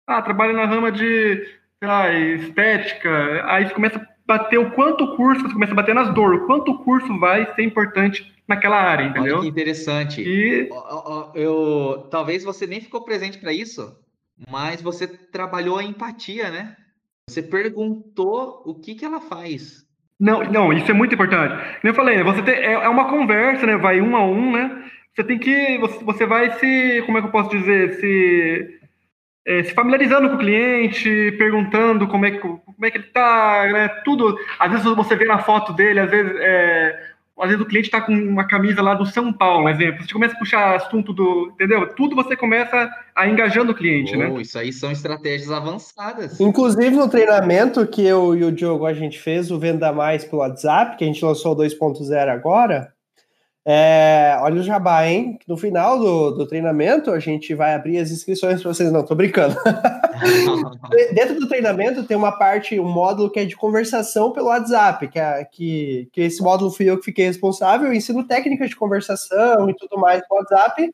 Ah, 0.06 0.20
trabalho 0.20 0.52
na 0.52 0.66
rama 0.66 0.92
de, 0.92 1.36
sei 1.78 1.88
lá, 1.88 2.12
estética. 2.12 3.42
Aí 3.46 3.66
você 3.66 3.74
começa 3.74 3.98
a 3.98 4.06
bater 4.26 4.58
o 4.58 4.70
quanto 4.72 5.04
o 5.04 5.16
curso, 5.16 5.42
você 5.42 5.54
começa 5.54 5.72
a 5.72 5.76
bater 5.76 5.94
nas 5.94 6.12
dores, 6.12 6.42
o 6.42 6.46
quanto 6.46 6.72
o 6.72 6.78
curso 6.80 7.18
vai 7.18 7.46
ser 7.54 7.62
importante 7.62 8.31
naquela 8.54 8.76
área, 8.76 9.04
entendeu? 9.04 9.34
Olha 9.34 9.42
que 9.42 9.48
interessante. 9.48 10.22
E... 10.22 10.68
Eu, 11.34 12.06
talvez 12.10 12.44
você 12.44 12.66
nem 12.66 12.80
ficou 12.80 13.04
presente 13.04 13.38
para 13.38 13.52
isso, 13.52 13.96
mas 14.50 14.82
você 14.82 15.06
trabalhou 15.06 15.78
a 15.78 15.84
empatia, 15.84 16.50
né? 16.50 16.76
Você 17.28 17.42
perguntou 17.42 18.62
o 18.66 18.74
que, 18.74 18.94
que 18.94 19.04
ela 19.04 19.20
faz. 19.20 19.86
Não, 20.18 20.42
não, 20.44 20.72
isso 20.72 20.90
é 20.90 20.94
muito 20.94 21.14
importante. 21.14 21.52
Como 21.80 21.90
eu 21.90 21.94
falei, 21.94 22.22
você 22.22 22.42
tem, 22.42 22.54
é, 22.54 22.72
é 22.72 22.88
uma 22.88 23.08
conversa, 23.08 23.66
né? 23.66 23.76
Vai 23.76 24.00
um 24.00 24.16
a 24.16 24.24
um, 24.24 24.52
né? 24.52 24.84
Você 25.14 25.24
tem 25.24 25.38
que. 25.38 25.78
Você, 25.78 26.04
você 26.04 26.26
vai 26.26 26.52
se. 26.58 27.02
Como 27.06 27.18
é 27.18 27.20
que 27.20 27.26
eu 27.26 27.32
posso 27.32 27.50
dizer? 27.50 27.94
Se. 27.94 28.78
É, 29.44 29.64
se 29.64 29.74
familiarizando 29.74 30.28
com 30.28 30.36
o 30.36 30.38
cliente, 30.38 31.32
perguntando 31.36 32.06
como 32.06 32.24
é 32.24 32.30
que, 32.30 32.38
como 32.38 32.62
é 32.84 32.90
que 32.90 32.98
ele 32.98 33.08
tá, 33.08 33.68
né? 33.72 33.88
Tudo. 34.04 34.38
Às 34.58 34.70
vezes 34.70 34.84
você 34.94 35.16
vê 35.16 35.24
na 35.24 35.38
foto 35.38 35.72
dele, 35.72 35.98
às 35.98 36.08
vezes 36.08 36.32
é, 36.38 37.11
às 37.38 37.48
vezes 37.48 37.64
o 37.64 37.68
cliente 37.68 37.86
está 37.86 38.00
com 38.00 38.12
uma 38.12 38.46
camisa 38.46 38.82
lá 38.82 38.94
do 38.94 39.06
São 39.06 39.32
Paulo, 39.32 39.68
exemplo. 39.68 40.04
Você 40.04 40.12
começa 40.12 40.34
a 40.34 40.38
puxar 40.38 40.76
assunto 40.76 41.12
do. 41.12 41.50
Entendeu? 41.54 41.88
Tudo 41.94 42.14
você 42.14 42.36
começa 42.36 42.90
a 43.14 43.28
engajando 43.28 43.72
o 43.72 43.74
cliente, 43.74 44.14
oh, 44.14 44.18
né? 44.18 44.40
Isso 44.40 44.58
aí 44.58 44.72
são 44.72 44.90
estratégias 44.90 45.50
avançadas. 45.50 46.38
Inclusive 46.40 46.94
no 46.94 47.08
treinamento 47.08 47.86
que 47.86 48.04
eu 48.04 48.34
e 48.34 48.44
o 48.44 48.52
Diogo 48.52 48.86
a 48.86 48.94
gente 48.94 49.18
fez, 49.18 49.50
o 49.50 49.58
Venda 49.58 49.92
Mais 49.92 50.24
pelo 50.24 50.42
WhatsApp, 50.42 50.96
que 50.96 51.04
a 51.04 51.06
gente 51.06 51.24
lançou 51.24 51.52
o 51.52 51.56
2.0 51.56 52.28
agora. 52.28 52.92
É, 53.64 54.36
olha 54.40 54.60
o 54.60 54.64
jabá, 54.64 55.06
hein? 55.06 55.38
No 55.46 55.56
final 55.56 55.96
do, 55.98 56.32
do 56.32 56.46
treinamento, 56.46 57.12
a 57.12 57.20
gente 57.20 57.54
vai 57.54 57.74
abrir 57.74 57.98
as 57.98 58.10
inscrições 58.10 58.60
para 58.60 58.72
vocês. 58.72 58.90
Não, 58.90 59.04
tô 59.04 59.14
brincando. 59.14 59.54
Dentro 61.14 61.38
do 61.38 61.48
treinamento 61.48 62.02
tem 62.04 62.16
uma 62.16 62.32
parte, 62.32 62.80
um 62.80 62.88
módulo 62.88 63.30
que 63.30 63.38
é 63.38 63.44
de 63.44 63.56
conversação 63.56 64.32
pelo 64.32 64.48
WhatsApp, 64.48 65.06
que, 65.08 65.18
é, 65.18 65.44
que, 65.44 66.08
que 66.12 66.22
esse 66.22 66.42
módulo 66.42 66.72
fui 66.72 66.90
eu 66.90 66.98
que 66.98 67.04
fiquei 67.04 67.26
responsável. 67.26 67.86
Eu 67.86 67.94
ensino 67.94 68.26
técnicas 68.26 68.68
de 68.68 68.76
conversação 68.76 69.70
e 69.70 69.76
tudo 69.76 70.00
mais 70.00 70.26
pelo 70.26 70.40
WhatsApp. 70.40 70.92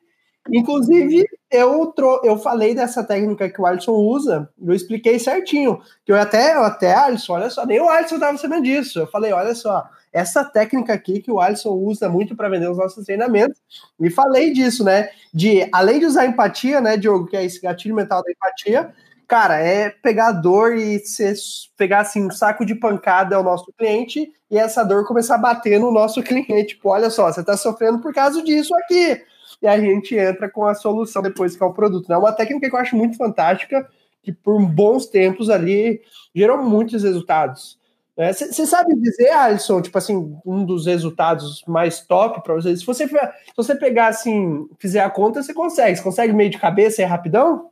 Inclusive, 0.50 1.26
eu, 1.50 1.94
eu 2.22 2.38
falei 2.38 2.74
dessa 2.74 3.02
técnica 3.04 3.48
que 3.48 3.61
o 3.61 3.66
Alisson 3.66 3.92
usa, 3.92 4.48
eu 4.62 4.74
expliquei 4.74 5.18
certinho. 5.18 5.81
Que 6.04 6.12
eu 6.12 6.16
até, 6.16 6.54
eu 6.54 6.62
até, 6.62 6.94
Alisson, 6.94 7.35
olha 7.35 7.50
só, 7.50 7.64
nem 7.64 7.81
o 7.81 7.88
Alisson 7.88 8.16
estava 8.16 8.37
sabendo 8.37 8.64
disso. 8.64 9.00
Eu 9.00 9.07
falei, 9.07 9.33
olha 9.33 9.54
só, 9.54 9.88
essa 10.12 10.44
técnica 10.44 10.92
aqui 10.92 11.21
que 11.21 11.31
o 11.31 11.40
Alisson 11.40 11.71
usa 11.71 12.09
muito 12.09 12.37
para 12.37 12.49
vender 12.49 12.71
os 12.71 12.79
nossos 12.79 13.05
treinamentos. 13.05 13.61
E 14.01 14.11
falei 14.11 14.53
disso, 14.53 14.85
né? 14.85 15.11
De 15.33 15.68
além 15.73 16.01
de 16.01 16.07
usar 16.07 16.27
empatia, 16.27 16.81
né, 16.81 16.97
Diogo, 16.97 17.27
que 17.27 17.37
é 17.37 17.44
esse 17.44 17.61
gatilho 17.61 17.94
mental 17.94 18.23
da 18.23 18.31
empatia, 18.31 18.92
cara, 19.27 19.61
é 19.61 19.90
pegar 19.90 20.33
dor 20.33 20.75
e 20.75 20.99
ser, 21.01 21.35
pegar 21.77 22.01
assim 22.01 22.27
um 22.27 22.31
saco 22.31 22.64
de 22.64 22.75
pancada 22.75 23.37
ao 23.37 23.44
nosso 23.44 23.73
cliente 23.77 24.33
e 24.51 24.57
essa 24.59 24.83
dor 24.83 25.07
começar 25.07 25.35
a 25.35 25.38
bater 25.38 25.79
no 25.79 25.92
nosso 25.92 26.23
cliente. 26.25 26.75
Tipo, 26.75 26.88
olha 26.88 27.11
só, 27.11 27.31
você 27.31 27.40
está 27.40 27.57
sofrendo 27.57 27.99
por 27.99 28.14
causa 28.14 28.42
disso 28.42 28.75
aqui. 28.75 29.23
E 29.61 29.66
a 29.66 29.79
gente 29.79 30.16
entra 30.16 30.49
com 30.49 30.64
a 30.64 30.75
solução 30.75 31.21
depois 31.21 31.57
que 31.57 31.62
é 31.62 31.66
o 31.66 31.73
produto. 31.73 32.07
É 32.07 32.12
né? 32.12 32.18
uma 32.18 32.33
técnica 32.33 32.68
que 32.68 32.75
eu 32.75 32.81
acho 32.81 32.97
muito 32.97 33.16
fantástica 33.16 33.88
que 34.23 34.33
por 34.33 34.61
bons 34.66 35.07
tempos 35.07 35.49
ali 35.49 36.01
gerou 36.35 36.62
muitos 36.62 37.03
resultados. 37.03 37.79
Você 38.18 38.62
é, 38.62 38.66
sabe 38.66 38.96
dizer, 38.96 39.31
Alisson, 39.31 39.81
tipo 39.81 39.96
assim, 39.96 40.37
um 40.44 40.64
dos 40.64 40.87
resultados 40.87 41.62
mais 41.68 42.00
top 42.00 42.42
para 42.42 42.54
vocês? 42.54 42.81
Se 42.81 42.87
você, 42.87 43.07
se 43.07 43.16
você 43.57 43.76
pegar 43.76 44.09
assim, 44.09 44.68
fizer 44.81 45.00
a 45.00 45.11
conta, 45.11 45.40
você 45.40 45.54
consegue. 45.54 45.96
Você 45.96 46.02
consegue 46.02 46.33
meio 46.33 46.50
de 46.50 46.59
cabeça 46.59 47.00
e 47.00 47.04
rapidão? 47.04 47.70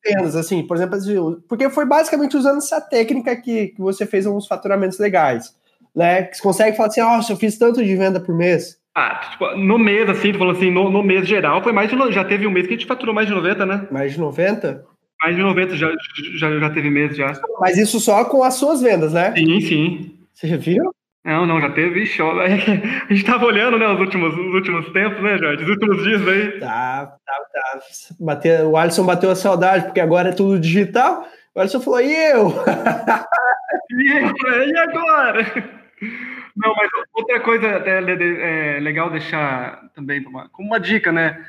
Apenas, 0.00 0.34
assim, 0.34 0.66
por 0.66 0.76
exemplo, 0.76 0.96
assim, 0.96 1.40
porque 1.48 1.70
foi 1.70 1.86
basicamente 1.86 2.36
usando 2.36 2.58
essa 2.58 2.80
técnica 2.80 3.36
que, 3.36 3.68
que 3.68 3.80
você 3.80 4.04
fez 4.04 4.26
uns 4.26 4.48
faturamentos 4.48 4.98
legais, 4.98 5.54
né? 5.94 6.24
Que 6.24 6.36
você 6.36 6.42
consegue 6.42 6.76
falar 6.76 6.88
assim, 6.88 7.00
nossa, 7.00 7.32
eu 7.32 7.36
fiz 7.36 7.56
tanto 7.56 7.84
de 7.84 7.94
venda 7.94 8.18
por 8.18 8.34
mês. 8.34 8.76
Ah, 8.96 9.20
tipo, 9.30 9.56
no 9.56 9.78
mês, 9.78 10.10
assim, 10.10 10.32
tu 10.32 10.38
falou 10.38 10.54
assim, 10.54 10.72
no, 10.72 10.90
no 10.90 11.04
mês 11.04 11.26
geral, 11.26 11.62
foi 11.62 11.72
mais 11.72 11.88
de. 11.88 12.12
Já 12.12 12.24
teve 12.24 12.48
um 12.48 12.50
mês 12.50 12.66
que 12.66 12.74
a 12.74 12.76
gente 12.76 12.88
faturou 12.88 13.14
mais 13.14 13.28
de 13.28 13.34
90, 13.34 13.64
né? 13.64 13.86
Mais 13.92 14.12
de 14.12 14.18
90? 14.18 14.84
Mais 15.24 15.36
de 15.36 15.42
90 15.42 15.74
já, 15.74 15.90
já, 16.36 16.58
já 16.58 16.70
teve 16.70 16.90
mês 16.90 17.16
já. 17.16 17.32
Mas 17.58 17.78
isso 17.78 17.98
só 17.98 18.26
com 18.26 18.44
as 18.44 18.54
suas 18.54 18.82
vendas, 18.82 19.14
né? 19.14 19.32
Sim, 19.34 19.60
sim. 19.62 20.18
Você 20.34 20.54
viu? 20.58 20.94
Não, 21.24 21.46
não, 21.46 21.58
já 21.62 21.70
teve 21.70 22.04
show. 22.04 22.38
A 22.38 22.48
gente 22.48 23.24
tava 23.24 23.46
olhando, 23.46 23.78
né, 23.78 23.88
os 23.88 23.98
últimos, 23.98 24.34
os 24.34 24.54
últimos 24.54 24.92
tempos, 24.92 25.22
né, 25.22 25.38
Jorge? 25.38 25.64
Os 25.64 25.70
últimos 25.70 26.02
dias 26.02 26.28
aí. 26.28 26.60
Tá, 26.60 27.16
tá, 27.24 27.80
tá. 28.20 28.64
O 28.68 28.76
Alisson 28.76 29.06
bateu 29.06 29.30
a 29.30 29.34
saudade, 29.34 29.86
porque 29.86 30.00
agora 30.00 30.28
é 30.28 30.32
tudo 30.32 30.60
digital. 30.60 31.26
O 31.54 31.60
Alisson 31.60 31.80
falou, 31.80 32.02
e 32.02 32.12
eu? 32.12 32.52
e 33.92 34.12
eu? 34.12 34.68
E 34.68 34.76
agora? 34.76 35.72
Não, 36.54 36.74
mas 36.76 36.90
outra 37.14 37.40
coisa 37.40 37.66
é, 37.66 38.76
é 38.76 38.80
legal 38.80 39.08
deixar 39.08 39.88
também 39.94 40.22
como 40.22 40.68
uma 40.68 40.78
dica, 40.78 41.10
né? 41.10 41.42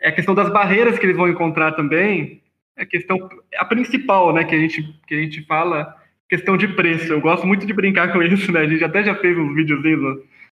É 0.00 0.08
a 0.08 0.12
questão 0.12 0.34
das 0.34 0.52
barreiras 0.52 0.98
que 0.98 1.06
eles 1.06 1.16
vão 1.16 1.28
encontrar 1.28 1.70
também. 1.72 2.42
A 2.80 2.86
questão, 2.86 3.28
a 3.56 3.64
principal, 3.64 4.32
né, 4.32 4.42
que 4.42 4.54
a 4.54 4.58
gente, 4.58 4.82
que 5.06 5.14
a 5.14 5.18
gente 5.18 5.44
fala 5.44 5.94
questão 6.30 6.56
de 6.56 6.68
preço. 6.68 7.12
Eu 7.12 7.20
gosto 7.20 7.46
muito 7.46 7.66
de 7.66 7.72
brincar 7.72 8.12
com 8.12 8.22
isso, 8.22 8.50
né? 8.52 8.60
A 8.60 8.68
gente 8.68 8.84
até 8.84 9.02
já 9.02 9.14
fez 9.16 9.36
uns 9.36 9.54
videozinhos 9.54 10.00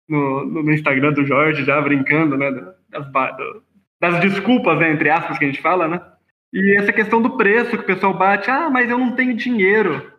no, 0.07 0.45
no, 0.45 0.63
no 0.63 0.71
Instagram 0.71 1.13
do 1.13 1.25
Jorge, 1.25 1.63
já 1.63 1.81
brincando, 1.81 2.37
né? 2.37 2.51
Das, 2.89 3.07
das 3.99 4.19
desculpas, 4.19 4.77
né, 4.79 4.91
entre 4.91 5.09
aspas, 5.09 5.37
que 5.37 5.45
a 5.45 5.47
gente 5.47 5.61
fala, 5.61 5.87
né? 5.87 6.01
E 6.53 6.77
essa 6.77 6.91
questão 6.91 7.21
do 7.21 7.37
preço 7.37 7.77
que 7.77 7.83
o 7.83 7.85
pessoal 7.85 8.13
bate, 8.13 8.51
ah, 8.51 8.69
mas 8.69 8.89
eu 8.89 8.97
não 8.97 9.15
tenho 9.15 9.33
dinheiro. 9.33 10.11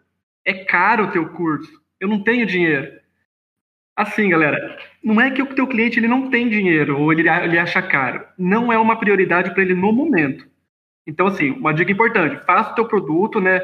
É 0.45 0.55
caro 0.65 1.05
o 1.05 1.11
teu 1.11 1.29
curso. 1.29 1.71
Eu 2.01 2.09
não 2.09 2.23
tenho 2.25 2.47
dinheiro. 2.47 2.91
Assim, 3.95 4.31
galera, 4.31 4.79
não 5.05 5.21
é 5.21 5.31
que 5.31 5.43
o 5.43 5.55
teu 5.55 5.67
cliente 5.67 5.99
ele 5.99 6.09
não 6.09 6.31
tem 6.31 6.49
dinheiro 6.49 6.99
ou 6.99 7.13
ele, 7.13 7.29
ele 7.29 7.59
acha 7.59 7.83
caro. 7.83 8.25
Não 8.39 8.73
é 8.73 8.79
uma 8.79 8.99
prioridade 8.99 9.51
para 9.53 9.63
ele 9.63 9.75
no 9.75 9.93
momento. 9.93 10.47
Então, 11.07 11.27
assim, 11.27 11.51
uma 11.51 11.75
dica 11.75 11.91
importante: 11.93 12.45
faça 12.45 12.73
o 12.73 12.75
teu 12.75 12.87
produto, 12.87 13.41
né? 13.41 13.61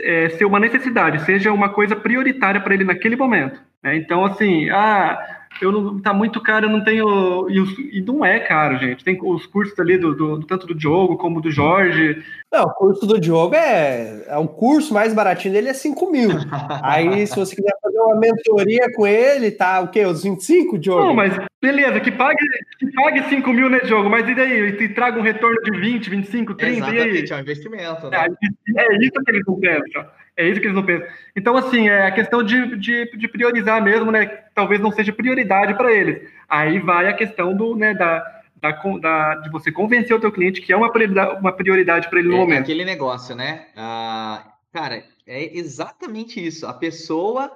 é, 0.00 0.28
ser 0.30 0.44
uma 0.44 0.58
necessidade, 0.58 1.24
seja 1.24 1.52
uma 1.52 1.68
coisa 1.68 1.94
prioritária 1.94 2.60
para 2.60 2.74
ele 2.74 2.84
naquele 2.84 3.16
momento. 3.16 3.60
Né? 3.82 3.96
Então, 3.96 4.24
assim, 4.24 4.70
ah, 4.70 5.43
eu 5.60 5.72
não 5.72 6.00
tá 6.00 6.12
muito 6.12 6.40
caro, 6.40 6.66
eu 6.66 6.70
não 6.70 6.82
tenho. 6.82 7.48
E, 7.48 7.98
e 7.98 8.00
não 8.02 8.24
é 8.24 8.40
caro, 8.40 8.78
gente. 8.78 9.04
Tem 9.04 9.18
os 9.22 9.46
cursos 9.46 9.78
ali 9.78 9.96
do, 9.96 10.14
do, 10.14 10.42
tanto 10.44 10.66
do 10.66 10.74
Diogo 10.74 11.16
como 11.16 11.40
do 11.40 11.50
Jorge. 11.50 12.22
Não, 12.52 12.64
o 12.64 12.74
curso 12.74 13.06
do 13.06 13.20
Diogo 13.20 13.54
é, 13.54 14.24
é 14.28 14.36
o 14.36 14.46
curso 14.46 14.94
mais 14.94 15.12
baratinho 15.12 15.54
dele 15.54 15.68
é 15.68 15.74
5 15.74 16.10
mil. 16.10 16.30
Aí, 16.82 17.26
se 17.26 17.36
você 17.36 17.56
quiser 17.56 17.74
fazer 17.82 17.98
uma 17.98 18.16
mentoria 18.16 18.92
com 18.94 19.06
ele, 19.06 19.50
tá 19.50 19.80
o 19.80 19.88
quê? 19.88 20.04
Os 20.04 20.22
25, 20.22 20.78
Diogo? 20.78 21.04
Não, 21.04 21.14
mas 21.14 21.36
beleza, 21.60 22.00
que 22.00 22.12
pague, 22.12 22.44
que 22.78 22.92
pague 22.92 23.28
5 23.28 23.52
mil, 23.52 23.68
né, 23.68 23.80
Diogo? 23.80 24.08
Mas 24.08 24.28
e 24.28 24.34
daí? 24.34 24.68
E 24.68 24.88
traga 24.90 25.18
um 25.18 25.22
retorno 25.22 25.60
de 25.62 25.80
20, 25.80 26.10
25, 26.10 26.54
30, 26.54 26.76
Exatamente, 26.76 27.32
é 27.32 27.36
um 27.36 27.40
investimento, 27.40 28.10
né? 28.10 28.26
É, 28.76 28.82
é 28.82 28.98
isso 28.98 29.12
que 29.24 29.30
eles 29.30 29.42
não 29.46 29.58
pensam. 29.58 30.06
É 30.36 30.48
isso 30.48 30.60
que 30.60 30.66
eles 30.66 30.74
não 30.74 30.84
pensam. 30.84 31.06
Então, 31.36 31.56
assim, 31.56 31.88
é 31.88 32.06
a 32.06 32.12
questão 32.12 32.42
de, 32.42 32.76
de, 32.76 33.16
de 33.16 33.28
priorizar 33.28 33.82
mesmo, 33.82 34.10
né? 34.10 34.26
Talvez 34.54 34.80
não 34.80 34.90
seja 34.90 35.12
prioridade 35.12 35.74
para 35.74 35.92
eles. 35.92 36.28
Aí 36.48 36.80
vai 36.80 37.08
a 37.08 37.14
questão 37.14 37.56
do, 37.56 37.76
né, 37.76 37.94
da, 37.94 38.42
da, 38.56 38.72
da, 38.72 39.34
de 39.36 39.50
você 39.50 39.70
convencer 39.70 40.16
o 40.16 40.20
teu 40.20 40.32
cliente 40.32 40.60
que 40.60 40.72
é 40.72 40.76
uma 40.76 40.90
prioridade, 40.90 41.40
uma 41.40 41.52
prioridade 41.52 42.08
para 42.08 42.18
ele 42.18 42.28
no 42.28 42.34
é, 42.34 42.38
momento. 42.38 42.62
Aquele 42.62 42.84
negócio, 42.84 43.34
né? 43.34 43.68
Ah, 43.76 44.56
cara, 44.72 45.04
é 45.26 45.56
exatamente 45.56 46.44
isso. 46.44 46.66
A 46.66 46.74
pessoa, 46.74 47.52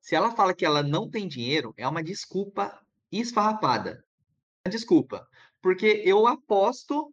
se 0.00 0.14
ela 0.14 0.30
fala 0.30 0.54
que 0.54 0.64
ela 0.64 0.82
não 0.82 1.10
tem 1.10 1.26
dinheiro, 1.26 1.74
é 1.76 1.86
uma 1.88 2.02
desculpa 2.02 2.78
esfarrapada. 3.10 4.04
Desculpa. 4.68 5.26
Porque 5.60 6.02
eu 6.04 6.26
aposto 6.26 7.12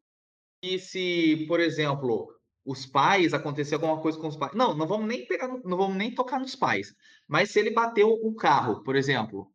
que 0.62 0.77
se, 0.77 1.45
por 1.47 1.60
exemplo, 1.60 2.37
os 2.67 2.86
pais, 2.86 3.34
acontecer 3.34 3.75
alguma 3.75 4.01
coisa 4.01 4.19
com 4.19 4.27
os 4.27 4.36
pais. 4.36 4.51
Não, 4.53 4.75
não 4.75 4.86
vamos 4.86 5.08
nem 5.08 5.25
pegar, 5.25 5.47
não 5.47 5.77
vamos 5.77 5.95
nem 5.95 6.13
tocar 6.13 6.38
nos 6.38 6.53
pais. 6.53 6.93
Mas 7.25 7.49
se 7.49 7.60
ele 7.60 7.71
bateu 7.71 8.10
o 8.10 8.36
carro, 8.36 8.84
por 8.84 8.97
exemplo, 8.97 9.49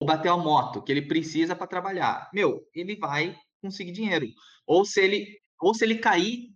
ou 0.00 0.06
bateu 0.06 0.32
a 0.32 0.38
moto, 0.38 0.82
que 0.82 0.90
ele 0.90 1.02
precisa 1.02 1.54
para 1.54 1.66
trabalhar, 1.66 2.30
meu, 2.32 2.66
ele 2.74 2.96
vai 2.96 3.36
conseguir 3.60 3.92
dinheiro. 3.92 4.26
Ou 4.66 4.82
se 4.86 4.98
ele, 4.98 5.26
ou 5.60 5.74
se 5.74 5.84
ele 5.84 5.98
cair 5.98 6.48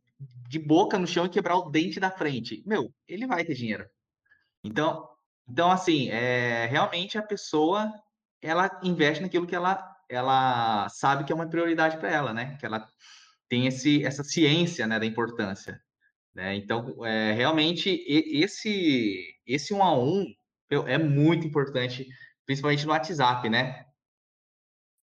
de 0.48 0.59
boca 0.59 0.98
no 0.98 1.07
chão 1.07 1.26
e 1.26 1.28
quebrar 1.28 1.59
o 1.59 1.68
dente 1.68 2.00
da 2.00 2.11
frente, 2.11 2.62
meu, 2.66 2.90
ele 3.07 3.26
vai 3.26 3.44
ter 3.44 3.55
dinheiro. 3.55 3.87
Então, 4.64 5.07
então 5.46 5.70
assim, 5.70 6.09
é, 6.09 6.66
realmente 6.66 7.18
a 7.18 7.22
pessoa 7.22 7.92
ela 8.40 8.81
investe 8.83 9.22
naquilo 9.22 9.46
que 9.46 9.55
ela 9.55 9.88
ela 10.09 10.88
sabe 10.90 11.24
que 11.24 11.33
é 11.33 11.35
uma 11.35 11.48
prioridade 11.48 11.96
para 11.96 12.11
ela, 12.11 12.35
né? 12.35 12.57
Que 12.59 12.66
ela 12.66 12.87
tem 13.53 13.67
esse, 13.67 14.03
essa 14.03 14.25
ciência 14.25 14.87
né, 14.87 14.99
da 14.99 15.05
importância. 15.05 15.79
Né? 16.35 16.57
Então, 16.57 17.05
é, 17.05 17.33
realmente, 17.33 18.03
esse, 18.09 19.38
esse 19.47 19.75
um 19.75 19.83
a 19.83 19.95
um 19.95 20.25
é 20.87 20.97
muito 20.97 21.47
importante, 21.47 22.09
principalmente 22.47 22.87
no 22.87 22.93
WhatsApp, 22.93 23.51
né? 23.51 23.85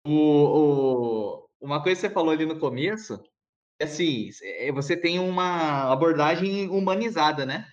O, 0.08 0.12
o, 0.12 1.49
uma 1.62 1.84
coisa 1.84 2.01
que 2.01 2.08
você 2.08 2.12
falou 2.12 2.32
ali 2.32 2.47
no 2.47 2.58
começo, 2.58 3.23
é 3.80 3.84
assim, 3.84 4.32
é, 4.41 4.71
você 4.71 4.97
tem 4.97 5.19
uma 5.19 5.91
abordagem 5.93 6.67
humanizada, 6.67 7.45
né? 7.45 7.67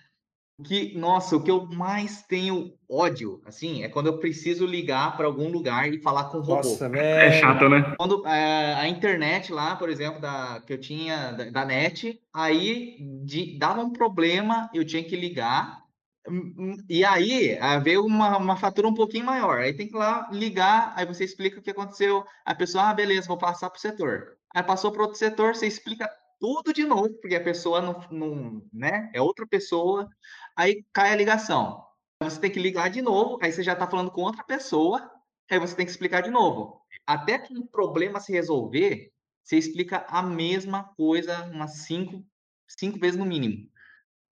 Que, 0.63 0.97
nossa, 0.97 1.35
o 1.35 1.43
que 1.43 1.49
eu 1.49 1.65
mais 1.65 2.23
tenho 2.23 2.73
ódio, 2.89 3.41
assim, 3.45 3.83
é 3.83 3.89
quando 3.89 4.07
eu 4.07 4.17
preciso 4.17 4.65
ligar 4.65 5.15
para 5.15 5.25
algum 5.25 5.49
lugar 5.49 5.91
e 5.91 6.01
falar 6.01 6.25
com 6.25 6.39
o 6.39 6.41
robô. 6.41 6.55
Nossa, 6.55 6.87
é 6.97 7.31
chato, 7.31 7.69
né? 7.69 7.95
Quando 7.97 8.25
é, 8.27 8.73
a 8.73 8.87
internet 8.87 9.51
lá, 9.51 9.75
por 9.75 9.89
exemplo, 9.89 10.19
da, 10.19 10.61
que 10.65 10.73
eu 10.73 10.79
tinha 10.79 11.31
da, 11.31 11.49
da 11.49 11.65
net, 11.65 12.19
aí 12.33 12.97
de, 13.23 13.57
dava 13.57 13.81
um 13.81 13.93
problema, 13.93 14.69
eu 14.73 14.83
tinha 14.85 15.03
que 15.03 15.15
ligar, 15.15 15.83
hum, 16.27 16.53
hum, 16.57 16.77
e 16.89 17.05
aí 17.05 17.57
veio 17.83 18.05
uma, 18.05 18.37
uma 18.37 18.57
fatura 18.57 18.87
um 18.87 18.93
pouquinho 18.93 19.25
maior. 19.25 19.59
Aí 19.59 19.73
tem 19.73 19.87
que 19.87 19.95
ir 19.95 19.99
lá 19.99 20.29
ligar, 20.31 20.93
aí 20.95 21.05
você 21.05 21.23
explica 21.23 21.59
o 21.59 21.63
que 21.63 21.71
aconteceu. 21.71 22.25
A 22.43 22.53
pessoa, 22.53 22.89
ah, 22.89 22.93
beleza, 22.93 23.27
vou 23.27 23.37
passar 23.37 23.69
para 23.69 23.77
o 23.77 23.81
setor. 23.81 24.37
Aí 24.53 24.63
passou 24.63 24.91
para 24.91 25.03
outro 25.03 25.17
setor, 25.17 25.55
você 25.55 25.67
explica 25.67 26.09
tudo 26.39 26.73
de 26.73 26.83
novo, 26.83 27.09
porque 27.21 27.35
a 27.35 27.43
pessoa 27.43 27.81
não, 27.81 28.01
não, 28.09 28.63
né? 28.71 29.11
É 29.13 29.21
outra 29.21 29.45
pessoa 29.45 30.09
aí 30.55 30.83
cai 30.93 31.11
a 31.11 31.15
ligação. 31.15 31.83
Você 32.21 32.39
tem 32.39 32.51
que 32.51 32.59
ligar 32.59 32.89
de 32.89 33.01
novo, 33.01 33.39
aí 33.41 33.51
você 33.51 33.63
já 33.63 33.73
está 33.73 33.87
falando 33.87 34.11
com 34.11 34.21
outra 34.21 34.43
pessoa, 34.43 35.09
aí 35.49 35.57
você 35.57 35.75
tem 35.75 35.85
que 35.85 35.91
explicar 35.91 36.21
de 36.21 36.29
novo. 36.29 36.81
Até 37.07 37.39
que 37.39 37.57
o 37.57 37.65
problema 37.65 38.19
se 38.19 38.31
resolver, 38.31 39.11
você 39.43 39.57
explica 39.57 40.05
a 40.07 40.21
mesma 40.21 40.83
coisa 40.95 41.45
umas 41.45 41.85
cinco, 41.85 42.23
cinco 42.67 42.99
vezes 42.99 43.17
no 43.17 43.25
mínimo. 43.25 43.67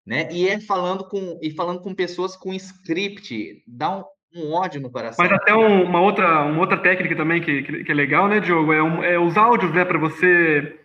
Né? 0.05 0.29
E 0.31 0.47
é 0.47 0.59
falando 0.59 1.07
com 1.07 1.39
e 1.41 1.51
falando 1.51 1.81
com 1.81 1.95
pessoas 1.95 2.35
com 2.35 2.53
script, 2.53 3.63
dá 3.67 3.97
um, 3.97 4.03
um 4.35 4.53
ódio 4.53 4.79
no 4.79 4.91
coração. 4.91 5.25
Mas 5.25 5.33
até 5.33 5.53
um, 5.53 5.83
uma 5.83 6.01
outra 6.01 6.43
uma 6.43 6.59
outra 6.59 6.81
técnica 6.81 7.15
também 7.15 7.41
que, 7.41 7.83
que, 7.83 7.91
é 7.91 7.95
legal, 7.95 8.27
né, 8.27 8.39
Diogo, 8.39 8.71
é, 8.71 8.81
um, 8.81 9.03
é 9.03 9.19
os 9.19 9.35
áudios, 9.35 9.73
né, 9.73 9.83
para 9.83 9.97
você 9.97 10.79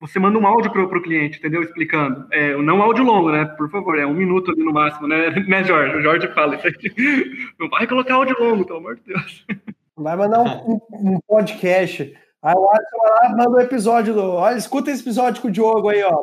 você 0.00 0.18
manda 0.18 0.38
um 0.38 0.46
áudio 0.46 0.70
para 0.70 0.82
o 0.82 1.02
cliente, 1.02 1.38
entendeu? 1.38 1.62
Explicando. 1.62 2.26
É, 2.30 2.56
não 2.56 2.82
áudio 2.82 3.04
longo, 3.04 3.30
né? 3.30 3.44
Por 3.44 3.70
favor, 3.70 3.98
é 3.98 4.06
um 4.06 4.14
minuto 4.14 4.50
ali 4.50 4.62
no 4.62 4.72
máximo, 4.72 5.08
né, 5.08 5.30
né 5.48 5.64
Jorge? 5.64 5.96
O 5.96 6.02
Jorge 6.02 6.28
fala 6.28 6.56
isso 6.56 6.68
aqui. 6.68 6.92
Não 7.58 7.68
vai 7.68 7.86
colocar 7.86 8.14
áudio 8.14 8.36
longo, 8.38 8.66
pelo 8.66 8.78
amor 8.78 8.96
de 8.96 9.02
Deus. 9.06 9.46
Vai 9.96 10.16
mandar 10.16 10.40
um, 10.42 10.80
um 10.92 11.20
podcast. 11.24 12.12
Aí 12.42 12.54
o 12.54 12.68
Alisson 12.68 12.98
vai 13.00 13.10
lá 13.10 13.36
manda 13.36 13.50
um 13.50 13.60
episódio 13.60 14.12
do. 14.12 14.22
Olha, 14.22 14.56
escuta 14.56 14.90
esse 14.90 15.02
episódio 15.02 15.40
com 15.40 15.46
o 15.46 15.50
Diogo 15.52 15.88
aí, 15.88 16.02
ó. 16.02 16.20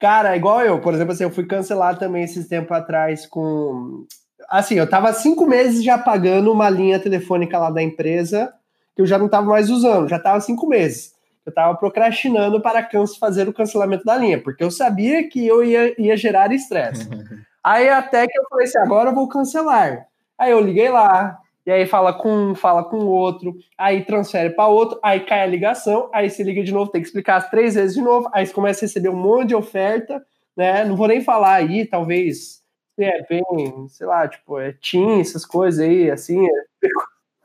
Cara, 0.00 0.36
igual 0.36 0.62
eu, 0.62 0.80
por 0.80 0.92
exemplo, 0.92 1.12
assim, 1.12 1.22
eu 1.22 1.30
fui 1.30 1.46
cancelar 1.46 1.96
também 1.96 2.24
esses 2.24 2.48
tempos 2.48 2.76
atrás 2.76 3.24
com. 3.24 4.04
Assim, 4.50 4.74
eu 4.74 4.90
tava 4.90 5.12
cinco 5.12 5.46
meses 5.46 5.84
já 5.84 5.96
pagando 5.96 6.52
uma 6.52 6.68
linha 6.68 6.98
telefônica 6.98 7.56
lá 7.56 7.70
da 7.70 7.80
empresa 7.80 8.52
que 8.96 9.02
eu 9.02 9.06
já 9.06 9.16
não 9.16 9.28
tava 9.28 9.46
mais 9.46 9.70
usando, 9.70 10.08
já 10.08 10.18
tava 10.18 10.40
cinco 10.40 10.66
meses 10.66 11.15
eu 11.46 11.50
estava 11.50 11.74
procrastinando 11.76 12.60
para 12.60 12.88
fazer 13.18 13.48
o 13.48 13.52
cancelamento 13.52 14.04
da 14.04 14.16
linha, 14.16 14.42
porque 14.42 14.62
eu 14.62 14.70
sabia 14.70 15.28
que 15.28 15.46
eu 15.46 15.64
ia, 15.64 15.94
ia 16.00 16.16
gerar 16.16 16.52
estresse. 16.52 17.08
aí 17.62 17.88
até 17.88 18.26
que 18.26 18.38
eu 18.38 18.44
falei 18.48 18.66
assim, 18.66 18.78
agora 18.78 19.10
eu 19.10 19.14
vou 19.14 19.28
cancelar. 19.28 20.06
Aí 20.38 20.50
eu 20.50 20.60
liguei 20.60 20.88
lá, 20.88 21.38
e 21.64 21.70
aí 21.70 21.86
fala 21.86 22.12
com 22.12 22.50
um, 22.50 22.54
fala 22.54 22.84
com 22.84 22.98
o 22.98 23.08
outro, 23.08 23.56
aí 23.78 24.04
transfere 24.04 24.50
para 24.50 24.68
outro, 24.68 24.98
aí 25.02 25.20
cai 25.20 25.42
a 25.42 25.46
ligação, 25.46 26.10
aí 26.12 26.28
se 26.28 26.42
liga 26.42 26.62
de 26.62 26.72
novo, 26.72 26.90
tem 26.90 27.00
que 27.00 27.08
explicar 27.08 27.36
as 27.36 27.48
três 27.48 27.74
vezes 27.74 27.94
de 27.96 28.02
novo, 28.02 28.28
aí 28.32 28.46
você 28.46 28.52
começa 28.52 28.84
a 28.84 28.86
receber 28.86 29.08
um 29.08 29.16
monte 29.16 29.48
de 29.48 29.54
oferta, 29.54 30.22
né? 30.56 30.84
Não 30.84 30.96
vou 30.96 31.08
nem 31.08 31.20
falar 31.20 31.54
aí, 31.54 31.86
talvez 31.86 32.64
é 32.98 33.22
bem, 33.28 33.42
sei 33.88 34.06
lá, 34.06 34.26
tipo, 34.26 34.58
é 34.58 34.72
Team, 34.72 35.20
essas 35.20 35.44
coisas 35.44 35.80
aí, 35.80 36.10
assim. 36.10 36.46
É... 36.46 36.88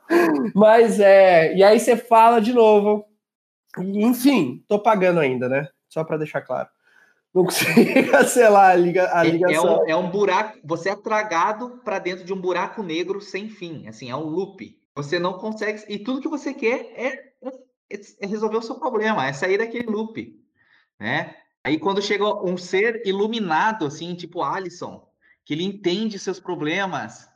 Mas 0.54 0.98
é. 0.98 1.54
E 1.54 1.62
aí 1.62 1.78
você 1.78 1.96
fala 1.96 2.40
de 2.40 2.52
novo. 2.52 3.04
Enfim, 3.78 4.64
tô 4.68 4.78
pagando 4.78 5.20
ainda, 5.20 5.48
né? 5.48 5.68
Só 5.88 6.04
para 6.04 6.18
deixar 6.18 6.42
claro. 6.42 6.68
Não 7.34 7.44
consigo 7.46 8.10
cancelar 8.10 8.70
a, 8.70 8.74
liga, 8.74 9.10
a 9.16 9.22
ligação. 9.24 9.84
É, 9.86 9.90
é, 9.90 9.96
um, 9.96 10.02
é 10.02 10.06
um 10.06 10.10
buraco. 10.10 10.58
Você 10.64 10.90
é 10.90 10.96
tragado 10.96 11.80
para 11.82 11.98
dentro 11.98 12.24
de 12.24 12.32
um 12.32 12.40
buraco 12.40 12.82
negro 12.82 13.20
sem 13.20 13.48
fim. 13.48 13.88
Assim, 13.88 14.10
é 14.10 14.16
um 14.16 14.24
loop. 14.24 14.78
Você 14.94 15.18
não 15.18 15.34
consegue. 15.34 15.84
E 15.88 15.98
tudo 15.98 16.20
que 16.20 16.28
você 16.28 16.52
quer 16.52 16.92
é, 16.94 17.32
é, 17.90 18.00
é 18.20 18.26
resolver 18.26 18.58
o 18.58 18.62
seu 18.62 18.74
problema, 18.74 19.26
é 19.26 19.32
sair 19.32 19.58
daquele 19.58 19.86
loop. 19.90 20.38
Né? 21.00 21.34
Aí 21.64 21.78
quando 21.78 22.02
chega 22.02 22.24
um 22.44 22.58
ser 22.58 23.02
iluminado, 23.06 23.86
assim, 23.86 24.14
tipo 24.14 24.42
Alisson, 24.42 25.08
que 25.44 25.54
ele 25.54 25.64
entende 25.64 26.18
seus 26.18 26.38
problemas, 26.38 27.28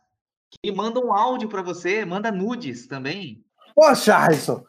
que 0.50 0.70
manda 0.70 1.00
um 1.00 1.12
áudio 1.12 1.48
para 1.48 1.62
você, 1.62 2.04
manda 2.04 2.30
nudes 2.30 2.86
também. 2.86 3.44
Poxa, 3.74 4.16
Alisson, 4.16 4.64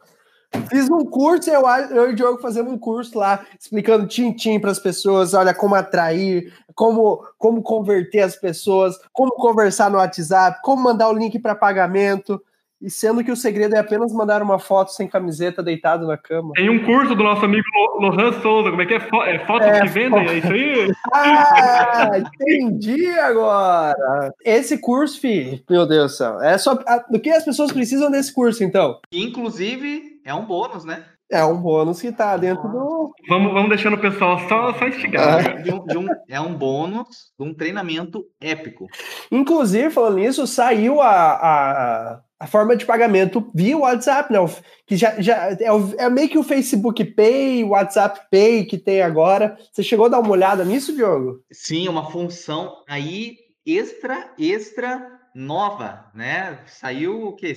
Fiz 0.70 0.90
um 0.90 1.06
curso, 1.06 1.50
eu, 1.50 1.68
eu 1.92 2.10
e 2.10 2.14
o 2.14 2.16
Diogo 2.16 2.42
fazendo 2.42 2.70
um 2.70 2.78
curso 2.78 3.18
lá, 3.18 3.46
explicando 3.60 4.08
tim-tim 4.08 4.60
para 4.60 4.72
as 4.72 4.80
pessoas, 4.80 5.34
olha, 5.34 5.54
como 5.54 5.76
atrair, 5.76 6.54
como, 6.74 7.26
como 7.38 7.62
converter 7.62 8.22
as 8.22 8.36
pessoas, 8.36 8.98
como 9.12 9.32
conversar 9.32 9.90
no 9.90 9.98
WhatsApp, 9.98 10.60
como 10.64 10.84
mandar 10.84 11.10
o 11.10 11.14
link 11.14 11.38
para 11.40 11.56
pagamento. 11.56 12.42
E 12.82 12.90
sendo 12.90 13.24
que 13.24 13.32
o 13.32 13.36
segredo 13.36 13.76
é 13.76 13.80
apenas 13.80 14.14
mandar 14.14 14.42
uma 14.44 14.60
foto 14.60 14.92
sem 14.92 15.08
camiseta 15.08 15.64
deitado 15.64 16.06
na 16.06 16.16
cama. 16.16 16.52
Tem 16.56 16.70
um 16.70 16.86
curso 16.86 17.16
do 17.16 17.24
nosso 17.24 17.44
amigo 17.44 17.66
Lohan 18.00 18.40
Souza, 18.42 18.70
como 18.70 18.82
é 18.82 18.86
que 18.86 18.94
é? 18.94 18.98
é 18.98 19.46
fotos 19.46 19.68
é, 19.68 19.82
que 19.82 19.88
vendem? 19.88 20.28
É 20.28 20.38
isso 20.38 20.52
aí? 20.52 20.92
Ah, 21.14 22.12
entendi 22.20 23.08
agora. 23.20 24.32
Esse 24.46 24.78
curso, 24.78 25.20
filho, 25.20 25.60
meu 25.70 25.88
Deus 25.88 26.12
do 26.12 26.18
céu. 26.18 26.42
É 26.42 26.58
só. 26.58 26.78
Do 27.10 27.20
que 27.20 27.30
as 27.30 27.44
pessoas 27.44 27.72
precisam 27.72 28.12
desse 28.12 28.34
curso, 28.34 28.64
então? 28.64 29.00
Inclusive, 29.12 30.20
é 30.24 30.34
um 30.34 30.46
bônus, 30.46 30.86
né? 30.86 31.06
É 31.30 31.44
um 31.44 31.58
bônus 31.58 32.00
que 32.00 32.12
tá 32.12 32.38
dentro 32.38 32.70
do. 32.70 33.12
Vamos, 33.28 33.52
vamos 33.52 33.70
deixando 33.70 33.96
o 33.96 34.02
pessoal 34.02 34.40
só, 34.48 34.74
só 34.74 34.88
instigar. 34.88 35.46
É. 35.46 35.62
De 35.62 35.74
um, 35.74 35.86
de 35.86 35.98
um, 35.98 36.08
é 36.30 36.40
um 36.40 36.54
bônus 36.54 37.32
de 37.38 37.46
um 37.46 37.54
treinamento 37.54 38.24
épico. 38.40 38.88
Inclusive, 39.30 39.90
falando 39.90 40.20
nisso, 40.20 40.48
saiu 40.48 41.02
a, 41.02 41.32
a, 41.34 42.20
a 42.40 42.46
forma 42.46 42.76
de 42.76 42.86
pagamento 42.86 43.50
via 43.54 43.78
WhatsApp, 43.78 44.32
né? 44.32 44.40
Que 44.86 44.96
já, 44.96 45.20
já 45.20 45.52
é, 45.52 45.68
é, 45.98 46.10
meio 46.10 46.30
que 46.30 46.38
o 46.38 46.44
Facebook 46.44 47.04
Pay, 47.04 47.64
o 47.64 47.70
WhatsApp 47.70 48.28
Pay 48.30 48.66
que 48.66 48.78
tem 48.78 49.02
agora. 49.02 49.58
Você 49.72 49.82
chegou 49.82 50.06
a 50.06 50.10
dar 50.10 50.20
uma 50.20 50.32
olhada 50.32 50.64
nisso, 50.64 50.94
Diogo? 50.96 51.44
Sim, 51.52 51.88
uma 51.88 52.10
função 52.12 52.84
aí 52.88 53.38
extra, 53.66 54.34
extra 54.38 55.20
nova, 55.34 56.12
né? 56.14 56.64
Saiu 56.68 57.28
o 57.28 57.36
que? 57.36 57.54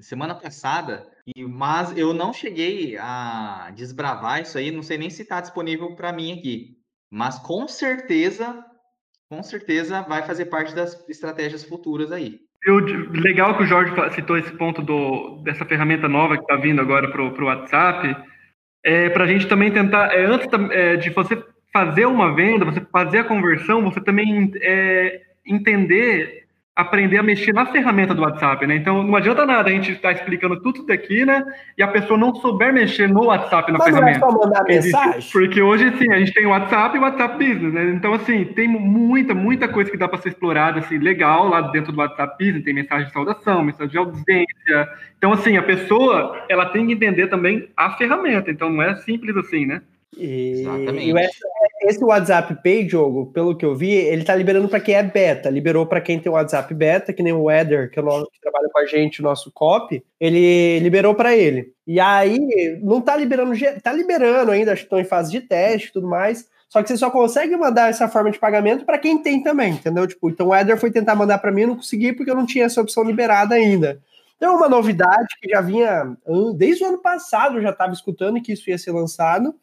Semana 0.00 0.34
passada. 0.34 1.06
E, 1.34 1.44
mas 1.44 1.96
eu 1.96 2.12
não 2.12 2.32
cheguei 2.32 2.96
a 2.98 3.72
desbravar 3.74 4.42
isso 4.42 4.58
aí, 4.58 4.70
não 4.70 4.82
sei 4.82 4.98
nem 4.98 5.10
se 5.10 5.22
está 5.22 5.40
disponível 5.40 5.94
para 5.96 6.12
mim 6.12 6.38
aqui. 6.38 6.76
Mas 7.10 7.38
com 7.38 7.66
certeza, 7.66 8.64
com 9.28 9.42
certeza 9.42 10.02
vai 10.02 10.24
fazer 10.26 10.46
parte 10.46 10.74
das 10.74 11.08
estratégias 11.08 11.64
futuras 11.64 12.12
aí. 12.12 12.45
Eu, 12.66 12.80
legal 13.12 13.56
que 13.56 13.62
o 13.62 13.66
Jorge 13.66 13.92
citou 14.12 14.36
esse 14.36 14.50
ponto 14.50 14.82
do, 14.82 15.40
dessa 15.44 15.64
ferramenta 15.64 16.08
nova 16.08 16.36
que 16.36 16.42
está 16.42 16.56
vindo 16.56 16.80
agora 16.80 17.08
para 17.08 17.22
o 17.22 17.46
WhatsApp. 17.46 18.16
É, 18.84 19.08
para 19.08 19.22
a 19.22 19.26
gente 19.28 19.46
também 19.46 19.70
tentar, 19.70 20.12
é, 20.12 20.24
antes 20.24 20.48
é, 20.72 20.96
de 20.96 21.10
você 21.10 21.40
fazer 21.72 22.06
uma 22.06 22.34
venda, 22.34 22.64
você 22.64 22.80
fazer 22.90 23.18
a 23.18 23.24
conversão, 23.24 23.84
você 23.84 24.00
também 24.00 24.50
é, 24.60 25.20
entender 25.46 26.45
aprender 26.76 27.16
a 27.16 27.22
mexer 27.22 27.54
na 27.54 27.64
ferramenta 27.64 28.14
do 28.14 28.20
WhatsApp, 28.20 28.66
né? 28.66 28.76
Então 28.76 29.02
não 29.02 29.16
adianta 29.16 29.46
nada 29.46 29.70
a 29.70 29.72
gente 29.72 29.92
estar 29.92 30.08
tá 30.08 30.12
explicando 30.12 30.60
tudo 30.60 30.76
isso 30.76 30.86
daqui, 30.86 31.24
né? 31.24 31.42
E 31.78 31.82
a 31.82 31.88
pessoa 31.88 32.18
não 32.18 32.34
souber 32.34 32.70
mexer 32.70 33.08
no 33.08 33.24
WhatsApp 33.24 33.72
na 33.72 33.78
Mas 33.78 33.88
ferramenta. 33.88 34.18
Não 34.18 34.28
é 34.28 34.30
só 34.30 34.38
mandar 34.38 34.64
mensagem? 34.64 35.30
Porque 35.32 35.62
hoje, 35.62 35.96
sim, 35.96 36.12
a 36.12 36.18
gente 36.18 36.34
tem 36.34 36.44
o 36.44 36.50
WhatsApp 36.50 36.94
e 36.94 36.98
o 36.98 37.02
WhatsApp 37.02 37.42
Business, 37.42 37.72
né? 37.72 37.92
Então, 37.94 38.12
assim, 38.12 38.44
tem 38.44 38.68
muita, 38.68 39.32
muita 39.32 39.66
coisa 39.66 39.90
que 39.90 39.96
dá 39.96 40.06
para 40.06 40.18
ser 40.18 40.28
explorada, 40.28 40.80
assim, 40.80 40.98
legal 40.98 41.48
lá 41.48 41.62
dentro 41.62 41.92
do 41.92 41.98
WhatsApp 41.98 42.36
Business. 42.38 42.64
Tem 42.64 42.74
mensagem 42.74 43.06
de 43.06 43.12
saudação, 43.14 43.64
mensagem 43.64 43.90
de 43.90 43.96
audiência. 43.96 44.88
Então, 45.16 45.32
assim, 45.32 45.56
a 45.56 45.62
pessoa, 45.62 46.44
ela 46.46 46.66
tem 46.66 46.86
que 46.86 46.92
entender 46.92 47.28
também 47.28 47.70
a 47.74 47.92
ferramenta. 47.92 48.50
Então, 48.50 48.68
não 48.68 48.82
é 48.82 48.94
simples 48.96 49.34
assim, 49.34 49.64
né? 49.64 49.80
E, 50.16 50.60
Exatamente. 50.60 51.10
E 51.10 51.12
esse 51.86 52.02
WhatsApp 52.02 52.56
Pay, 52.62 52.88
jogo, 52.88 53.26
pelo 53.26 53.56
que 53.56 53.64
eu 53.64 53.74
vi, 53.74 53.90
ele 53.90 54.24
tá 54.24 54.34
liberando 54.34 54.68
para 54.68 54.80
quem 54.80 54.94
é 54.94 55.02
beta. 55.02 55.50
Liberou 55.50 55.86
para 55.86 56.00
quem 56.00 56.18
tem 56.18 56.30
o 56.30 56.34
WhatsApp 56.34 56.72
beta, 56.74 57.12
que 57.12 57.22
nem 57.22 57.32
o 57.32 57.50
Eder, 57.50 57.90
que, 57.90 57.98
é 57.98 58.02
o 58.02 58.04
nosso, 58.04 58.28
que 58.32 58.40
trabalha 58.40 58.68
com 58.72 58.78
a 58.78 58.86
gente, 58.86 59.20
o 59.20 59.22
nosso 59.22 59.52
copy, 59.52 60.02
ele 60.18 60.80
liberou 60.80 61.14
para 61.14 61.36
ele. 61.36 61.72
E 61.86 62.00
aí, 62.00 62.80
não 62.82 63.00
tá 63.00 63.16
liberando, 63.16 63.52
tá 63.82 63.92
liberando 63.92 64.50
ainda, 64.50 64.72
acho 64.72 64.82
que 64.82 64.86
estão 64.86 64.98
em 64.98 65.04
fase 65.04 65.30
de 65.30 65.40
teste 65.40 65.88
e 65.88 65.92
tudo 65.92 66.08
mais. 66.08 66.48
Só 66.68 66.82
que 66.82 66.88
você 66.88 66.96
só 66.96 67.10
consegue 67.10 67.56
mandar 67.56 67.90
essa 67.90 68.08
forma 68.08 68.30
de 68.30 68.38
pagamento 68.38 68.84
para 68.84 68.98
quem 68.98 69.22
tem 69.22 69.42
também, 69.42 69.74
entendeu? 69.74 70.06
Tipo, 70.06 70.28
então 70.28 70.48
o 70.48 70.54
Eder 70.54 70.76
foi 70.76 70.90
tentar 70.90 71.14
mandar 71.14 71.38
para 71.38 71.52
mim, 71.52 71.66
não 71.66 71.76
consegui 71.76 72.12
porque 72.12 72.30
eu 72.30 72.34
não 72.34 72.46
tinha 72.46 72.64
essa 72.64 72.80
opção 72.80 73.04
liberada 73.04 73.54
ainda. 73.54 74.00
Então, 74.36 74.56
uma 74.56 74.68
novidade 74.68 75.28
que 75.40 75.48
já 75.48 75.60
vinha 75.60 76.16
desde 76.56 76.84
o 76.84 76.88
ano 76.88 76.98
passado, 76.98 77.56
eu 77.56 77.62
já 77.62 77.70
estava 77.70 77.92
escutando 77.92 78.42
que 78.42 78.52
isso 78.52 78.68
ia 78.68 78.76
ser 78.76 78.90
lançado 78.90 79.54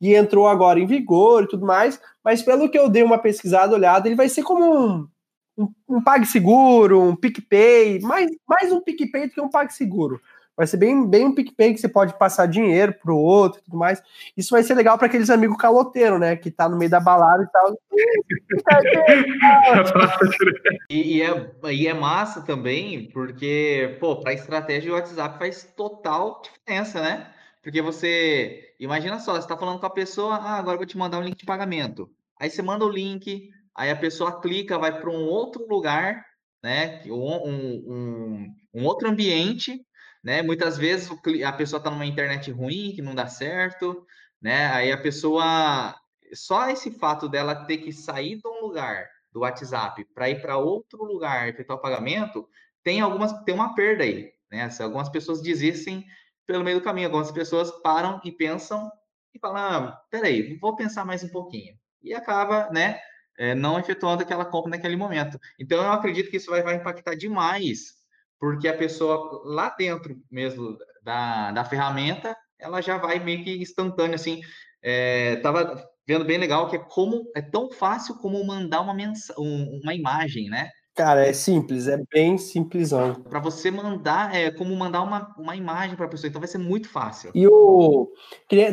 e 0.00 0.14
entrou 0.14 0.46
agora 0.46 0.78
em 0.78 0.86
vigor 0.86 1.44
e 1.44 1.48
tudo 1.48 1.66
mais, 1.66 2.00
mas 2.22 2.42
pelo 2.42 2.68
que 2.68 2.78
eu 2.78 2.88
dei 2.88 3.02
uma 3.02 3.18
pesquisada, 3.18 3.74
olhada, 3.74 4.08
ele 4.08 4.16
vai 4.16 4.28
ser 4.28 4.42
como 4.42 4.64
um, 4.64 5.08
um, 5.56 5.72
um 5.88 6.02
PagSeguro, 6.02 7.00
um 7.00 7.16
PicPay, 7.16 8.00
mais, 8.00 8.30
mais 8.46 8.72
um 8.72 8.80
PicPay 8.80 9.28
do 9.28 9.34
que 9.34 9.40
um 9.40 9.50
PagSeguro. 9.50 10.20
Vai 10.56 10.68
ser 10.68 10.76
bem, 10.76 11.04
bem 11.08 11.26
um 11.26 11.34
PicPay 11.34 11.74
que 11.74 11.80
você 11.80 11.88
pode 11.88 12.16
passar 12.16 12.46
dinheiro 12.46 12.94
pro 13.02 13.16
outro 13.16 13.58
e 13.58 13.64
tudo 13.64 13.76
mais. 13.76 14.00
Isso 14.36 14.50
vai 14.50 14.62
ser 14.62 14.74
legal 14.74 14.96
para 14.96 15.08
aqueles 15.08 15.28
amigos 15.28 15.56
caloteiros, 15.56 16.20
né? 16.20 16.36
Que 16.36 16.48
tá 16.48 16.68
no 16.68 16.78
meio 16.78 16.90
da 16.90 17.00
balada 17.00 17.42
e 17.42 17.48
tal. 17.50 17.76
e, 20.88 21.16
e, 21.16 21.22
é, 21.22 21.50
e 21.72 21.88
é 21.88 21.94
massa 21.94 22.40
também, 22.40 23.10
porque, 23.10 23.96
pô, 23.98 24.20
para 24.20 24.32
estratégia 24.32 24.92
o 24.92 24.94
WhatsApp 24.94 25.38
faz 25.38 25.64
total 25.76 26.40
diferença, 26.42 27.00
né? 27.00 27.33
Porque 27.64 27.80
você, 27.80 28.74
imagina 28.78 29.18
só, 29.18 29.32
você 29.32 29.38
está 29.38 29.56
falando 29.56 29.80
com 29.80 29.86
a 29.86 29.90
pessoa, 29.90 30.36
ah, 30.36 30.58
agora 30.58 30.74
eu 30.74 30.80
vou 30.80 30.86
te 30.86 30.98
mandar 30.98 31.18
um 31.18 31.22
link 31.22 31.38
de 31.38 31.46
pagamento. 31.46 32.10
Aí 32.38 32.50
você 32.50 32.60
manda 32.60 32.84
o 32.84 32.90
link, 32.90 33.48
aí 33.74 33.90
a 33.90 33.96
pessoa 33.96 34.38
clica, 34.38 34.78
vai 34.78 35.00
para 35.00 35.08
um 35.08 35.24
outro 35.24 35.66
lugar, 35.66 36.22
né? 36.62 37.02
Um, 37.06 37.48
um, 37.48 38.54
um, 38.74 38.84
outro 38.84 39.08
ambiente, 39.08 39.80
né? 40.22 40.42
Muitas 40.42 40.76
vezes 40.76 41.10
a 41.42 41.52
pessoa 41.54 41.78
está 41.78 41.90
numa 41.90 42.04
internet 42.04 42.50
ruim, 42.50 42.92
que 42.94 43.00
não 43.00 43.14
dá 43.14 43.28
certo, 43.28 44.06
né? 44.42 44.66
Aí 44.66 44.92
a 44.92 45.00
pessoa, 45.00 45.98
só 46.34 46.68
esse 46.68 46.90
fato 46.90 47.30
dela 47.30 47.64
ter 47.64 47.78
que 47.78 47.92
sair 47.92 48.36
de 48.42 48.46
um 48.46 48.60
lugar 48.60 49.08
do 49.32 49.40
WhatsApp 49.40 50.04
para 50.14 50.28
ir 50.28 50.42
para 50.42 50.58
outro 50.58 51.02
lugar 51.02 51.48
efetuar 51.48 51.78
o 51.78 51.82
pagamento, 51.82 52.46
tem 52.82 53.00
algumas, 53.00 53.32
tem 53.44 53.54
uma 53.54 53.74
perda 53.74 54.04
aí, 54.04 54.30
né? 54.50 54.68
Algumas 54.80 55.08
pessoas 55.08 55.40
desistem 55.40 56.04
pelo 56.46 56.64
meio 56.64 56.78
do 56.78 56.84
caminho. 56.84 57.08
Algumas 57.08 57.30
pessoas 57.30 57.70
param 57.82 58.20
e 58.24 58.32
pensam 58.32 58.90
e 59.34 59.38
falam: 59.38 59.56
ah, 59.56 60.00
peraí, 60.10 60.58
vou 60.58 60.76
pensar 60.76 61.04
mais 61.04 61.22
um 61.22 61.28
pouquinho. 61.28 61.74
E 62.02 62.14
acaba, 62.14 62.70
né, 62.70 62.98
é, 63.38 63.54
não 63.54 63.78
efetuando 63.78 64.22
aquela 64.22 64.44
compra 64.44 64.70
naquele 64.70 64.96
momento. 64.96 65.38
Então, 65.58 65.82
eu 65.82 65.92
acredito 65.92 66.30
que 66.30 66.36
isso 66.36 66.50
vai, 66.50 66.62
vai 66.62 66.76
impactar 66.76 67.14
demais, 67.14 67.94
porque 68.38 68.68
a 68.68 68.76
pessoa 68.76 69.42
lá 69.44 69.74
dentro 69.76 70.16
mesmo 70.30 70.76
da, 71.02 71.50
da 71.52 71.64
ferramenta, 71.64 72.36
ela 72.58 72.80
já 72.80 72.98
vai 72.98 73.18
meio 73.18 73.42
que 73.42 73.56
instantâneo, 73.56 74.14
assim. 74.14 74.40
É, 74.82 75.36
tava 75.36 75.82
vendo 76.06 76.24
bem 76.24 76.38
legal 76.38 76.68
que 76.68 76.76
é 76.76 76.78
como 76.78 77.24
é 77.34 77.40
tão 77.40 77.70
fácil 77.70 78.16
como 78.18 78.44
mandar 78.46 78.82
uma 78.82 78.92
mensagem, 78.94 79.80
uma 79.82 79.94
imagem, 79.94 80.48
né? 80.48 80.70
Cara, 80.94 81.26
é 81.26 81.32
simples, 81.32 81.88
é 81.88 82.00
bem 82.12 82.38
simplesão. 82.38 83.14
Para 83.14 83.40
você 83.40 83.68
mandar, 83.68 84.32
é 84.32 84.52
como 84.52 84.76
mandar 84.76 85.02
uma, 85.02 85.34
uma 85.36 85.56
imagem 85.56 85.96
para 85.96 86.06
a 86.06 86.08
pessoa, 86.08 86.28
então 86.28 86.40
vai 86.40 86.46
ser 86.46 86.58
muito 86.58 86.88
fácil. 86.88 87.32
E 87.34 87.48
o 87.48 88.12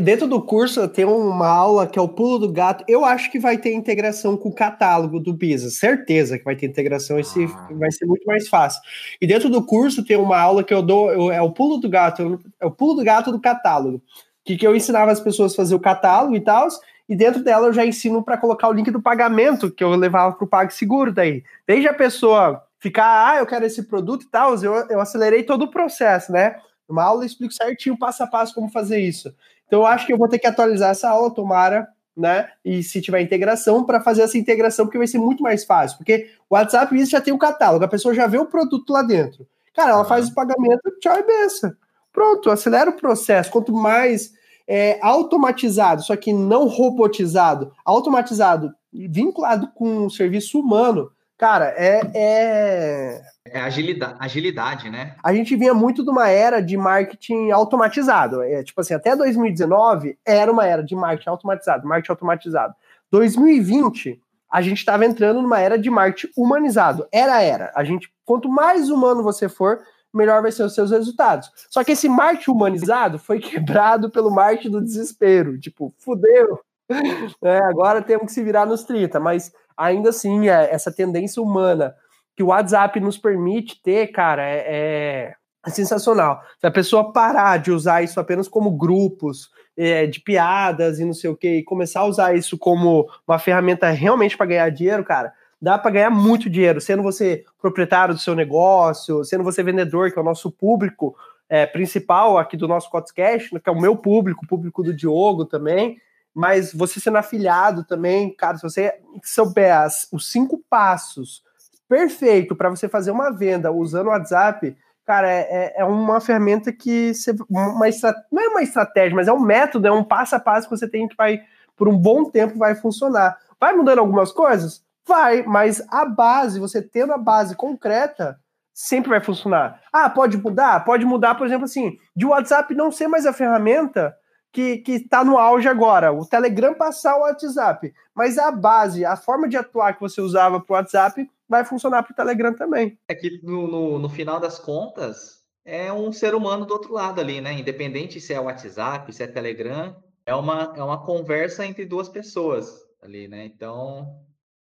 dentro 0.04 0.28
do 0.28 0.40
curso 0.40 0.88
tem 0.88 1.04
uma 1.04 1.48
aula 1.48 1.88
que 1.88 1.98
é 1.98 2.02
o 2.02 2.08
pulo 2.08 2.38
do 2.38 2.52
gato. 2.52 2.84
Eu 2.88 3.04
acho 3.04 3.32
que 3.32 3.40
vai 3.40 3.58
ter 3.58 3.74
integração 3.74 4.38
com 4.38 4.50
o 4.50 4.54
catálogo 4.54 5.20
do 5.20 5.34
Bisa, 5.34 5.72
certeza 5.72 6.38
que 6.38 6.46
vai 6.46 6.56
ter 6.56 6.68
integração, 6.68 7.20
esse 7.20 7.46
ah. 7.46 7.70
vai 7.72 7.92
ser 7.92 8.06
muito 8.06 8.26
mais 8.28 8.48
fácil. 8.48 8.84
E 9.20 9.26
dentro 9.26 9.50
do 9.50 9.66
curso 9.66 10.06
tem 10.06 10.16
uma 10.16 10.40
aula 10.40 10.64
que 10.64 10.74
eu 10.74 10.84
dou, 10.84 11.12
eu, 11.12 11.32
é 11.32 11.42
o 11.42 11.52
pulo 11.52 11.78
do 11.78 11.90
gato, 11.90 12.40
é 12.60 12.66
o 12.68 12.72
pulo 12.72 12.94
do 12.94 13.04
gato 13.04 13.32
do 13.32 13.42
catálogo, 13.42 14.00
que, 14.46 14.58
que 14.58 14.68
eu 14.68 14.76
ensinava 14.76 15.12
as 15.12 15.20
pessoas 15.20 15.54
a 15.54 15.56
fazer 15.56 15.74
o 15.74 15.80
catálogo 15.80 16.36
e 16.36 16.42
tal, 16.42 16.68
e 17.12 17.16
dentro 17.16 17.44
dela 17.44 17.68
eu 17.68 17.74
já 17.74 17.86
ensino 17.86 18.24
para 18.24 18.38
colocar 18.38 18.70
o 18.70 18.72
link 18.72 18.90
do 18.90 19.02
pagamento 19.02 19.70
que 19.70 19.84
eu 19.84 19.90
levava 19.90 20.34
para 20.34 20.46
o 20.46 20.48
PagSeguro 20.48 21.12
daí. 21.12 21.44
Desde 21.68 21.90
a 21.90 21.94
pessoa 21.94 22.64
ficar, 22.80 23.32
ah, 23.32 23.38
eu 23.38 23.46
quero 23.46 23.66
esse 23.66 23.84
produto 23.84 24.24
e 24.24 24.30
tal, 24.30 24.56
eu, 24.64 24.74
eu 24.90 25.02
acelerei 25.02 25.44
todo 25.44 25.64
o 25.64 25.70
processo, 25.70 26.32
né? 26.32 26.56
Numa 26.88 27.04
aula 27.04 27.24
eu 27.24 27.26
explico 27.26 27.54
certinho, 27.54 28.00
passo 28.00 28.24
a 28.24 28.28
passo, 28.28 28.56
como 28.56 28.72
fazer 28.72 29.02
isso. 29.02 29.36
Então 29.68 29.82
eu 29.82 29.86
acho 29.88 30.08
que 30.08 30.14
eu 30.14 30.18
vou 30.18 30.30
ter 30.30 30.40
que 30.40 30.48
atualizar 30.48 30.92
essa 30.92 31.10
aula, 31.10 31.36
tomara, 31.36 31.86
né? 32.16 32.48
E 32.64 32.82
se 32.82 33.02
tiver 33.02 33.20
integração, 33.20 33.84
para 33.84 34.00
fazer 34.00 34.22
essa 34.22 34.38
integração, 34.38 34.86
porque 34.86 34.98
vai 34.98 35.08
ser 35.08 35.18
muito 35.18 35.44
mais 35.44 35.66
fácil. 35.66 35.98
Porque 35.98 36.30
o 36.50 36.56
WhatsApp 36.56 36.96
isso 36.96 37.12
já 37.12 37.20
tem 37.20 37.34
o 37.34 37.38
catálogo, 37.38 37.84
a 37.84 37.90
pessoa 37.90 38.14
já 38.14 38.26
vê 38.26 38.38
o 38.38 38.46
produto 38.46 38.90
lá 38.90 39.02
dentro. 39.02 39.46
Cara, 39.74 39.92
ela 39.92 40.06
faz 40.06 40.30
o 40.30 40.34
pagamento, 40.34 40.90
tchau 41.02 41.20
e 41.20 41.24
benção. 41.24 41.74
Pronto, 42.14 42.50
acelera 42.50 42.90
o 42.90 42.96
processo. 42.96 43.52
Quanto 43.52 43.74
mais 43.74 44.32
é, 44.68 45.00
automatizado, 45.02 46.04
só 46.04 46.16
que 46.16 46.32
não 46.34 46.68
robotizado, 46.68 47.72
automatizado, 47.84 48.74
vinculado 48.92 49.68
com 49.74 50.06
um 50.06 50.10
serviço 50.10 50.60
humano, 50.60 51.12
cara, 51.38 51.74
é, 51.78 52.02
é... 52.14 53.22
É 53.46 53.60
agilidade, 53.60 54.16
agilidade, 54.20 54.90
né? 54.90 55.16
A 55.24 55.34
gente 55.34 55.56
vinha 55.56 55.74
muito 55.74 56.04
de 56.04 56.10
uma 56.10 56.30
era 56.30 56.62
de 56.62 56.78
marketing 56.78 57.50
automatizado. 57.50 58.44
É, 58.44 58.64
tipo 58.64 58.80
assim, 58.80 58.94
até 58.94 59.16
2019 59.16 60.18
era 60.26 60.52
uma 60.52 60.66
era 60.66 60.84
de 60.84 60.96
marketing 60.96 61.30
automatizado, 61.30 61.88
marketing 61.88 62.12
automatizado. 62.12 62.76
2020, 63.10 64.22
a 64.50 64.62
gente 64.62 64.78
estava 64.78 65.06
entrando 65.06 65.42
numa 65.42 65.60
era 65.60 65.78
de 65.78 65.90
marketing 65.90 66.32
humanizado. 66.38 67.08
Era 67.12 67.42
era. 67.42 67.72
A 67.76 67.84
gente, 67.84 68.12
quanto 68.24 68.48
mais 68.48 68.90
humano 68.90 69.24
você 69.24 69.50
for, 69.50 69.80
melhor 70.14 70.42
vai 70.42 70.52
ser 70.52 70.64
os 70.64 70.76
seus 70.76 70.92
resultados. 70.92 71.52
Só 71.70 71.84
que 71.84 71.94
esse 71.94 72.10
marketing 72.10 72.52
humanizado 72.52 73.20
foi 73.20 73.40
quebrado 73.40 74.10
pelo 74.10 74.32
marketing 74.32 74.72
do 74.72 74.82
desespero. 74.82 75.60
Tipo, 75.60 75.94
fudeu. 75.98 76.60
É, 77.42 77.58
agora 77.60 78.02
temos 78.02 78.26
que 78.26 78.34
se 78.34 78.44
virar 78.44 78.66
nos 78.66 78.84
30, 78.84 79.18
mas 79.18 79.54
ainda 79.78 80.10
assim, 80.10 80.50
é, 80.50 80.74
essa 80.74 80.92
tendência 80.92 81.42
humana 81.42 81.96
que 82.36 82.44
o 82.44 82.48
WhatsApp 82.48 83.00
nos 83.00 83.18
permite 83.18 83.82
ter, 83.82 84.08
cara, 84.08 84.44
é, 84.44 84.66
é, 84.68 85.36
é 85.66 85.70
sensacional. 85.70 86.42
Se 86.60 86.68
a 86.68 86.72
pessoa 86.72 87.14
parar 87.14 87.58
de 87.58 87.72
usar 87.72 88.04
isso 88.04 88.20
apenas 88.20 88.48
como 88.48 88.72
grupos 88.72 89.50
é, 89.78 90.06
de 90.06 90.20
piadas 90.20 91.00
e 91.00 91.06
não 91.06 91.14
sei 91.14 91.30
o 91.30 91.36
que, 91.36 91.58
e 91.58 91.64
começar 91.64 92.02
a 92.02 92.06
usar 92.06 92.36
isso 92.36 92.58
como 92.58 93.08
uma 93.28 93.40
ferramenta 93.40 93.90
realmente 93.90 94.36
para 94.36 94.48
ganhar 94.48 94.70
dinheiro, 94.70 95.04
cara, 95.04 95.34
dá 95.62 95.78
para 95.78 95.92
ganhar 95.92 96.10
muito 96.10 96.50
dinheiro, 96.50 96.82
sendo 96.82 97.04
você 97.04 97.46
proprietário 97.62 98.16
do 98.16 98.20
seu 98.20 98.34
negócio, 98.34 99.24
sendo 99.24 99.44
você 99.44 99.62
vendedor, 99.62 100.12
que 100.12 100.18
é 100.18 100.22
o 100.22 100.26
nosso 100.26 100.52
público 100.52 101.16
é, 101.48 101.66
principal 101.66 102.38
aqui 102.38 102.58
do 102.58 102.68
nosso 102.68 102.90
podcast, 102.90 103.50
que 103.60 103.70
é 103.70 103.72
o 103.72 103.80
meu 103.80 103.96
público, 103.96 104.44
o 104.44 104.48
público 104.48 104.82
do 104.82 104.94
Diogo 104.94 105.46
também, 105.46 106.00
mas 106.34 106.74
você 106.74 107.00
sendo 107.00 107.18
afiliado 107.18 107.84
também, 107.84 108.34
cara, 108.34 108.58
se 108.58 108.64
você 108.64 108.94
souber 109.24 109.78
as, 109.78 110.08
os 110.12 110.32
cinco 110.32 110.64
passos 110.70 111.44
perfeito 111.88 112.56
para 112.56 112.70
você 112.70 112.88
fazer 112.88 113.12
uma 113.12 113.30
venda 113.30 113.70
usando 113.70 114.08
o 114.08 114.12
WhatsApp, 114.12 114.76
cara, 115.06 115.30
é, 115.30 115.42
é, 115.42 115.74
é 115.82 115.84
uma 115.84 116.22
ferramenta 116.22 116.72
que 116.72 117.14
você, 117.14 117.36
uma 117.50 117.90
não 118.32 118.42
é 118.42 118.48
uma 118.48 118.64
estratégia, 118.64 119.14
mas 119.14 119.28
é 119.28 119.34
um 119.34 119.42
método, 119.42 119.88
é 119.88 119.92
um 119.92 120.04
passo 120.04 120.36
a 120.36 120.40
passo 120.40 120.70
que 120.70 120.78
você 120.78 120.88
tem 120.88 121.08
que 121.08 121.18
vai 121.18 121.42
por 121.76 121.90
um 121.90 121.98
bom 121.98 122.24
tempo 122.24 122.58
vai 122.58 122.76
funcionar. 122.76 123.38
Vai 123.60 123.76
mudando 123.76 124.00
algumas 124.00 124.32
coisas? 124.32 124.84
Vai, 125.08 125.44
mas 125.44 125.82
a 125.90 126.06
base, 126.06 126.60
você 126.60 126.82
tendo 126.82 127.14
a 127.14 127.18
base 127.18 127.56
concreta, 127.56 128.40
sempre 128.74 129.10
vai 129.10 129.22
funcionar. 129.22 129.82
Ah, 129.92 130.10
pode 130.10 130.38
mudar? 130.38 130.84
Pode 130.86 131.06
mudar, 131.06 131.36
por 131.36 131.48
exemplo, 131.48 131.66
assim, 131.66 131.98
de 132.16 132.26
WhatsApp 132.26 132.74
não 132.76 132.92
ser 132.92 133.08
mais 133.08 133.26
a 133.26 133.34
ferramenta 133.34 134.16
que 134.52 134.84
está 134.88 135.24
no 135.24 135.38
auge 135.38 135.68
agora, 135.68 136.12
o 136.12 136.26
Telegram 136.26 136.74
passar 136.74 137.16
o 137.16 137.22
WhatsApp. 137.22 137.94
Mas 138.14 138.38
a 138.38 138.52
base, 138.52 139.06
a 139.06 139.16
forma 139.16 139.48
de 139.48 139.56
atuar 139.56 139.94
que 139.94 140.02
você 140.02 140.20
usava 140.20 140.60
para 140.60 140.74
o 140.74 140.76
WhatsApp 140.76 141.30
vai 141.48 141.64
funcionar 141.64 142.04
para 142.04 142.12
o 142.12 142.16
Telegram 142.16 142.54
também. 142.54 142.98
É 143.08 143.16
que 143.16 143.40
no, 143.44 143.68
no, 143.68 144.00
no, 144.00 144.10
final 144.10 144.40
das 144.40 144.60
contas, 144.60 145.42
é 145.64 145.92
um 145.92 146.12
ser 146.12 146.36
humano 146.36 146.66
do 146.66 146.74
outro 146.74 146.94
lado 146.94 147.22
ali, 147.22 147.40
né? 147.40 147.54
Independente 147.54 148.20
se 148.20 148.34
é 148.34 148.40
WhatsApp, 148.40 149.12
se 149.14 149.24
é 149.24 149.28
Telegram, 149.28 149.96
é 150.26 150.36
uma, 150.36 150.74
é 150.76 150.84
uma 150.84 151.04
conversa 151.06 151.66
entre 151.66 151.86
duas 151.86 152.10
pessoas 152.10 152.82
ali, 153.02 153.28
né? 153.28 153.46
Então, 153.46 154.20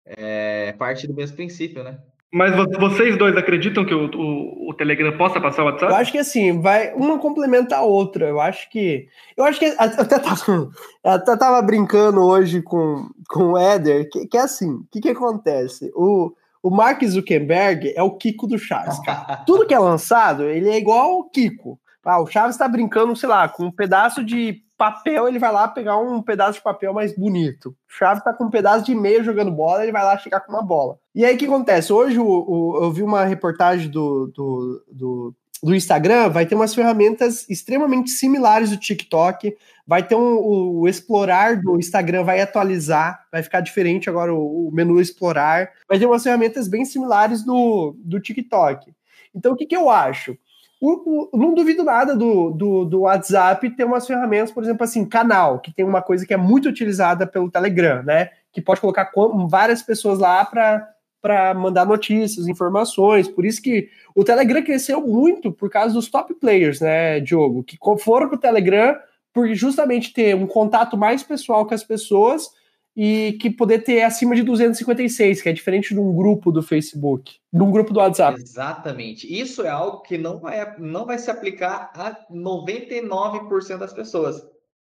é 0.06 0.74
parte 0.74 1.08
do 1.08 1.14
mesmo 1.14 1.36
princípio, 1.36 1.84
né? 1.84 1.98
Mas 2.36 2.54
vocês 2.78 3.18
dois 3.18 3.38
acreditam 3.38 3.86
que 3.86 3.94
o, 3.94 4.10
o, 4.14 4.70
o, 4.70 4.74
Telegram 4.74 5.18
possa 5.18 5.40
passar 5.40 5.64
o 5.64 5.68
WhatsApp? 5.68 5.94
Eu 5.94 5.98
acho 5.98 6.12
que 6.12 6.18
assim, 6.18 6.60
vai 6.60 6.94
uma 6.94 7.18
complementa 7.18 7.78
a 7.78 7.82
outra. 7.82 8.28
Eu 8.28 8.42
acho 8.42 8.70
que. 8.70 9.08
Eu 9.38 9.46
acho 9.46 9.58
que 9.58 9.74
até 9.78 10.20
tava, 10.20 10.70
até 11.02 11.38
tava 11.38 11.62
brincando 11.62 12.22
hoje 12.22 12.62
com, 12.62 13.08
com 13.30 13.54
o 13.54 13.58
Éder, 13.58 14.10
que, 14.10 14.28
que 14.28 14.38
é 14.38 14.42
assim, 14.42 14.70
o 14.70 14.86
que, 14.92 15.00
que 15.00 15.10
acontece? 15.10 15.90
O, 15.96 16.34
o 16.62 16.70
Mark 16.70 17.02
Zuckerberg 17.06 17.94
é 17.96 18.04
o 18.04 18.18
Kiko 18.18 18.48
do 18.48 18.60
Chaves, 18.60 19.00
cara. 19.00 19.38
Tudo 19.48 19.66
que 19.66 19.74
é 19.74 19.80
lançado, 19.80 20.44
ele 20.44 20.70
é 20.70 20.78
igual 20.78 21.20
o 21.20 21.30
Kiko. 21.30 21.80
Ah, 22.04 22.20
o 22.22 22.28
Chaves 22.28 22.58
tá 22.58 22.68
brincando, 22.68 23.16
sei 23.16 23.30
lá, 23.30 23.48
com 23.48 23.64
um 23.64 23.72
pedaço 23.72 24.26
de 24.26 24.62
papel, 24.78 25.28
ele 25.28 25.40
vai 25.40 25.52
lá 25.52 25.68
pegar 25.68 25.98
um 25.98 26.22
pedaço 26.22 26.54
de 26.54 26.64
papel 26.64 26.94
mais 26.94 27.16
bonito. 27.16 27.70
O 27.70 27.76
Chaves 27.88 28.24
tá 28.24 28.34
com 28.34 28.46
um 28.46 28.50
pedaço 28.50 28.86
de 28.86 28.94
meia 28.94 29.24
jogando 29.24 29.52
bola, 29.52 29.84
ele 29.84 29.92
vai 29.92 30.04
lá 30.04 30.18
chegar 30.18 30.42
com 30.42 30.52
uma 30.52 30.62
bola. 30.62 30.98
E 31.14 31.24
aí 31.26 31.36
o 31.36 31.38
que 31.38 31.46
acontece? 31.46 31.94
Hoje 31.94 32.20
o, 32.20 32.26
o, 32.26 32.84
eu 32.84 32.92
vi 32.92 33.02
uma 33.02 33.26
reportagem 33.26 33.90
do, 33.90 34.28
do, 34.28 34.86
do, 34.92 35.36
do, 35.64 35.76
Instagram, 35.76 36.30
vai 36.30 36.46
ter 36.46 36.56
umas 36.56 36.76
ferramentas 36.76 37.50
extremamente 37.50 38.12
similares 38.12 38.70
do 38.70 38.78
TikTok, 38.78 39.56
vai 39.88 40.06
ter 40.06 40.16
um, 40.16 40.36
o, 40.38 40.80
o 40.82 40.88
explorar 40.88 41.62
do 41.62 41.78
Instagram 41.78 42.24
vai 42.24 42.42
atualizar, 42.42 43.26
vai 43.32 43.42
ficar 43.42 43.62
diferente 43.62 44.10
agora 44.10 44.34
o, 44.34 44.68
o 44.68 44.72
menu 44.74 45.00
explorar, 45.00 45.70
vai 45.88 45.98
ter 45.98 46.06
umas 46.06 46.24
ferramentas 46.24 46.68
bem 46.68 46.84
similares 46.84 47.44
do, 47.44 47.96
do 48.00 48.20
TikTok. 48.20 48.94
Então 49.34 49.54
o 49.54 49.56
que, 49.56 49.66
que 49.66 49.76
eu 49.76 49.90
acho? 49.90 50.38
Não 51.34 51.54
duvido 51.54 51.84
nada 51.84 52.16
do, 52.16 52.52
do, 52.52 52.86
do, 52.86 53.02
WhatsApp 53.02 53.70
ter 53.72 53.86
umas 53.86 54.06
ferramentas, 54.06 54.52
por 54.52 54.64
exemplo, 54.64 54.84
assim, 54.84 55.06
canal, 55.06 55.60
que 55.60 55.74
tem 55.74 55.86
uma 55.86 56.02
coisa 56.02 56.26
que 56.26 56.34
é 56.34 56.38
muito 56.38 56.70
utilizada 56.70 57.26
pelo 57.26 57.50
Telegram, 57.50 58.04
né? 58.04 58.30
Que 58.52 58.62
pode 58.62 58.82
colocar 58.82 59.12
várias 59.50 59.82
pessoas 59.82 60.20
lá 60.20 60.46
para 60.46 61.54
mandar 61.54 61.86
notícias, 61.86 62.48
informações. 62.48 63.28
Por 63.28 63.46
isso 63.46 63.62
que 63.62 63.90
o 64.14 64.24
Telegram 64.24 64.64
cresceu 64.64 65.02
muito 65.02 65.52
por 65.52 65.70
causa 65.70 65.94
dos 65.94 66.10
top 66.10 66.34
players, 66.36 66.82
né, 66.82 67.20
Diogo? 67.20 67.64
Que 67.64 67.78
foram 68.00 68.28
para 68.28 68.36
o 68.36 68.40
Telegram 68.40 68.96
por 69.34 69.54
justamente 69.54 70.14
ter 70.14 70.36
um 70.36 70.48
contato 70.48 70.98
mais 70.98 71.24
pessoal 71.24 71.66
com 71.66 71.74
as 71.74 71.84
pessoas 71.84 72.50
e 72.96 73.34
que 73.42 73.50
poder 73.50 73.80
ter 73.80 74.04
acima 74.04 74.36
de 74.36 74.44
256, 74.44 75.42
que 75.42 75.50
é 75.50 75.54
diferente 75.54 75.94
de 75.94 76.00
um 76.00 76.16
grupo 76.16 76.52
do 76.52 76.64
Facebook, 76.64 77.40
de 77.52 77.62
um 77.62 77.70
grupo 77.70 77.94
do 77.94 78.00
WhatsApp. 78.00 78.40
Exatamente. 78.40 79.28
Isso 79.28 79.64
é 79.64 79.70
algo 79.70 80.02
que 80.02 80.18
não 80.18 80.40
vai, 80.40 80.80
não 80.80 81.06
vai 81.06 81.18
se 81.20 81.30
aplicar 81.30 81.92
a 81.94 82.26
99% 82.32 83.78
das 83.78 83.94
pessoas. 83.94 84.42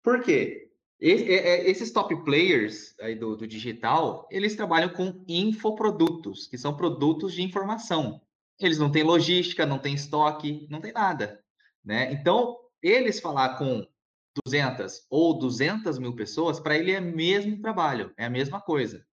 Por 0.02 0.22
quê? 0.22 0.70
Esses 0.98 1.90
top 1.90 2.24
players 2.24 2.94
aí 3.00 3.14
do, 3.14 3.36
do 3.36 3.46
digital, 3.46 4.26
eles 4.30 4.56
trabalham 4.56 4.88
com 4.88 5.22
infoprodutos, 5.28 6.46
que 6.46 6.56
são 6.56 6.76
produtos 6.76 7.34
de 7.34 7.42
informação. 7.42 8.20
Eles 8.58 8.78
não 8.78 8.90
têm 8.90 9.02
logística, 9.02 9.66
não 9.66 9.78
têm 9.78 9.94
estoque, 9.94 10.66
não 10.70 10.80
tem 10.80 10.92
nada. 10.92 11.40
Né? 11.84 12.12
Então, 12.12 12.56
eles 12.82 13.20
falar 13.20 13.58
com 13.58 13.86
200 14.44 15.06
ou 15.10 15.38
200 15.38 15.98
mil 15.98 16.14
pessoas, 16.14 16.60
para 16.60 16.76
ele 16.76 16.92
é 16.92 17.00
mesmo 17.00 17.60
trabalho, 17.60 18.12
é 18.16 18.26
a 18.26 18.30
mesma 18.30 18.60
coisa, 18.60 19.04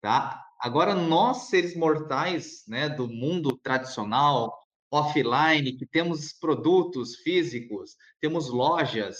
tá? 0.00 0.42
Agora, 0.58 0.94
nós, 0.94 1.48
seres 1.48 1.76
mortais, 1.76 2.62
né, 2.68 2.88
do 2.88 3.08
mundo 3.08 3.58
tradicional, 3.62 4.56
offline, 4.90 5.72
que 5.72 5.86
temos 5.86 6.32
produtos 6.32 7.16
físicos, 7.16 7.96
temos 8.20 8.48
lojas, 8.48 9.18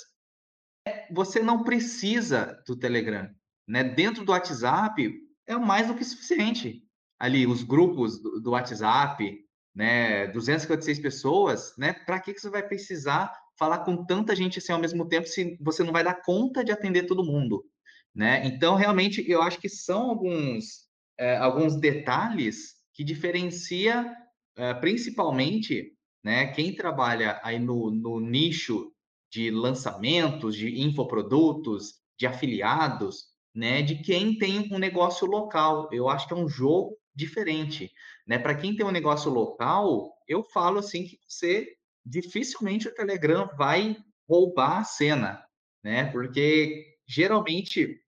você 1.11 1.41
não 1.41 1.65
precisa 1.65 2.63
do 2.67 2.77
Telegram, 2.77 3.29
né? 3.67 3.83
Dentro 3.83 4.25
do 4.25 4.33
WhatsApp, 4.33 5.13
é 5.47 5.57
mais 5.57 5.87
do 5.87 5.95
que 5.95 6.05
suficiente. 6.05 6.83
Ali, 7.19 7.47
os 7.47 7.63
grupos 7.63 8.21
do, 8.21 8.41
do 8.41 8.51
WhatsApp, 8.51 9.45
né, 9.75 10.27
256 10.29 10.99
pessoas, 10.99 11.75
né? 11.79 11.93
Para 11.93 12.21
que, 12.21 12.35
que 12.35 12.41
você 12.41 12.51
vai 12.51 12.63
precisar 12.63 13.33
falar 13.63 13.85
com 13.85 14.05
tanta 14.05 14.35
gente 14.35 14.59
assim 14.59 14.73
ao 14.73 14.81
mesmo 14.81 15.07
tempo 15.07 15.29
se 15.29 15.57
você 15.61 15.85
não 15.85 15.93
vai 15.93 16.03
dar 16.03 16.21
conta 16.21 16.65
de 16.65 16.73
atender 16.73 17.07
todo 17.07 17.23
mundo, 17.23 17.65
né? 18.13 18.45
Então, 18.45 18.75
realmente, 18.75 19.25
eu 19.31 19.41
acho 19.41 19.61
que 19.61 19.69
são 19.69 20.11
alguns, 20.11 20.89
é, 21.17 21.37
alguns 21.37 21.77
detalhes 21.77 22.75
que 22.93 23.05
diferencia 23.05 24.13
é, 24.57 24.75
principalmente 24.75 25.93
né, 26.25 26.49
quem 26.49 26.75
trabalha 26.75 27.41
aí 27.45 27.61
no, 27.61 27.89
no 27.93 28.19
nicho 28.19 28.91
de 29.31 29.49
lançamentos, 29.49 30.57
de 30.57 30.81
infoprodutos, 30.83 31.95
de 32.19 32.27
afiliados, 32.27 33.27
né, 33.55 33.81
de 33.81 34.03
quem 34.03 34.37
tem 34.37 34.73
um 34.73 34.79
negócio 34.79 35.25
local. 35.25 35.89
Eu 35.93 36.09
acho 36.09 36.27
que 36.27 36.35
é 36.35 36.37
um 36.37 36.49
jogo 36.49 36.99
diferente, 37.15 37.93
né? 38.27 38.39
Para 38.39 38.57
quem 38.57 38.75
tem 38.75 38.85
um 38.85 38.91
negócio 38.91 39.31
local, 39.31 40.13
eu 40.27 40.43
falo 40.43 40.81
assim 40.81 41.05
que 41.05 41.19
você 41.29 41.77
dificilmente 42.05 42.89
o 42.89 42.95
Telegram 42.95 43.49
vai 43.57 43.97
roubar 44.29 44.79
a 44.79 44.85
cena, 44.85 45.45
né? 45.83 46.05
Porque 46.07 46.85
geralmente 47.07 48.01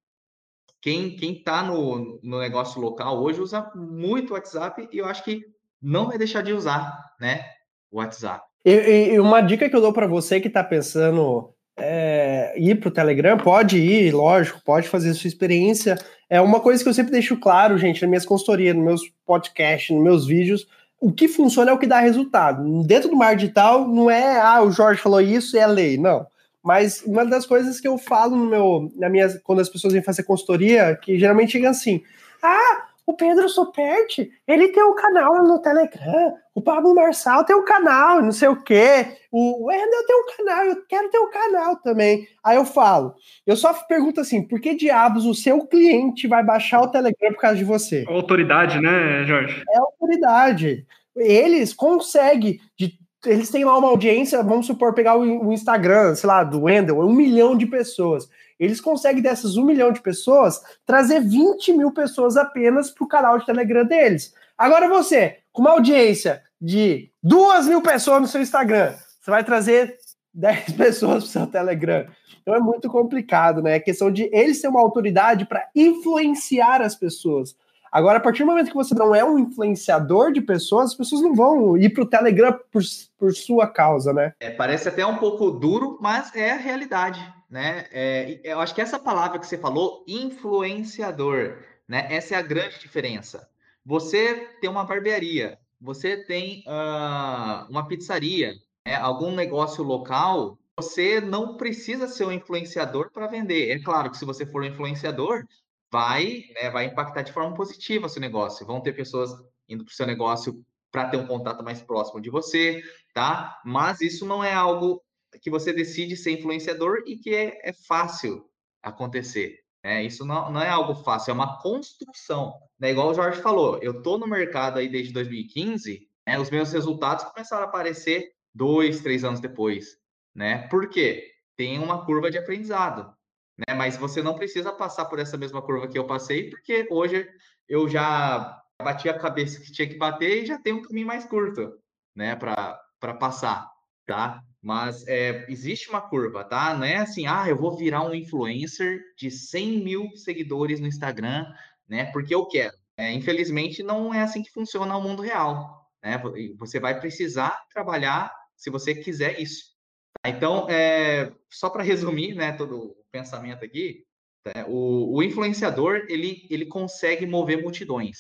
quem 0.81 1.17
quem 1.17 1.35
está 1.35 1.63
no, 1.63 2.21
no 2.23 2.39
negócio 2.39 2.81
local 2.81 3.23
hoje 3.23 3.41
usa 3.41 3.71
muito 3.75 4.31
o 4.31 4.35
WhatsApp 4.35 4.89
e 4.93 4.99
eu 4.99 5.07
acho 5.07 5.25
que 5.25 5.43
não 5.81 6.09
vai 6.09 6.19
deixar 6.19 6.43
de 6.43 6.53
usar, 6.53 7.15
né? 7.21 7.45
O 7.91 7.99
WhatsApp. 7.99 8.45
E, 8.65 9.13
e 9.13 9.21
uma 9.21 9.41
dica 9.41 9.69
que 9.69 9.77
eu 9.77 9.81
dou 9.81 9.93
para 9.93 10.07
você 10.07 10.41
que 10.41 10.49
está 10.49 10.65
pensando 10.65 11.55
é, 11.77 12.55
ir 12.57 12.77
para 12.81 12.89
o 12.89 12.93
Telegram, 12.93 13.37
pode 13.37 13.79
ir, 13.79 14.13
lógico, 14.13 14.61
pode 14.65 14.89
fazer 14.89 15.13
sua 15.15 15.29
experiência. 15.29 15.99
É 16.31 16.41
uma 16.41 16.61
coisa 16.61 16.83
que 16.83 16.89
eu 16.89 16.95
sempre 16.95 17.13
deixo 17.13 17.39
claro, 17.39 17.77
gente, 17.77 18.01
nas 18.01 18.09
minhas 18.09 18.27
consultorias, 18.27 18.75
nos 18.75 18.85
meus 18.85 19.03
podcasts, 19.27 19.95
nos 19.95 20.03
meus 20.03 20.27
vídeos. 20.27 20.67
O 21.05 21.13
que 21.13 21.29
funciona 21.29 21.71
é 21.71 21.75
o 21.75 21.79
que 21.79 21.87
dá 21.87 22.01
resultado. 22.01 22.83
Dentro 22.83 23.11
do 23.11 23.17
mar 23.17 23.37
digital, 23.37 23.87
não 23.87 24.11
é, 24.11 24.41
ah, 24.41 24.63
o 24.63 24.71
Jorge 24.71 25.03
falou 25.03 25.21
isso 25.21 25.55
e 25.55 25.59
é 25.59 25.67
lei. 25.67 25.99
Não. 25.99 26.27
Mas 26.63 27.03
uma 27.03 27.27
das 27.27 27.45
coisas 27.45 27.79
que 27.79 27.87
eu 27.87 27.99
falo 27.99 28.35
no 28.35 28.47
meu, 28.47 28.91
na 28.97 29.11
minha, 29.11 29.29
quando 29.41 29.61
as 29.61 29.69
pessoas 29.69 29.93
vêm 29.93 30.03
fazer 30.03 30.23
consultoria, 30.23 30.97
que 30.97 31.19
geralmente 31.19 31.53
chega 31.53 31.69
assim: 31.69 32.01
ah, 32.43 32.87
o 33.07 33.13
Pedro 33.15 33.49
Superti, 33.49 34.31
ele 34.47 34.69
tem 34.69 34.83
um 34.83 34.95
canal 34.95 35.43
no 35.45 35.61
Telegram, 35.61 36.35
o 36.55 36.63
Pablo 36.63 36.95
Marçal 36.95 37.45
tem 37.45 37.55
um 37.55 37.65
canal, 37.65 38.23
não 38.23 38.33
sei 38.33 38.49
o 38.49 38.63
quê, 38.63 39.07
o 39.31 39.67
Wendel 39.67 40.07
tem 40.07 40.17
um 40.17 40.37
canal, 40.37 40.65
eu 40.65 40.87
quero 40.87 41.11
ter 41.11 41.19
um 41.19 41.31
canal 41.31 41.77
também. 41.77 42.27
Aí 42.43 42.57
eu 42.57 42.65
falo, 42.65 43.15
eu 43.47 43.57
só 43.57 43.75
pergunto 43.75 44.21
assim, 44.21 44.43
por 44.47 44.61
que 44.61 44.75
diabos 44.75 45.27
o 45.27 45.35
seu 45.35 45.67
cliente 45.67 46.27
vai 46.27 46.43
baixar 46.43 46.81
o 46.81 46.89
Telegram 46.89 47.33
por 47.33 47.41
causa 47.41 47.57
de 47.57 47.65
você? 47.65 48.05
Autoridade, 48.09 48.81
né, 48.81 49.25
Jorge? 49.25 49.63
É 49.71 49.79
autoridade. 49.79 50.87
Eles 51.17 51.75
conseguem, 51.75 52.59
de, 52.79 52.93
eles 53.27 53.51
têm 53.51 53.65
lá 53.65 53.77
uma 53.77 53.89
audiência, 53.89 54.43
vamos 54.43 54.67
supor, 54.67 54.95
pegar 54.95 55.17
o, 55.17 55.49
o 55.49 55.53
Instagram, 55.53 56.15
sei 56.15 56.27
lá, 56.27 56.43
do 56.43 56.63
Wendel, 56.63 57.01
um 57.01 57.13
milhão 57.13 57.57
de 57.57 57.67
pessoas. 57.67 58.29
Eles 58.59 58.81
conseguem, 58.81 59.23
dessas 59.23 59.57
um 59.57 59.65
milhão 59.65 59.93
de 59.93 60.01
pessoas, 60.01 60.61
trazer 60.87 61.21
20 61.21 61.73
mil 61.73 61.93
pessoas 61.93 62.37
apenas 62.37 62.91
para 62.91 63.05
o 63.05 63.09
canal 63.09 63.39
de 63.39 63.47
Telegram 63.47 63.85
deles. 63.85 64.35
Agora 64.57 64.89
você, 64.89 65.39
com 65.53 65.63
uma 65.63 65.73
audiência 65.73 66.43
de 66.61 67.11
duas 67.23 67.67
mil 67.67 67.83
pessoas 67.83 68.21
no 68.23 68.29
seu 68.29 68.41
Instagram, 68.41 68.95
você 69.21 69.31
vai 69.31 69.45
trazer 69.45 69.97
10 70.33 70.73
pessoas 70.79 71.25
para 71.25 71.29
o 71.29 71.33
seu 71.33 71.47
Telegram. 71.47 72.07
Então 72.43 72.55
é 72.55 72.61
muito 72.61 72.89
complicado, 72.91 73.63
né? 73.63 73.77
É 73.77 73.81
questão 73.81 74.11
de 74.11 74.29
eles 74.33 74.61
terem 74.61 74.77
uma 74.77 74.83
autoridade 74.83 75.47
para 75.47 75.69
influenciar 75.75 76.83
as 76.83 76.95
pessoas. 76.95 77.57
Agora, 77.95 78.19
a 78.19 78.21
partir 78.21 78.43
do 78.43 78.47
momento 78.47 78.69
que 78.69 78.75
você 78.75 78.95
não 78.95 79.15
é 79.15 79.25
um 79.25 79.39
influenciador 79.39 80.33
de 80.33 80.41
pessoas, 80.41 80.91
as 80.91 80.97
pessoas 80.97 81.23
não 81.23 81.35
vão 81.35 81.79
ir 81.79 81.91
para 81.91 82.03
o 82.03 82.07
Telegram 82.07 82.59
por, 82.73 82.83
por 83.17 83.33
sua 83.33 83.69
causa, 83.69 84.13
né? 84.13 84.33
É, 84.41 84.51
parece 84.51 84.89
até 84.89 85.07
um 85.07 85.17
pouco 85.17 85.53
duro, 85.53 85.97
mas 86.01 86.35
é 86.35 86.51
a 86.51 86.57
realidade 86.57 87.21
né? 87.55 87.87
É, 87.93 88.41
eu 88.43 88.59
acho 88.59 88.75
que 88.75 88.81
essa 88.81 88.99
palavra 88.99 89.39
que 89.39 89.47
você 89.47 89.57
falou, 89.57 90.05
influenciador, 90.09 91.59
né? 91.87 92.09
Essa 92.11 92.35
é 92.35 92.39
a 92.39 92.43
grande 92.43 92.81
diferença. 92.81 93.49
Você 93.87 94.49
tem 94.61 94.69
uma 94.69 94.83
barbearia, 94.83 95.57
você 95.81 96.17
tem 96.17 96.65
uh, 96.67 97.71
uma 97.71 97.87
pizzaria, 97.87 98.55
né? 98.85 98.97
algum 98.97 99.33
negócio 99.33 99.85
local, 99.85 100.59
você 100.77 101.21
não 101.21 101.57
precisa 101.57 102.09
ser 102.09 102.25
um 102.25 102.33
influenciador 102.33 103.13
para 103.13 103.29
vender. 103.29 103.71
É 103.71 103.79
claro 103.79 104.11
que 104.11 104.19
se 104.19 104.25
você 104.25 104.45
for 104.45 104.63
um 104.63 104.67
influenciador, 104.67 105.47
vai, 105.95 106.43
né, 106.61 106.71
vai 106.71 106.87
impactar 106.87 107.23
de 107.23 107.33
forma 107.33 107.55
positiva 107.55 108.07
o 108.07 108.09
seu 108.09 108.21
negócio. 108.21 108.67
Vão 108.67 108.81
ter 108.81 108.95
pessoas 108.95 109.31
indo 109.69 109.85
para 109.85 109.93
o 109.93 109.95
seu 109.95 110.05
negócio 110.05 110.61
para 110.91 111.09
ter 111.09 111.17
um 111.17 111.27
contato 111.27 111.63
mais 111.63 111.81
próximo 111.81 112.21
de 112.21 112.31
você, 112.31 112.83
tá? 113.15 113.61
Mas 113.65 114.01
isso 114.01 114.27
não 114.27 114.43
é 114.43 114.53
algo 114.53 115.01
que 115.41 115.49
você 115.49 115.73
decide 115.73 116.17
ser 116.17 116.33
influenciador 116.33 117.05
e 117.07 117.17
que 117.17 117.33
é, 117.33 117.61
é 117.63 117.73
fácil 117.87 118.45
acontecer. 118.83 119.61
Né? 119.85 120.03
Isso 120.03 120.25
não, 120.25 120.51
não 120.51 120.61
é 120.61 120.69
algo 120.69 120.97
fácil, 120.97 121.31
é 121.31 121.35
uma 121.35 121.61
construção. 121.63 122.55
Né? 122.77 122.91
Igual 122.91 123.11
o 123.11 123.15
Jorge 123.15 123.41
falou, 123.41 123.79
eu 123.81 123.99
estou 123.99 124.19
no 124.19 124.27
mercado 124.27 124.81
aí 124.81 124.89
desde 124.89 125.13
2015, 125.13 126.09
né? 126.27 126.41
os 126.41 126.51
meus 126.51 126.73
resultados 126.73 127.25
começaram 127.27 127.67
a 127.67 127.69
aparecer 127.69 128.33
dois, 128.53 129.01
três 129.01 129.23
anos 129.23 129.39
depois. 129.39 129.97
Né? 130.35 130.67
Por 130.67 130.89
quê? 130.89 131.31
Tem 131.57 131.79
uma 131.79 132.05
curva 132.05 132.33
de 132.33 132.39
aprendizado. 132.39 133.14
Né? 133.59 133.75
Mas 133.75 133.97
você 133.97 134.23
não 134.23 134.35
precisa 134.35 134.73
passar 134.73 135.05
por 135.07 135.19
essa 135.19 135.37
mesma 135.37 135.63
curva 135.63 135.89
que 135.89 135.99
eu 135.99 136.07
passei, 136.07 136.51
porque 136.51 136.87
hoje 136.91 137.29
eu 137.69 137.89
já 137.89 138.61
bati 138.83 139.09
a 139.09 139.19
cabeça 139.19 139.61
que 139.61 139.73
tinha 139.73 139.89
que 139.89 139.97
bater 139.97 140.43
e 140.43 140.47
já 140.47 140.59
tem 140.59 140.73
um 140.73 140.83
caminho 140.83 141.07
mais 141.07 141.25
curto 141.25 141.73
né? 142.15 142.37
para 142.37 143.15
passar. 143.19 143.71
Tá? 144.07 144.43
Mas 144.61 145.07
é, 145.09 145.47
existe 145.49 145.89
uma 145.89 146.01
curva, 146.01 146.45
tá? 146.45 146.75
Não 146.75 146.85
é 146.85 146.97
assim, 146.97 147.27
ah, 147.27 147.47
eu 147.49 147.57
vou 147.57 147.77
virar 147.77 148.03
um 148.03 148.15
influencer 148.15 149.03
de 149.17 149.31
100 149.31 149.83
mil 149.83 150.17
seguidores 150.17 150.79
no 150.79 150.87
Instagram, 150.87 151.47
né? 151.89 152.07
Porque 152.13 152.35
eu 152.35 152.47
quero. 152.47 152.75
É, 152.97 153.13
infelizmente, 153.13 153.83
não 153.83 154.13
é 154.13 154.23
assim 154.23 154.43
que 154.43 154.51
funciona 154.51 154.97
o 154.97 155.03
mundo 155.03 155.23
real, 155.23 155.91
né? 156.03 156.21
Você 156.59 156.79
vai 156.79 156.99
precisar 156.99 157.65
trabalhar 157.73 158.33
se 158.57 158.71
você 158.71 158.95
quiser 158.95 159.41
isso. 159.41 159.74
Tá? 160.23 160.29
Então, 160.29 160.69
é, 160.69 161.33
só 161.51 161.69
para 161.69 161.83
resumir, 161.83 162.35
né, 162.35 162.53
todo 162.53 162.77
o 162.77 163.05
pensamento 163.11 163.65
aqui, 163.65 164.05
né, 164.47 164.65
o, 164.69 165.17
o 165.17 165.23
influenciador 165.23 166.07
ele, 166.09 166.47
ele 166.51 166.67
consegue 166.67 167.27
mover 167.27 167.63
multidões, 167.63 168.19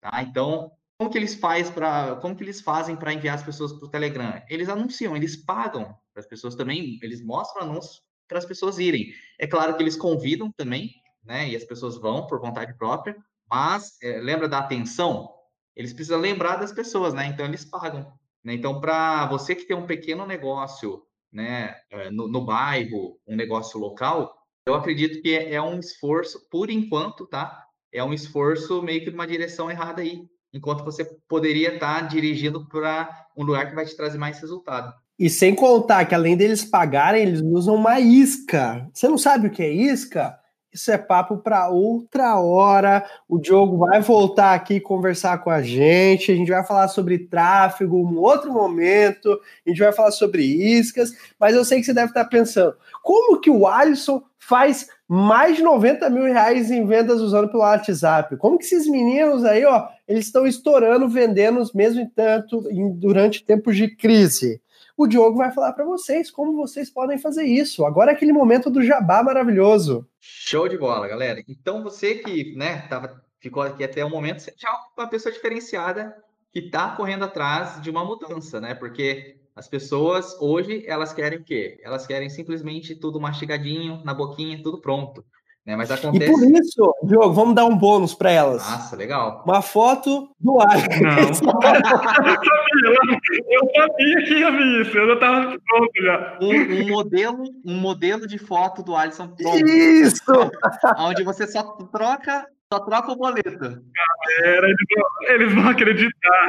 tá? 0.00 0.22
Então, 0.22 0.72
como 0.98 1.10
que 1.10 1.16
eles 1.16 1.34
fazem 1.34 1.72
para 1.72 2.16
como 2.16 2.36
que 2.36 2.44
eles 2.44 2.60
fazem 2.60 2.94
para 2.94 3.12
enviar 3.12 3.34
as 3.34 3.42
pessoas 3.42 3.72
para 3.72 3.86
o 3.86 3.90
Telegram? 3.90 4.42
Eles 4.50 4.68
anunciam, 4.68 5.16
eles 5.16 5.34
pagam 5.34 5.84
para 6.12 6.20
as 6.20 6.26
pessoas 6.26 6.54
também, 6.54 6.98
eles 7.02 7.24
mostram 7.24 7.62
anúncios 7.62 8.02
para 8.28 8.38
as 8.38 8.44
pessoas 8.44 8.78
irem. 8.78 9.12
É 9.38 9.46
claro 9.46 9.74
que 9.76 9.82
eles 9.82 9.96
convidam 9.96 10.52
também, 10.52 10.92
né? 11.24 11.48
E 11.48 11.56
as 11.56 11.64
pessoas 11.64 11.96
vão 11.96 12.26
por 12.26 12.38
vontade 12.40 12.76
própria, 12.76 13.16
mas 13.50 13.96
é, 14.02 14.20
lembra 14.20 14.46
da 14.46 14.58
atenção? 14.58 15.32
Eles 15.74 15.92
precisam 15.92 16.20
lembrar 16.20 16.56
das 16.56 16.72
pessoas, 16.72 17.14
né? 17.14 17.26
Então 17.26 17.46
eles 17.46 17.64
pagam. 17.64 18.12
Né? 18.44 18.52
Então 18.52 18.78
para 18.80 19.26
você 19.26 19.54
que 19.54 19.64
tem 19.64 19.76
um 19.76 19.86
pequeno 19.86 20.26
negócio, 20.26 21.02
né, 21.32 21.74
é, 21.90 22.10
no, 22.10 22.28
no 22.28 22.44
bairro, 22.44 23.18
um 23.26 23.36
negócio 23.36 23.78
local, 23.78 24.34
eu 24.66 24.74
acredito 24.74 25.20
que 25.22 25.34
é, 25.34 25.54
é 25.54 25.62
um 25.62 25.78
esforço, 25.78 26.48
por 26.50 26.70
enquanto, 26.70 27.26
tá? 27.26 27.64
É 27.92 28.02
um 28.04 28.12
esforço 28.12 28.82
meio 28.82 29.02
que 29.02 29.10
numa 29.10 29.26
direção 29.26 29.70
errada 29.70 30.02
aí, 30.02 30.22
enquanto 30.52 30.84
você 30.84 31.04
poderia 31.28 31.74
estar 31.74 32.02
dirigindo 32.02 32.66
para 32.68 33.26
um 33.36 33.44
lugar 33.44 33.68
que 33.68 33.74
vai 33.74 33.84
te 33.84 33.96
trazer 33.96 34.18
mais 34.18 34.40
resultado. 34.40 34.92
E 35.18 35.28
sem 35.28 35.54
contar 35.54 36.06
que 36.06 36.14
além 36.14 36.36
deles 36.36 36.64
pagarem, 36.64 37.22
eles 37.22 37.42
usam 37.42 37.74
uma 37.74 38.00
isca. 38.00 38.88
Você 38.92 39.06
não 39.06 39.18
sabe 39.18 39.48
o 39.48 39.50
que 39.50 39.62
é 39.62 39.70
isca? 39.70 40.39
Isso 40.72 40.92
é 40.92 40.96
papo 40.96 41.38
para 41.38 41.68
outra 41.68 42.38
hora. 42.38 43.04
O 43.28 43.38
Diogo 43.38 43.78
vai 43.78 44.00
voltar 44.00 44.54
aqui 44.54 44.78
conversar 44.78 45.38
com 45.38 45.50
a 45.50 45.60
gente. 45.60 46.30
A 46.30 46.34
gente 46.34 46.50
vai 46.50 46.64
falar 46.64 46.86
sobre 46.86 47.18
tráfego 47.18 47.98
em 47.98 48.04
um 48.04 48.18
outro 48.18 48.52
momento. 48.52 49.40
A 49.66 49.68
gente 49.68 49.80
vai 49.80 49.92
falar 49.92 50.12
sobre 50.12 50.44
iscas. 50.44 51.12
Mas 51.38 51.56
eu 51.56 51.64
sei 51.64 51.80
que 51.80 51.86
você 51.86 51.92
deve 51.92 52.08
estar 52.08 52.24
pensando: 52.26 52.74
como 53.02 53.40
que 53.40 53.50
o 53.50 53.66
Alisson 53.66 54.22
faz 54.38 54.88
mais 55.08 55.56
de 55.56 55.62
90 55.62 56.08
mil 56.08 56.22
reais 56.24 56.70
em 56.70 56.86
vendas 56.86 57.20
usando 57.20 57.48
pelo 57.48 57.64
WhatsApp? 57.64 58.36
Como 58.36 58.56
que 58.56 58.64
esses 58.64 58.86
meninos 58.86 59.44
aí, 59.44 59.64
ó, 59.64 59.88
eles 60.06 60.26
estão 60.26 60.46
estourando, 60.46 61.08
vendendo 61.08 61.60
mesmo 61.74 62.08
tanto 62.14 62.70
em, 62.70 62.92
durante 62.92 63.44
tempos 63.44 63.76
de 63.76 63.88
crise? 63.88 64.60
O 65.02 65.06
Diogo 65.06 65.38
vai 65.38 65.50
falar 65.50 65.72
para 65.72 65.86
vocês 65.86 66.30
como 66.30 66.54
vocês 66.54 66.90
podem 66.90 67.16
fazer 67.16 67.44
isso. 67.44 67.86
Agora 67.86 68.10
é 68.10 68.14
aquele 68.14 68.34
momento 68.34 68.68
do 68.68 68.82
jabá 68.82 69.22
maravilhoso. 69.22 70.06
Show 70.20 70.68
de 70.68 70.76
bola, 70.76 71.08
galera. 71.08 71.42
Então 71.48 71.82
você 71.82 72.16
que, 72.16 72.54
né, 72.54 72.82
tava, 72.82 73.24
ficou 73.38 73.62
aqui 73.62 73.82
até 73.82 74.04
o 74.04 74.10
momento, 74.10 74.40
você 74.40 74.52
já 74.58 74.68
é 74.68 75.00
uma 75.00 75.08
pessoa 75.08 75.32
diferenciada 75.32 76.14
que 76.52 76.58
está 76.58 76.94
correndo 76.94 77.24
atrás 77.24 77.80
de 77.80 77.88
uma 77.88 78.04
mudança, 78.04 78.60
né? 78.60 78.74
Porque 78.74 79.40
as 79.56 79.66
pessoas 79.66 80.36
hoje 80.38 80.84
elas 80.86 81.14
querem 81.14 81.38
o 81.38 81.44
quê? 81.44 81.80
Elas 81.82 82.06
querem 82.06 82.28
simplesmente 82.28 82.94
tudo 82.94 83.18
mastigadinho, 83.18 84.02
na 84.04 84.12
boquinha, 84.12 84.62
tudo 84.62 84.82
pronto. 84.82 85.24
Né? 85.70 85.76
Mas 85.76 85.90
acontece. 85.90 86.24
E 86.24 86.32
por 86.32 86.42
isso, 86.42 86.94
Diogo, 87.04 87.32
vamos 87.32 87.54
dar 87.54 87.64
um 87.64 87.76
bônus 87.76 88.12
para 88.12 88.30
elas. 88.30 88.68
Nossa, 88.68 88.96
legal. 88.96 89.42
Uma 89.46 89.62
foto 89.62 90.28
do 90.40 90.60
ar. 90.60 90.76
Não. 91.00 91.16
eu 93.48 93.70
sabia 93.74 94.24
que 94.24 94.34
ia 94.34 94.50
vir 94.50 94.82
isso, 94.82 94.98
eu 94.98 95.06
já 95.06 95.14
estava 95.14 95.56
pronto 95.66 96.02
já. 96.02 96.36
Um, 96.40 96.50
um, 96.50 96.88
modelo, 96.88 97.44
um 97.64 97.76
modelo 97.76 98.26
de 98.26 98.36
foto 98.38 98.82
do 98.82 98.96
Alisson 98.96 99.28
pronto. 99.28 99.64
Isso! 99.66 100.24
Onde 100.98 101.22
você 101.22 101.46
só 101.46 101.62
troca 101.62 102.48
só 102.72 102.78
troca 102.78 103.10
o 103.10 103.16
boleto. 103.16 103.58
Galera, 103.58 104.68
eles 104.68 104.76
vão, 104.94 105.04
eles 105.34 105.52
vão 105.54 105.68
acreditar. 105.68 106.46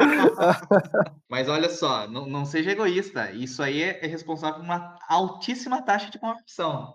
Mas 1.28 1.48
olha 1.48 1.68
só, 1.68 2.06
não, 2.08 2.26
não, 2.26 2.44
seja 2.44 2.70
egoísta. 2.70 3.32
Isso 3.32 3.60
aí 3.60 3.82
é, 3.82 3.98
é 4.04 4.06
responsável 4.06 4.60
por 4.60 4.64
uma 4.64 4.96
altíssima 5.08 5.82
taxa 5.82 6.12
de 6.12 6.20
conversão. 6.20 6.94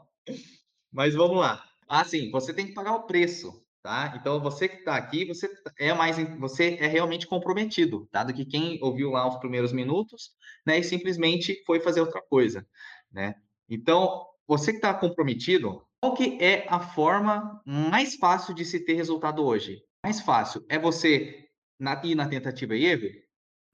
Mas 0.93 1.13
vamos 1.13 1.39
lá. 1.39 1.61
Ah, 1.87 2.03
sim, 2.03 2.29
você 2.31 2.53
tem 2.53 2.67
que 2.67 2.73
pagar 2.73 2.95
o 2.95 3.03
preço, 3.03 3.65
tá? 3.81 4.13
Então 4.19 4.39
você 4.41 4.67
que 4.67 4.77
está 4.77 4.95
aqui, 4.97 5.25
você 5.25 5.49
é 5.79 5.93
mais, 5.93 6.17
você 6.39 6.75
é 6.79 6.87
realmente 6.87 7.27
comprometido, 7.27 8.07
tá? 8.11 8.23
Do 8.23 8.33
que 8.33 8.45
quem 8.45 8.79
ouviu 8.81 9.11
lá 9.11 9.27
os 9.27 9.37
primeiros 9.37 9.71
minutos, 9.71 10.31
né? 10.65 10.79
E 10.79 10.83
simplesmente 10.83 11.63
foi 11.65 11.79
fazer 11.79 12.01
outra 12.01 12.21
coisa, 12.21 12.67
né? 13.11 13.35
Então 13.69 14.25
você 14.47 14.71
que 14.71 14.77
está 14.77 14.93
comprometido, 14.93 15.85
qual 16.01 16.13
que 16.13 16.37
é 16.41 16.65
a 16.69 16.79
forma 16.79 17.61
mais 17.65 18.15
fácil 18.15 18.53
de 18.53 18.65
se 18.65 18.83
ter 18.85 18.93
resultado 18.93 19.43
hoje? 19.43 19.81
Mais 20.03 20.21
fácil 20.21 20.65
é 20.69 20.77
você 20.77 21.45
na, 21.79 22.01
ir 22.03 22.15
na 22.15 22.27
tentativa 22.27 22.75
e 22.75 22.85
erro, 22.85 23.09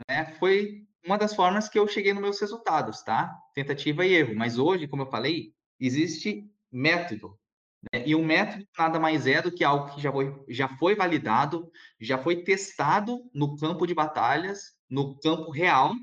né? 0.10 0.34
Foi 0.40 0.84
uma 1.06 1.18
das 1.18 1.36
formas 1.36 1.68
que 1.70 1.78
eu 1.80 1.88
cheguei 1.88 2.14
nos 2.14 2.22
meus 2.22 2.40
resultados, 2.40 3.02
tá? 3.04 3.36
Tentativa 3.54 4.06
e 4.06 4.14
erro. 4.14 4.36
Mas 4.36 4.58
hoje, 4.58 4.88
como 4.88 5.04
eu 5.04 5.08
falei, 5.10 5.54
existe 5.80 6.50
método. 6.72 7.38
Né? 7.92 8.04
E 8.06 8.16
um 8.16 8.24
método 8.24 8.66
nada 8.78 9.00
mais 9.00 9.28
é 9.28 9.42
do 9.42 9.52
que 9.52 9.64
algo 9.64 9.94
que 9.94 10.02
já 10.02 10.12
foi, 10.12 10.34
já 10.50 10.68
foi 10.78 10.96
validado, 10.96 11.70
já 12.00 12.18
foi 12.18 12.44
testado 12.44 13.30
no 13.34 13.58
campo 13.58 13.86
de 13.86 13.94
batalhas, 13.94 14.74
no 14.90 15.20
campo 15.20 15.52
real 15.52 15.94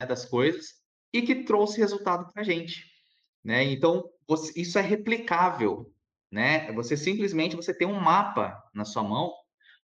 né, 0.00 0.06
das 0.06 0.24
coisas, 0.24 0.80
e 1.12 1.22
que 1.22 1.44
trouxe 1.44 1.78
resultado 1.78 2.32
para 2.32 2.42
a 2.42 2.44
gente. 2.44 2.84
Né? 3.44 3.64
Então, 3.64 4.08
você, 4.26 4.58
isso 4.58 4.78
é 4.78 4.82
replicável. 4.82 5.92
Né? 6.30 6.72
Você 6.72 6.96
simplesmente 6.96 7.56
você 7.56 7.74
tem 7.74 7.88
um 7.88 8.00
mapa 8.00 8.62
na 8.72 8.84
sua 8.84 9.02
mão, 9.02 9.32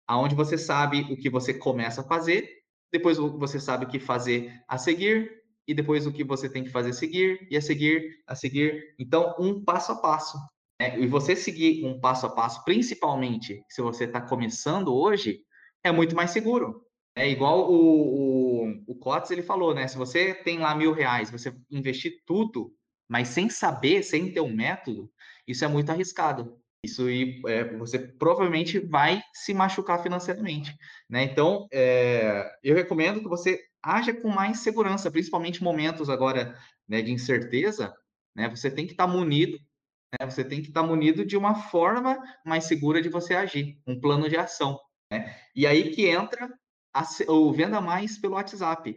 aonde 0.05 0.35
você 0.35 0.57
sabe 0.57 1.01
o 1.11 1.17
que 1.17 1.29
você 1.29 1.53
começa 1.53 2.01
a 2.01 2.07
fazer, 2.07 2.61
depois 2.91 3.17
você 3.17 3.59
sabe 3.59 3.85
o 3.85 3.87
que 3.87 3.99
fazer 3.99 4.61
a 4.67 4.77
seguir, 4.77 5.31
e 5.65 5.73
depois 5.73 6.05
o 6.05 6.11
que 6.11 6.23
você 6.23 6.49
tem 6.49 6.63
que 6.63 6.69
fazer 6.69 6.89
a 6.89 6.93
seguir, 6.93 7.47
e 7.49 7.55
a 7.55 7.61
seguir, 7.61 8.21
a 8.27 8.35
seguir. 8.35 8.93
Então, 8.99 9.33
um 9.39 9.63
passo 9.63 9.93
a 9.93 9.95
passo. 9.95 10.37
Né? 10.83 10.99
E 10.99 11.07
você 11.07 11.35
seguir 11.35 11.85
um 11.85 11.99
passo 11.99 12.25
a 12.25 12.29
passo, 12.29 12.63
principalmente 12.65 13.63
se 13.69 13.81
você 13.81 14.03
está 14.03 14.19
começando 14.19 14.93
hoje, 14.93 15.39
é 15.81 15.91
muito 15.91 16.15
mais 16.15 16.31
seguro. 16.31 16.81
É 17.15 17.29
igual 17.29 17.71
o, 17.71 18.65
o, 18.65 18.83
o 18.87 18.95
Cotes, 18.95 19.31
ele 19.31 19.43
falou, 19.43 19.73
né? 19.73 19.87
Se 19.87 19.97
você 19.97 20.33
tem 20.33 20.59
lá 20.59 20.75
mil 20.75 20.91
reais, 20.91 21.29
você 21.29 21.55
investir 21.71 22.21
tudo, 22.25 22.73
mas 23.07 23.29
sem 23.29 23.49
saber, 23.49 24.03
sem 24.03 24.33
ter 24.33 24.41
um 24.41 24.53
método, 24.53 25.09
isso 25.47 25.63
é 25.63 25.67
muito 25.67 25.89
arriscado. 25.89 26.57
Isso 26.83 27.05
é, 27.47 27.77
você 27.77 27.97
provavelmente 27.97 28.77
vai 28.79 29.21
se 29.33 29.53
machucar 29.53 30.03
financeiramente, 30.03 30.75
né? 31.09 31.23
Então, 31.23 31.67
é, 31.71 32.51
eu 32.61 32.75
recomendo 32.75 33.21
que 33.21 33.29
você 33.29 33.61
haja 33.81 34.13
com 34.13 34.27
mais 34.27 34.59
segurança, 34.59 35.09
principalmente 35.09 35.63
momentos 35.63 36.09
agora 36.09 36.57
né, 36.89 37.01
de 37.01 37.11
incerteza, 37.11 37.93
né? 38.35 38.49
Você 38.49 38.69
tem 38.69 38.85
que 38.85 38.93
estar 38.93 39.07
tá 39.07 39.13
munido, 39.13 39.57
né? 40.19 40.29
Você 40.29 40.43
tem 40.43 40.61
que 40.61 40.69
estar 40.69 40.83
munido 40.83 41.25
de 41.25 41.37
uma 41.37 41.55
forma 41.55 42.21
mais 42.45 42.65
segura 42.65 43.01
de 43.01 43.09
você 43.09 43.35
agir, 43.35 43.79
um 43.85 43.99
plano 43.99 44.29
de 44.29 44.37
ação, 44.37 44.79
né? 45.11 45.35
E 45.55 45.67
aí 45.67 45.91
que 45.91 46.07
entra 46.07 46.51
a, 46.93 47.03
o 47.29 47.51
venda 47.51 47.81
mais 47.81 48.17
pelo 48.17 48.35
WhatsApp. 48.35 48.95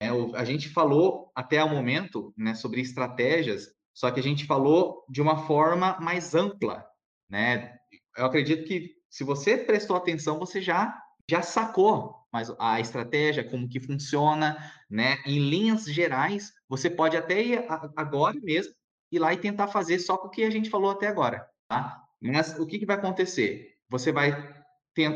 É, 0.00 0.12
o, 0.12 0.34
a 0.34 0.44
gente 0.44 0.68
falou 0.68 1.30
até 1.34 1.62
o 1.62 1.68
momento 1.68 2.32
né, 2.36 2.54
sobre 2.54 2.80
estratégias, 2.80 3.68
só 3.94 4.10
que 4.10 4.20
a 4.20 4.22
gente 4.22 4.46
falou 4.46 5.04
de 5.08 5.22
uma 5.22 5.46
forma 5.46 5.98
mais 6.00 6.34
ampla. 6.34 6.84
Né? 7.28 7.76
Eu 8.16 8.26
acredito 8.26 8.66
que 8.66 8.94
se 9.08 9.24
você 9.24 9.56
prestou 9.56 9.96
atenção, 9.96 10.38
você 10.38 10.60
já 10.60 11.00
já 11.30 11.40
sacou 11.40 12.24
mas 12.34 12.52
a 12.58 12.80
estratégia, 12.80 13.48
como 13.48 13.68
que 13.68 13.78
funciona, 13.78 14.58
né? 14.90 15.18
Em 15.24 15.38
linhas 15.38 15.84
gerais, 15.84 16.52
você 16.68 16.90
pode 16.90 17.16
até 17.16 17.40
ir 17.40 17.64
agora 17.94 18.34
mesmo 18.42 18.74
ir 19.10 19.18
lá 19.18 19.32
e 19.32 19.38
tentar 19.38 19.68
fazer 19.68 19.98
só 19.98 20.16
com 20.16 20.28
o 20.28 20.30
que 20.30 20.44
a 20.44 20.50
gente 20.50 20.70
falou 20.70 20.90
até 20.90 21.06
agora, 21.06 21.46
tá? 21.68 22.02
Mas 22.20 22.58
o 22.58 22.66
que, 22.66 22.78
que 22.78 22.86
vai 22.86 22.96
acontecer? 22.96 23.74
Você 23.88 24.10
vai 24.10 24.64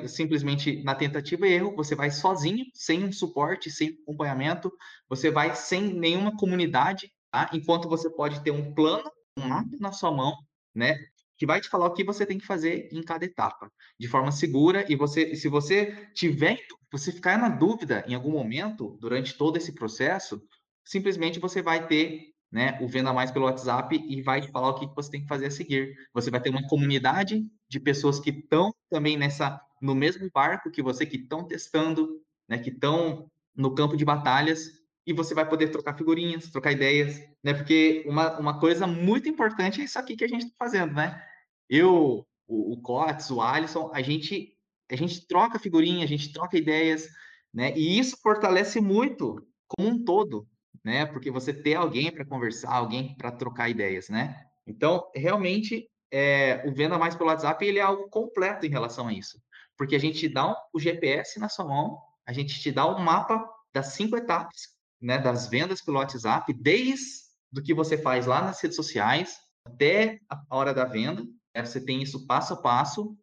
simplesmente 0.07 0.83
na 0.83 0.95
tentativa 0.95 1.47
e 1.47 1.53
erro, 1.53 1.75
você 1.75 1.95
vai 1.95 2.11
sozinho, 2.11 2.65
sem 2.75 3.05
um 3.05 3.13
suporte, 3.13 3.71
sem 3.71 3.97
acompanhamento, 4.03 4.73
você 5.09 5.31
vai 5.31 5.55
sem 5.55 5.95
nenhuma 5.95 6.37
comunidade, 6.37 7.13
tá? 7.31 7.49
Enquanto 7.53 7.89
você 7.89 8.11
pode 8.11 8.43
ter 8.43 8.51
um 8.51 8.75
plano, 8.75 9.11
um 9.37 9.47
mapa 9.47 9.77
na 9.81 9.93
sua 9.93 10.11
mão, 10.11 10.37
né? 10.75 10.97
Que 11.37 11.47
vai 11.47 11.61
te 11.61 11.69
falar 11.69 11.87
o 11.87 11.93
que 11.93 12.03
você 12.03 12.27
tem 12.27 12.39
que 12.39 12.47
fazer 12.47 12.89
em 12.93 13.03
cada 13.03 13.25
etapa, 13.25 13.71
de 13.99 14.09
forma 14.09 14.33
segura. 14.33 14.85
E 14.91 14.97
você, 14.97 15.37
se 15.37 15.49
você 15.49 16.09
tiver, 16.13 16.59
você 16.91 17.13
ficar 17.13 17.39
na 17.39 17.49
dúvida 17.49 18.05
em 18.09 18.15
algum 18.15 18.33
momento 18.33 18.99
durante 19.01 19.39
todo 19.39 19.57
esse 19.57 19.73
processo, 19.73 20.43
simplesmente 20.85 21.39
você 21.39 21.63
vai 21.63 21.87
ter 21.87 22.33
né, 22.51 22.79
o 22.81 22.89
Venda 22.89 23.13
Mais 23.13 23.31
pelo 23.31 23.45
WhatsApp 23.45 24.03
e 24.09 24.23
vai 24.23 24.41
te 24.41 24.49
falar 24.49 24.71
o 24.71 24.75
que 24.75 24.87
você 24.95 25.11
tem 25.11 25.23
que 25.23 25.29
fazer 25.29 25.47
a 25.47 25.51
seguir. 25.51 25.95
Você 26.15 26.31
vai 26.31 26.41
ter 26.41 26.51
uma 26.51 26.67
comunidade 26.67 27.47
de 27.69 27.81
pessoas 27.81 28.19
que 28.19 28.31
estão 28.31 28.75
também 28.91 29.17
nessa 29.17 29.61
no 29.81 29.95
mesmo 29.95 30.29
barco 30.33 30.71
que 30.71 30.83
você, 30.83 31.07
que 31.07 31.17
estão 31.17 31.45
testando, 31.45 32.21
né, 32.49 32.59
que 32.59 32.71
estão 32.71 33.31
no 33.55 33.75
campo 33.75 33.97
de 33.97 34.05
batalhas, 34.05 34.79
e 35.09 35.13
você 35.15 35.33
vai 35.35 35.49
poder 35.49 35.69
trocar 35.69 35.97
figurinhas, 35.97 36.51
trocar 36.51 36.71
ideias, 36.71 37.19
né? 37.43 37.55
Porque 37.55 38.05
uma, 38.07 38.39
uma 38.39 38.61
coisa 38.61 38.87
muito 38.87 39.27
importante 39.27 39.81
é 39.81 39.85
isso 39.85 39.99
aqui 39.99 40.15
que 40.15 40.23
a 40.25 40.29
gente 40.29 40.45
está 40.45 40.55
fazendo, 40.59 40.93
né? 40.93 41.25
Eu, 41.67 42.27
o, 42.47 42.75
o 42.75 42.83
Cotes, 42.83 43.31
o 43.31 43.41
Alisson, 43.41 43.91
a 43.95 44.03
gente, 44.03 44.55
a 44.93 44.97
gente 44.97 45.27
troca 45.27 45.59
figurinha, 45.59 46.05
a 46.05 46.07
gente 46.07 46.31
troca 46.31 46.59
ideias, 46.59 47.09
né? 47.55 47.75
E 47.75 47.99
isso 47.99 48.19
fortalece 48.23 48.83
muito 48.83 49.43
como 49.67 49.89
um 49.89 50.05
todo, 50.05 50.47
né? 50.85 51.07
Porque 51.07 51.31
você 51.31 51.53
ter 51.53 51.75
alguém 51.75 52.11
para 52.11 52.25
conversar, 52.25 52.73
alguém 52.73 53.15
para 53.17 53.33
trocar 53.33 53.69
ideias, 53.69 54.09
né? 54.09 54.45
Então, 54.67 55.11
realmente, 55.15 55.89
é, 56.11 56.63
o 56.67 56.75
Venda 56.75 56.99
Mais 56.99 57.15
pelo 57.15 57.31
WhatsApp, 57.31 57.65
ele 57.65 57.79
é 57.79 57.83
algo 57.83 58.09
completo 58.09 58.67
em 58.67 58.71
relação 58.71 59.09
a 59.09 59.13
isso. 59.13 59.41
Porque 59.77 59.97
a 59.97 59.99
gente 59.99 60.29
dá 60.29 60.51
um, 60.51 60.55
o 60.73 60.81
GPS 60.81 61.39
na 61.39 61.49
sua 61.49 61.65
mão, 61.65 61.99
a 62.27 62.33
gente 62.33 62.61
te 62.61 62.71
dá 62.71 62.87
um 62.87 62.99
mapa 62.99 63.49
das 63.73 63.89
cinco 63.89 64.17
etapas, 64.17 64.69
né? 65.01 65.19
Das 65.19 65.49
vendas 65.49 65.81
pelo 65.81 65.99
WhatsApp, 65.99 66.53
desde 66.53 67.29
do 67.51 67.63
que 67.63 67.73
você 67.73 67.97
faz 67.97 68.27
lá 68.27 68.43
nas 68.43 68.61
redes 68.61 68.77
sociais 68.77 69.39
até 69.65 70.19
a 70.29 70.43
hora 70.51 70.75
da 70.75 70.85
venda. 70.85 71.23
Né? 71.55 71.65
Você 71.65 71.81
tem 71.81 72.03
isso 72.03 72.27
passo 72.27 72.55
a 72.55 72.57
passo. 72.57 73.17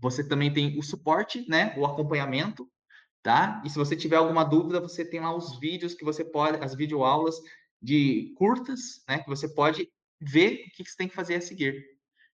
Você 0.00 0.26
também 0.28 0.52
tem 0.52 0.78
o 0.78 0.82
suporte, 0.82 1.48
né? 1.48 1.74
O 1.76 1.86
acompanhamento 1.86 2.68
tá? 3.22 3.62
E 3.64 3.70
se 3.70 3.76
você 3.76 3.96
tiver 3.96 4.16
alguma 4.16 4.44
dúvida, 4.44 4.80
você 4.80 5.04
tem 5.04 5.20
lá 5.20 5.34
os 5.34 5.58
vídeos 5.58 5.94
que 5.94 6.04
você 6.04 6.24
pode, 6.24 6.62
as 6.62 6.74
videoaulas 6.74 7.36
de 7.80 8.34
curtas, 8.36 9.02
né? 9.08 9.18
Que 9.18 9.28
você 9.28 9.48
pode 9.48 9.88
ver 10.20 10.66
o 10.66 10.70
que 10.76 10.84
você 10.84 10.96
tem 10.96 11.08
que 11.08 11.14
fazer 11.14 11.36
a 11.36 11.40
seguir, 11.40 11.84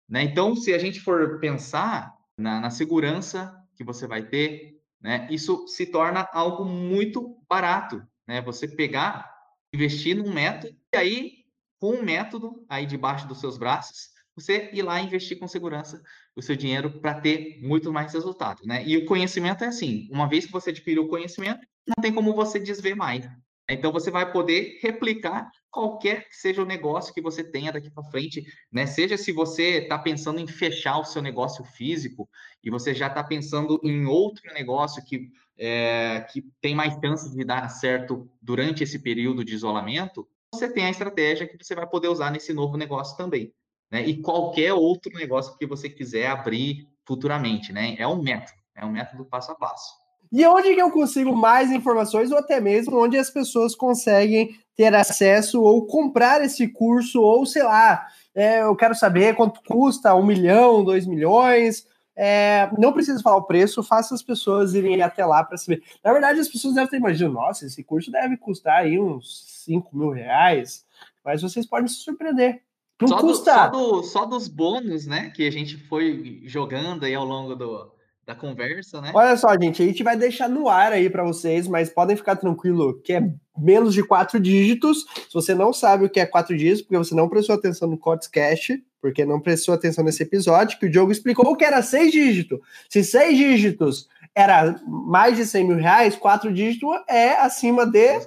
né? 0.09 0.23
Então, 0.23 0.55
se 0.57 0.73
a 0.73 0.79
gente 0.79 1.01
for 1.01 1.39
pensar 1.41 2.15
na, 2.37 2.61
na 2.61 2.71
segurança 2.71 3.55
que 3.77 3.85
você 3.85 4.07
vai 4.07 4.23
ter, 4.29 4.81
né? 5.01 5.29
Isso 5.31 5.67
se 5.69 5.87
torna 5.87 6.29
algo 6.33 6.65
muito 6.65 7.39
barato, 7.49 8.03
né? 8.27 8.41
Você 8.43 8.67
pegar, 8.69 9.31
investir 9.73 10.17
num 10.17 10.33
método 10.33 10.75
e 10.95 10.97
aí 10.97 11.33
com 11.79 11.97
um 11.97 12.03
método 12.03 12.65
aí 12.69 12.87
debaixo 12.87 13.29
dos 13.29 13.41
seus 13.41 13.59
braços, 13.59 14.14
você 14.37 14.71
ir 14.73 14.83
lá 14.83 15.01
investir 15.01 15.39
com 15.39 15.47
segurança 15.47 16.03
o 16.35 16.43
seu 16.43 16.57
dinheiro 16.57 17.01
para 17.01 17.21
ter 17.21 17.59
muito 17.63 17.93
mais 17.93 18.13
resultado, 18.13 18.63
né? 18.65 18.83
E 18.85 18.97
o 18.97 19.07
conhecimento 19.07 19.63
é 19.65 19.69
assim, 19.69 20.09
uma 20.11 20.29
vez 20.29 20.47
que 20.47 20.53
você 20.53 20.71
adquiriu 20.71 21.05
o 21.05 21.09
conhecimento, 21.09 21.67
não 21.87 22.03
tem 22.03 22.13
como 22.13 22.35
você 22.35 22.59
desver 22.59 22.95
mais. 22.95 23.29
Então 23.69 23.93
você 23.93 24.11
vai 24.11 24.31
poder 24.31 24.79
replicar 24.83 25.51
qualquer 25.71 26.29
que 26.29 26.37
seja 26.37 26.63
o 26.63 26.67
negócio 26.67 27.15
que 27.15 27.23
você 27.23 27.43
tenha 27.43 27.73
daqui 27.73 27.91
para 27.91 28.05
frente, 28.05 28.45
né? 28.71 28.87
Seja 28.87 29.17
se 29.17 29.33
você 29.33 29.79
está 29.79 29.99
pensando 29.99 30.39
em 30.39 30.47
fechar 30.47 30.99
o 30.99 31.05
seu 31.05 31.23
negócio 31.23 31.65
físico 31.65 32.29
e 32.63 32.71
você 32.71 32.93
já 32.93 33.07
está 33.07 33.25
pensando 33.25 33.81
em 33.83 34.05
outro 34.05 34.53
negócio 34.53 35.03
que, 35.05 35.31
é, 35.57 36.27
que 36.31 36.45
tem 36.61 36.75
mais 36.75 36.95
chance 36.95 37.35
de 37.35 37.45
dar 37.45 37.69
certo 37.69 38.29
durante 38.43 38.83
esse 38.83 38.99
período 38.99 39.45
de 39.45 39.55
isolamento, 39.55 40.29
você 40.53 40.71
tem 40.71 40.85
a 40.85 40.91
estratégia 40.91 41.49
que 41.49 41.57
você 41.57 41.75
vai 41.75 41.87
poder 41.87 42.09
usar 42.09 42.31
nesse 42.31 42.53
novo 42.53 42.77
negócio 42.77 43.17
também 43.17 43.53
né? 43.95 44.05
E 44.05 44.21
qualquer 44.21 44.73
outro 44.73 45.13
negócio 45.15 45.57
que 45.57 45.65
você 45.65 45.89
quiser 45.89 46.27
abrir 46.27 46.89
futuramente, 47.07 47.73
né? 47.73 47.95
É 47.97 48.09
um 48.09 48.21
método, 48.21 48.59
é 48.75 48.85
um 48.85 48.91
método 48.91 49.25
passo 49.25 49.53
a 49.53 49.55
passo. 49.55 49.95
E 50.33 50.45
onde 50.45 50.75
que 50.75 50.83
eu 50.83 50.91
consigo 50.91 51.33
mais 51.33 51.71
informações 51.71 52.33
ou 52.33 52.39
até 52.39 52.61
mesmo 52.61 53.01
onde 53.01 53.17
as 53.17 53.31
pessoas 53.31 53.77
conseguem 53.77 54.59
ter 54.75 54.93
acesso 54.93 55.63
ou 55.63 55.87
comprar 55.87 56.43
esse 56.43 56.67
curso 56.67 57.23
ou 57.23 57.47
sei 57.47 57.63
lá, 57.63 58.09
é, 58.35 58.63
eu 58.63 58.75
quero 58.75 58.97
saber 58.97 59.37
quanto 59.37 59.63
custa, 59.63 60.13
um 60.13 60.27
milhão, 60.27 60.83
dois 60.83 61.07
milhões. 61.07 61.87
É, 62.17 62.69
não 62.77 62.93
preciso 62.93 63.23
falar 63.23 63.37
o 63.37 63.45
preço, 63.45 63.81
faça 63.81 64.13
as 64.13 64.25
pessoas 64.25 64.75
irem 64.75 65.03
até 65.03 65.25
lá 65.25 65.45
para 65.45 65.57
saber. 65.57 65.85
Na 66.03 66.13
verdade, 66.13 66.41
as 66.41 66.49
pessoas 66.49 66.75
devem 66.75 66.91
ter 66.91 66.97
imaginado, 66.97 67.35
nossa, 67.35 67.65
esse 67.65 67.85
curso 67.85 68.11
deve 68.11 68.37
custar 68.37 68.81
aí 68.81 68.99
uns 68.99 69.63
5 69.65 69.97
mil 69.97 70.11
reais, 70.11 70.85
mas 71.25 71.43
vocês 71.43 71.65
podem 71.65 71.87
se 71.87 71.97
surpreender. 71.97 72.61
Não 73.01 73.09
só 73.09 73.19
custa. 73.19 73.69
Do, 73.69 73.77
só, 73.77 73.97
do, 73.97 74.03
só, 74.03 74.25
dos 74.25 74.49
bônus, 74.49 75.07
né? 75.07 75.31
Que 75.31 75.47
a 75.47 75.51
gente 75.51 75.77
foi 75.77 76.43
jogando 76.45 77.05
aí 77.05 77.15
ao 77.15 77.25
longo 77.25 77.55
do, 77.55 77.91
da 78.27 78.35
conversa, 78.35 79.01
né? 79.01 79.13
Olha 79.15 79.37
só, 79.37 79.49
gente, 79.61 79.83
a 79.83 79.87
gente 79.87 80.03
vai 80.03 80.17
deixar 80.17 80.49
no 80.49 80.69
ar 80.69 80.93
aí 80.93 81.11
para 81.11 81.25
vocês, 81.25 81.69
mas 81.69 81.91
podem 81.91 82.17
ficar 82.17 82.37
tranquilo 82.37 83.01
que 83.03 83.13
é 83.13 83.23
menos 83.57 83.95
de 83.95 84.03
quatro 84.03 84.41
dígitos. 84.41 85.05
Se 85.29 85.35
você 85.35 85.55
não 85.55 85.73
sabe 85.73 86.05
o 86.05 86.11
que 86.11 86.21
é 86.21 86.27
quatro 86.27 86.57
dígitos, 86.57 86.83
porque 86.83 86.99
você 86.99 87.15
não 87.15 87.29
prestou 87.29 87.55
atenção 87.55 87.89
no 87.89 87.99
Codes 87.99 88.29
Cash, 88.29 88.79
porque 89.01 89.25
não 89.25 89.41
prestou 89.41 89.75
atenção 89.75 90.05
nesse 90.05 90.23
episódio, 90.23 90.79
que 90.79 90.87
o 90.87 90.91
Diogo 90.91 91.13
explicou 91.13 91.55
que 91.57 91.65
era 91.65 91.83
seis 91.83 92.11
dígitos. 92.11 92.59
Se 92.89 93.05
seis 93.05 93.37
dígitos 93.37 94.09
era 94.35 94.81
mais 94.87 95.37
de 95.37 95.47
100 95.47 95.69
mil 95.69 95.77
reais, 95.77 96.17
quatro 96.17 96.53
dígitos 96.53 96.89
é 97.09 97.37
acima 97.37 97.87
de. 97.87 98.19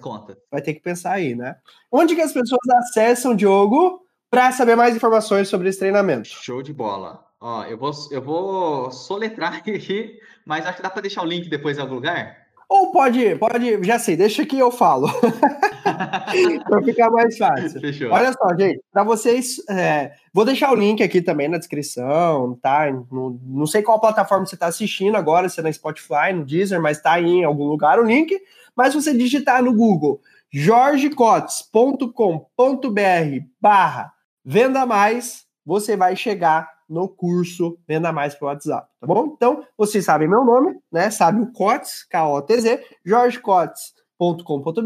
Vai 0.50 0.62
ter 0.62 0.74
que 0.74 0.80
pensar 0.80 1.14
aí, 1.14 1.36
né? 1.36 1.58
Onde 1.92 2.16
que 2.16 2.22
as 2.22 2.32
pessoas 2.32 2.62
acessam, 2.70 3.36
Diogo? 3.36 4.07
Para 4.30 4.52
saber 4.52 4.76
mais 4.76 4.96
informações 4.96 5.48
sobre 5.48 5.70
esse 5.70 5.80
treinamento. 5.80 6.28
Show 6.28 6.62
de 6.62 6.74
bola. 6.74 7.26
Ó, 7.40 7.64
eu 7.66 7.78
vou, 7.78 7.92
eu 8.12 8.22
vou 8.22 8.92
soletrar 8.92 9.56
aqui, 9.58 10.20
mas 10.46 10.66
acho 10.66 10.78
que 10.78 10.84
dá 10.84 10.90
para 10.90 11.02
deixar 11.02 11.24
o 11.24 11.28
link 11.28 11.50
depois 11.50 11.78
em 11.78 11.82
algum 11.82 11.96
lugar. 11.96 12.48
Ou 12.70 12.92
pode, 12.92 13.36
pode, 13.38 13.82
já 13.84 13.98
sei, 13.98 14.18
deixa 14.18 14.46
que 14.46 14.60
eu 14.60 14.70
falo. 14.70 15.08
para 16.68 16.84
ficar 16.84 17.10
mais 17.10 17.38
fácil. 17.38 17.80
Fechou. 17.80 18.12
Olha 18.12 18.34
só, 18.34 18.54
gente, 18.58 18.82
para 18.92 19.06
vocês, 19.06 19.62
é, 19.70 20.12
vou 20.34 20.44
deixar 20.44 20.74
o 20.74 20.76
link 20.76 21.02
aqui 21.02 21.22
também 21.22 21.48
na 21.48 21.58
descrição, 21.58 22.60
tá? 22.62 22.92
No, 23.10 23.40
não 23.42 23.66
sei 23.66 23.82
qual 23.82 24.02
plataforma 24.02 24.46
você 24.46 24.56
está 24.56 24.68
assistindo 24.68 25.16
agora, 25.16 25.48
se 25.48 25.62
é 25.62 25.64
na 25.64 25.72
Spotify, 25.72 26.34
no 26.34 26.44
Deezer, 26.44 26.82
mas 26.82 27.02
tá 27.02 27.14
aí 27.14 27.26
em 27.26 27.46
algum 27.46 27.68
lugar 27.68 28.00
o 28.00 28.04
link. 28.04 28.38
Mas 28.76 28.94
você 28.94 29.14
digitar 29.14 29.64
no 29.64 29.74
Google 29.74 30.20
jorgecotes.com.br 30.52 33.46
barra 33.62 34.17
venda 34.50 34.86
mais, 34.86 35.44
você 35.66 35.98
vai 35.98 36.16
chegar 36.16 36.72
no 36.88 37.10
curso 37.10 37.78
Venda 37.86 38.14
Mais 38.14 38.34
pelo 38.34 38.50
WhatsApp, 38.50 38.88
tá 38.98 39.06
bom? 39.06 39.34
Então, 39.36 39.62
vocês 39.78 40.06
sabem 40.06 40.26
meu 40.26 40.46
nome, 40.46 40.74
né? 40.90 41.12
Sabe 41.12 41.42
o 41.42 41.52
Cotes, 41.52 42.06
K-O-T-Z, 42.06 42.82
jorgecotes.com.br 43.06 44.82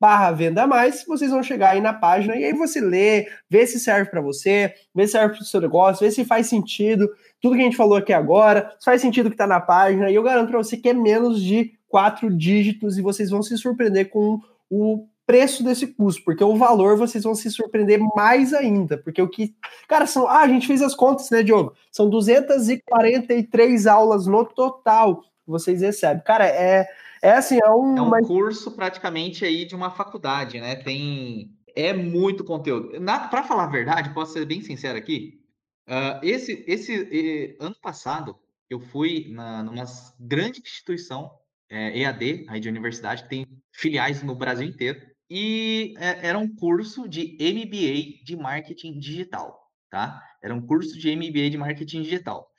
barra 0.00 0.32
venda 0.32 0.66
mais, 0.66 1.04
vocês 1.06 1.30
vão 1.30 1.44
chegar 1.44 1.70
aí 1.70 1.80
na 1.80 1.92
página 1.92 2.34
e 2.34 2.44
aí 2.44 2.52
você 2.52 2.80
lê, 2.80 3.28
vê 3.48 3.64
se 3.68 3.78
serve 3.78 4.10
para 4.10 4.20
você, 4.20 4.74
vê 4.92 5.06
se 5.06 5.12
serve 5.12 5.36
para 5.36 5.42
o 5.42 5.46
seu 5.46 5.60
negócio, 5.60 6.04
vê 6.04 6.10
se 6.10 6.24
faz 6.24 6.48
sentido, 6.48 7.08
tudo 7.40 7.54
que 7.54 7.60
a 7.60 7.64
gente 7.64 7.76
falou 7.76 7.96
aqui 7.96 8.12
agora, 8.12 8.74
se 8.80 8.84
faz 8.84 9.00
sentido 9.00 9.30
que 9.30 9.34
está 9.34 9.46
na 9.46 9.60
página, 9.60 10.10
e 10.10 10.16
eu 10.16 10.24
garanto 10.24 10.48
para 10.48 10.58
você 10.58 10.76
que 10.76 10.88
é 10.88 10.92
menos 10.92 11.40
de 11.40 11.70
quatro 11.86 12.36
dígitos 12.36 12.98
e 12.98 13.02
vocês 13.02 13.30
vão 13.30 13.44
se 13.44 13.56
surpreender 13.56 14.10
com 14.10 14.40
o 14.68 15.06
preço 15.26 15.64
desse 15.64 15.86
curso, 15.86 16.22
porque 16.24 16.44
o 16.44 16.56
valor 16.56 16.96
vocês 16.96 17.24
vão 17.24 17.34
se 17.34 17.50
surpreender 17.50 17.98
mais 18.14 18.52
ainda, 18.52 18.98
porque 18.98 19.22
o 19.22 19.28
que, 19.28 19.54
cara, 19.88 20.06
são, 20.06 20.28
ah, 20.28 20.40
a 20.40 20.48
gente 20.48 20.66
fez 20.66 20.82
as 20.82 20.94
contas, 20.94 21.30
né, 21.30 21.42
Diogo? 21.42 21.74
São 21.90 22.08
243 22.10 23.86
aulas 23.86 24.26
no 24.26 24.44
total 24.44 25.22
que 25.22 25.28
vocês 25.46 25.80
recebem. 25.80 26.22
Cara, 26.24 26.46
é 26.46 26.86
é 27.24 27.32
assim, 27.32 27.58
é 27.58 27.70
um, 27.70 27.96
é 27.96 28.02
um 28.02 28.22
curso 28.22 28.70
praticamente 28.72 29.46
aí 29.46 29.64
de 29.64 29.74
uma 29.74 29.90
faculdade, 29.90 30.60
né? 30.60 30.76
Tem 30.76 31.50
é 31.74 31.90
muito 31.94 32.44
conteúdo. 32.44 32.90
Para 33.30 33.42
falar 33.42 33.64
a 33.64 33.70
verdade, 33.70 34.12
posso 34.12 34.34
ser 34.34 34.44
bem 34.44 34.60
sincero 34.60 34.98
aqui, 34.98 35.40
uh, 35.88 36.20
esse 36.22 36.62
esse 36.68 37.56
ano 37.58 37.74
passado 37.80 38.36
eu 38.68 38.78
fui 38.78 39.28
na, 39.30 39.62
numa 39.62 39.84
grande 40.20 40.60
instituição 40.60 41.30
é, 41.70 41.98
EAD, 41.98 42.44
aí 42.48 42.60
de 42.60 42.68
universidade, 42.68 43.22
que 43.22 43.28
tem 43.30 43.46
filiais 43.72 44.22
no 44.22 44.34
Brasil 44.34 44.66
inteiro 44.66 45.00
e 45.30 45.94
é, 45.98 46.28
era 46.28 46.38
um 46.38 46.54
curso 46.54 47.08
de 47.08 47.36
MBA 47.40 48.24
de 48.24 48.36
marketing 48.36 48.98
digital, 48.98 49.70
tá? 49.90 50.22
Era 50.42 50.54
um 50.54 50.64
curso 50.64 50.98
de 50.98 51.14
MBA 51.14 51.50
de 51.50 51.56
marketing 51.56 52.02
digital. 52.02 52.50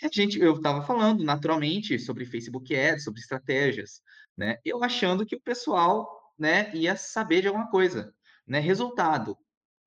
E 0.00 0.06
a 0.06 0.10
gente, 0.12 0.38
eu 0.38 0.54
estava 0.54 0.82
falando 0.82 1.24
naturalmente 1.24 1.98
sobre 1.98 2.24
Facebook 2.24 2.74
Ads, 2.74 3.04
sobre 3.04 3.20
estratégias, 3.20 4.00
né? 4.36 4.58
Eu 4.64 4.82
achando 4.82 5.26
que 5.26 5.36
o 5.36 5.40
pessoal, 5.40 6.08
né, 6.38 6.72
ia 6.74 6.96
saber 6.96 7.40
de 7.40 7.48
alguma 7.48 7.68
coisa, 7.70 8.14
né? 8.46 8.60
Resultado: 8.60 9.36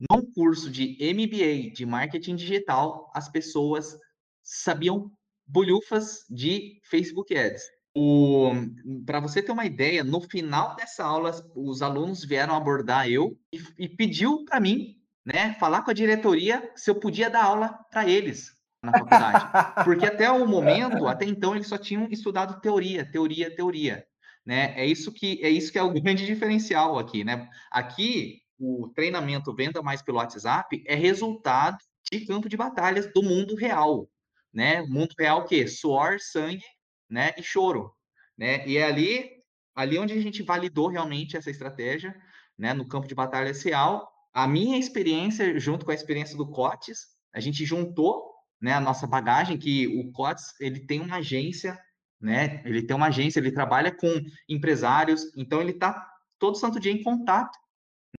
num 0.09 0.29
curso 0.33 0.69
de 0.69 0.97
MBA 1.13 1.73
de 1.73 1.85
marketing 1.85 2.35
digital, 2.35 3.09
as 3.13 3.29
pessoas 3.29 3.97
sabiam 4.43 5.11
bolhufas 5.47 6.25
de 6.29 6.79
Facebook 6.83 7.35
Ads. 7.35 7.63
Para 9.05 9.21
você 9.21 9.41
ter 9.41 9.51
uma 9.51 9.65
ideia, 9.65 10.03
no 10.03 10.19
final 10.19 10.75
dessa 10.75 11.05
aula, 11.05 11.31
os 11.55 11.81
alunos 11.81 12.25
vieram 12.25 12.55
abordar 12.55 13.09
eu 13.09 13.37
e, 13.53 13.61
e 13.79 13.89
pediu 13.89 14.43
para 14.43 14.59
mim, 14.59 14.97
né, 15.25 15.55
falar 15.59 15.81
com 15.81 15.91
a 15.91 15.93
diretoria 15.93 16.71
se 16.75 16.89
eu 16.89 16.95
podia 16.95 17.29
dar 17.29 17.45
aula 17.45 17.79
para 17.89 18.07
eles 18.07 18.51
na 18.83 18.91
faculdade. 18.91 19.83
Porque 19.85 20.05
até 20.05 20.29
o 20.29 20.45
momento, 20.45 21.07
até 21.07 21.25
então, 21.25 21.55
eles 21.55 21.67
só 21.67 21.77
tinham 21.77 22.07
estudado 22.11 22.59
teoria, 22.59 23.09
teoria, 23.09 23.53
teoria. 23.53 24.05
Né? 24.45 24.73
É 24.79 24.85
isso 24.85 25.11
que 25.11 25.43
é 25.43 25.49
isso 25.49 25.71
que 25.71 25.79
é 25.79 25.83
o 25.83 25.91
grande 25.99 26.25
diferencial 26.25 26.99
aqui, 26.99 27.23
né? 27.23 27.49
Aqui 27.71 28.41
o 28.59 28.89
treinamento 28.93 29.53
venda 29.55 29.81
mais 29.81 30.01
pelo 30.01 30.17
WhatsApp 30.17 30.83
é 30.85 30.95
resultado 30.95 31.77
de 32.11 32.25
campo 32.25 32.47
de 32.47 32.55
batalhas 32.55 33.11
do 33.11 33.23
mundo 33.23 33.55
real, 33.55 34.07
né? 34.53 34.83
Mundo 34.83 35.15
real 35.17 35.45
que 35.45 35.65
suor, 35.67 36.19
sangue 36.19 36.61
né, 37.15 37.33
e 37.37 37.41
choro, 37.41 37.95
né? 38.37 38.67
E 38.67 38.77
é 38.77 38.83
ali, 38.83 39.29
ali 39.73 39.97
onde 39.97 40.11
a 40.11 40.21
gente 40.21 40.43
validou 40.43 40.89
realmente 40.89 41.37
essa 41.37 41.49
estratégia, 41.49 42.13
né, 42.57 42.73
no 42.73 42.85
campo 42.85 43.07
de 43.07 43.15
batalha 43.15 43.53
real. 43.53 44.11
A 44.33 44.45
minha 44.45 44.77
experiência, 44.77 45.57
junto 45.57 45.85
com 45.85 45.91
a 45.91 45.95
experiência 45.95 46.35
do 46.35 46.51
Cotes, 46.51 47.07
a 47.33 47.39
gente 47.39 47.63
juntou, 47.63 48.33
né, 48.61 48.73
a 48.73 48.81
nossa 48.81 49.07
bagagem, 49.07 49.57
que 49.57 49.87
o 49.87 50.11
Cotes, 50.11 50.59
ele 50.59 50.81
tem 50.81 50.99
uma 50.99 51.15
agência, 51.17 51.79
né? 52.19 52.61
Ele 52.65 52.81
tem 52.81 52.95
uma 52.95 53.07
agência, 53.07 53.39
ele 53.39 53.51
trabalha 53.51 53.95
com 53.95 54.09
empresários, 54.49 55.31
então 55.37 55.61
ele 55.61 55.71
está 55.71 56.05
todo 56.37 56.57
santo 56.57 56.81
dia 56.81 56.91
em 56.91 57.01
contato 57.01 57.57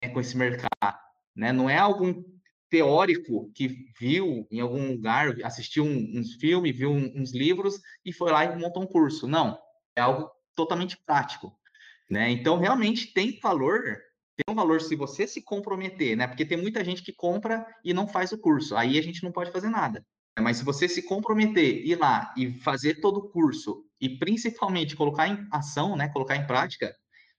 né, 0.02 0.08
com 0.08 0.20
esse 0.20 0.36
mercado, 0.38 0.98
né? 1.34 1.52
Não 1.52 1.68
é 1.68 1.76
algum 1.76 2.24
teórico 2.70 3.50
que 3.54 3.86
viu 3.98 4.46
em 4.50 4.60
algum 4.60 4.92
lugar, 4.92 5.36
assistiu 5.44 5.84
um, 5.84 6.12
uns 6.14 6.34
filmes, 6.34 6.76
viu 6.76 6.90
um, 6.90 7.12
uns 7.14 7.32
livros 7.32 7.80
e 8.04 8.12
foi 8.12 8.30
lá 8.32 8.44
e 8.44 8.58
montou 8.58 8.82
um 8.82 8.86
curso. 8.86 9.26
Não, 9.26 9.58
é 9.94 10.00
algo 10.00 10.30
totalmente 10.54 10.96
prático, 11.04 11.52
né? 12.10 12.30
Então, 12.30 12.58
realmente 12.58 13.12
tem 13.12 13.38
valor, 13.40 13.80
tem 14.36 14.44
um 14.48 14.54
valor 14.54 14.80
se 14.80 14.96
você 14.96 15.26
se 15.26 15.42
comprometer, 15.42 16.16
né? 16.16 16.26
Porque 16.26 16.44
tem 16.44 16.58
muita 16.58 16.84
gente 16.84 17.02
que 17.02 17.12
compra 17.12 17.66
e 17.84 17.92
não 17.92 18.08
faz 18.08 18.32
o 18.32 18.38
curso. 18.38 18.76
Aí 18.76 18.98
a 18.98 19.02
gente 19.02 19.22
não 19.22 19.32
pode 19.32 19.52
fazer 19.52 19.68
nada. 19.68 20.04
Mas 20.38 20.58
se 20.58 20.64
você 20.64 20.88
se 20.88 21.02
comprometer, 21.02 21.86
ir 21.86 21.96
lá 21.96 22.32
e 22.36 22.52
fazer 22.60 23.00
todo 23.00 23.18
o 23.18 23.28
curso 23.30 23.84
e 24.00 24.18
principalmente 24.18 24.94
colocar 24.94 25.28
em 25.28 25.46
ação, 25.50 25.96
né, 25.96 26.08
colocar 26.08 26.36
em 26.36 26.46
prática, 26.46 26.94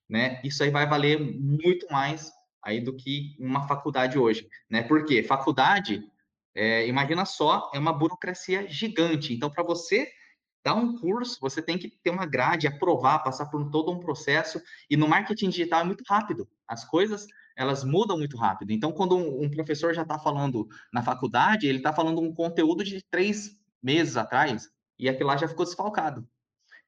né, 0.10 0.42
isso 0.44 0.64
aí 0.64 0.72
vai 0.72 0.88
valer 0.88 1.20
muito 1.20 1.86
mais 1.92 2.32
aí 2.68 2.82
do 2.82 2.94
que 2.94 3.34
uma 3.40 3.66
faculdade 3.66 4.20
hoje, 4.20 4.46
né? 4.70 4.84
Porque 4.84 5.24
faculdade, 5.24 6.04
é, 6.54 6.86
imagina 6.86 7.24
só, 7.24 7.72
é 7.74 7.80
uma 7.80 7.94
burocracia 7.94 8.68
gigante. 8.68 9.34
Então, 9.34 9.50
para 9.50 9.64
você 9.64 10.12
dar 10.66 10.76
um 10.76 10.98
curso, 10.98 11.38
você 11.40 11.62
tem 11.62 11.78
que 11.78 11.90
ter 11.90 12.10
uma 12.10 12.26
grade, 12.26 12.68
aprovar, 12.68 13.24
passar 13.24 13.46
por 13.46 13.72
todo 13.72 13.90
um 13.90 14.02
processo. 14.02 14.62
E 14.90 14.98
no 14.98 15.08
marketing 15.08 15.48
digital 15.48 15.80
é 15.80 15.86
muito 15.86 16.04
rápido. 16.06 16.46
As 16.68 16.84
coisas 16.84 17.26
elas 17.56 17.86
mudam 17.86 18.18
muito 18.18 18.36
rápido. 18.36 18.72
Então, 18.72 18.92
quando 18.92 19.16
um, 19.16 19.46
um 19.46 19.50
professor 19.50 19.94
já 19.94 20.02
está 20.02 20.20
falando 20.20 20.68
na 20.92 21.02
faculdade, 21.02 21.68
ele 21.68 21.78
está 21.78 21.94
falando 21.94 22.20
um 22.20 22.34
conteúdo 22.34 22.84
de 22.84 23.02
três 23.10 23.58
meses 23.82 24.18
atrás 24.18 24.70
e 25.00 25.08
aquilo 25.08 25.30
lá 25.30 25.38
já 25.38 25.48
ficou 25.48 25.66
desfalcado. 25.66 26.28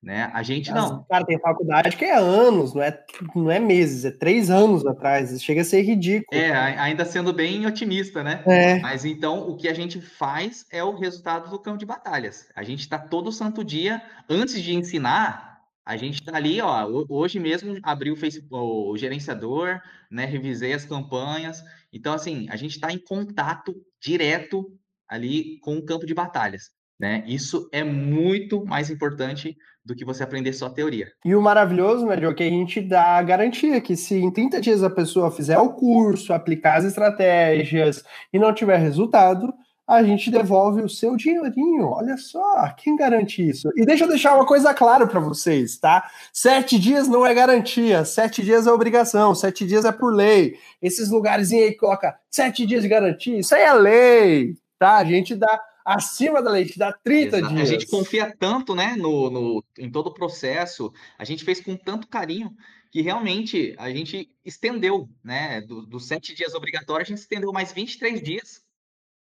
Né? 0.02 0.32
A 0.34 0.42
gente 0.44 0.72
não. 0.72 1.04
Cara, 1.04 1.26
tem 1.26 1.38
faculdade 1.40 1.98
que 1.98 2.06
é 2.06 2.16
anos, 2.18 2.74
não 2.74 2.82
é, 2.82 3.04
não 3.36 3.52
é 3.52 3.60
meses, 3.60 4.06
é 4.06 4.12
três 4.12 4.50
anos 4.50 4.86
atrás. 4.86 5.44
Chega 5.44 5.60
a 5.60 5.66
ser 5.66 5.82
ridículo. 5.82 6.40
É, 6.40 6.54
ainda 6.54 7.04
sendo 7.04 7.34
bem 7.34 7.66
otimista, 7.66 8.24
né? 8.24 8.42
É. 8.48 8.80
Mas 8.80 9.04
então 9.04 9.50
o 9.50 9.58
que 9.58 9.68
a 9.68 9.74
gente 9.74 10.00
faz 10.00 10.66
é 10.72 10.82
o 10.82 10.98
resultado 10.98 11.50
do 11.50 11.60
campo 11.60 11.78
de 11.78 11.86
batalhas. 11.86 12.48
A 12.56 12.64
gente 12.64 12.80
está 12.80 12.98
todo 12.98 13.30
santo 13.30 13.62
dia, 13.62 14.02
antes 14.30 14.62
de 14.62 14.74
ensinar, 14.74 15.60
a 15.86 15.98
gente 15.98 16.22
está 16.22 16.38
ali, 16.38 16.62
ó. 16.62 16.88
Hoje 17.10 17.38
mesmo 17.38 17.78
abri 17.84 18.10
o 18.10 18.16
Facebook, 18.16 18.56
o 18.56 18.96
gerenciador, 18.96 19.82
né? 20.10 20.24
Revisei 20.24 20.72
as 20.72 20.86
campanhas. 20.86 21.62
Então, 21.92 22.14
assim, 22.14 22.48
a 22.50 22.56
gente 22.56 22.76
está 22.76 22.90
em 22.90 23.00
contato 23.00 23.76
direto 24.02 24.66
ali 25.10 25.60
com 25.60 25.78
o 25.78 25.86
campo 25.86 26.06
de 26.06 26.14
batalhas. 26.14 26.72
Né? 27.00 27.24
Isso 27.26 27.70
é 27.72 27.82
muito 27.82 28.66
mais 28.66 28.90
importante 28.90 29.56
do 29.90 29.96
que 29.96 30.06
você 30.06 30.24
aprender 30.24 30.54
só 30.54 30.70
teoria. 30.70 31.12
E 31.26 31.36
o 31.36 31.42
maravilhoso, 31.42 32.08
Joe, 32.08 32.32
é 32.32 32.34
que 32.34 32.44
a 32.44 32.50
gente 32.50 32.80
dá 32.80 33.18
a 33.18 33.24
garantia 33.24 33.82
que 33.82 33.96
se 33.98 34.16
em 34.16 34.32
30 34.32 34.62
dias 34.62 34.84
a 34.84 34.90
pessoa 34.90 35.32
fizer 35.32 35.58
o 35.58 35.74
curso, 35.74 36.32
aplicar 36.32 36.78
as 36.78 36.86
estratégias 36.86 38.04
e 38.32 38.38
não 38.38 38.54
tiver 38.54 38.78
resultado, 38.78 39.52
a 39.88 40.04
gente 40.04 40.30
devolve 40.30 40.84
o 40.84 40.90
seu 40.90 41.16
dinheirinho. 41.16 41.88
Olha 41.88 42.16
só, 42.16 42.72
quem 42.78 42.96
garante 42.96 43.48
isso? 43.48 43.72
E 43.76 43.84
deixa 43.84 44.04
eu 44.04 44.08
deixar 44.08 44.36
uma 44.36 44.46
coisa 44.46 44.72
clara 44.72 45.08
para 45.08 45.20
vocês, 45.20 45.78
tá? 45.80 46.08
Sete 46.32 46.78
dias 46.78 47.08
não 47.08 47.26
é 47.26 47.34
garantia, 47.34 48.06
sete 48.06 48.44
dias 48.44 48.68
é 48.68 48.72
obrigação, 48.72 49.34
sete 49.34 49.66
dias 49.66 49.86
é 49.86 49.92
por 49.92 50.14
lei. 50.14 50.56
Esses 50.80 51.10
lugares 51.10 51.52
aí 51.52 51.72
que 51.72 51.80
coloca 51.80 52.16
sete 52.30 52.68
dias 52.68 52.84
de 52.84 52.88
garantia, 52.90 53.40
isso 53.40 53.56
aí 53.56 53.64
é 53.64 53.74
lei, 53.74 54.56
tá? 54.78 54.98
A 54.98 55.04
gente 55.04 55.36
dá 55.36 55.60
acima 55.86 56.42
da 56.42 56.52
lei, 56.52 56.66
te 56.66 56.78
dá 56.78 56.92
30 56.92 57.38
Exato. 57.38 57.54
dias. 57.54 57.70
A 57.70 57.72
gente 57.72 57.88
confia 57.88 58.36
tanto, 58.38 58.76
né, 58.76 58.96
no, 58.96 59.30
no, 59.30 59.64
em 59.78 59.92
todo 59.92 60.08
o 60.08 60.14
processo, 60.14 60.94
a 61.18 61.24
gente 61.24 61.44
fez 61.44 61.62
com 61.62 61.76
tanto 61.76 62.08
carinho 62.08 62.56
que 62.92 63.02
realmente 63.02 63.76
a 63.78 63.90
gente 63.90 64.32
estendeu, 64.44 65.10
né, 65.24 65.62
dos 65.62 65.88
do 65.88 66.00
sete 66.00 66.34
dias 66.34 66.56
obrigatórios, 66.56 67.08
a 67.08 67.12
gente 67.12 67.22
estendeu 67.22 67.52
mais 67.52 67.72
23 67.72 68.22
dias, 68.22 68.62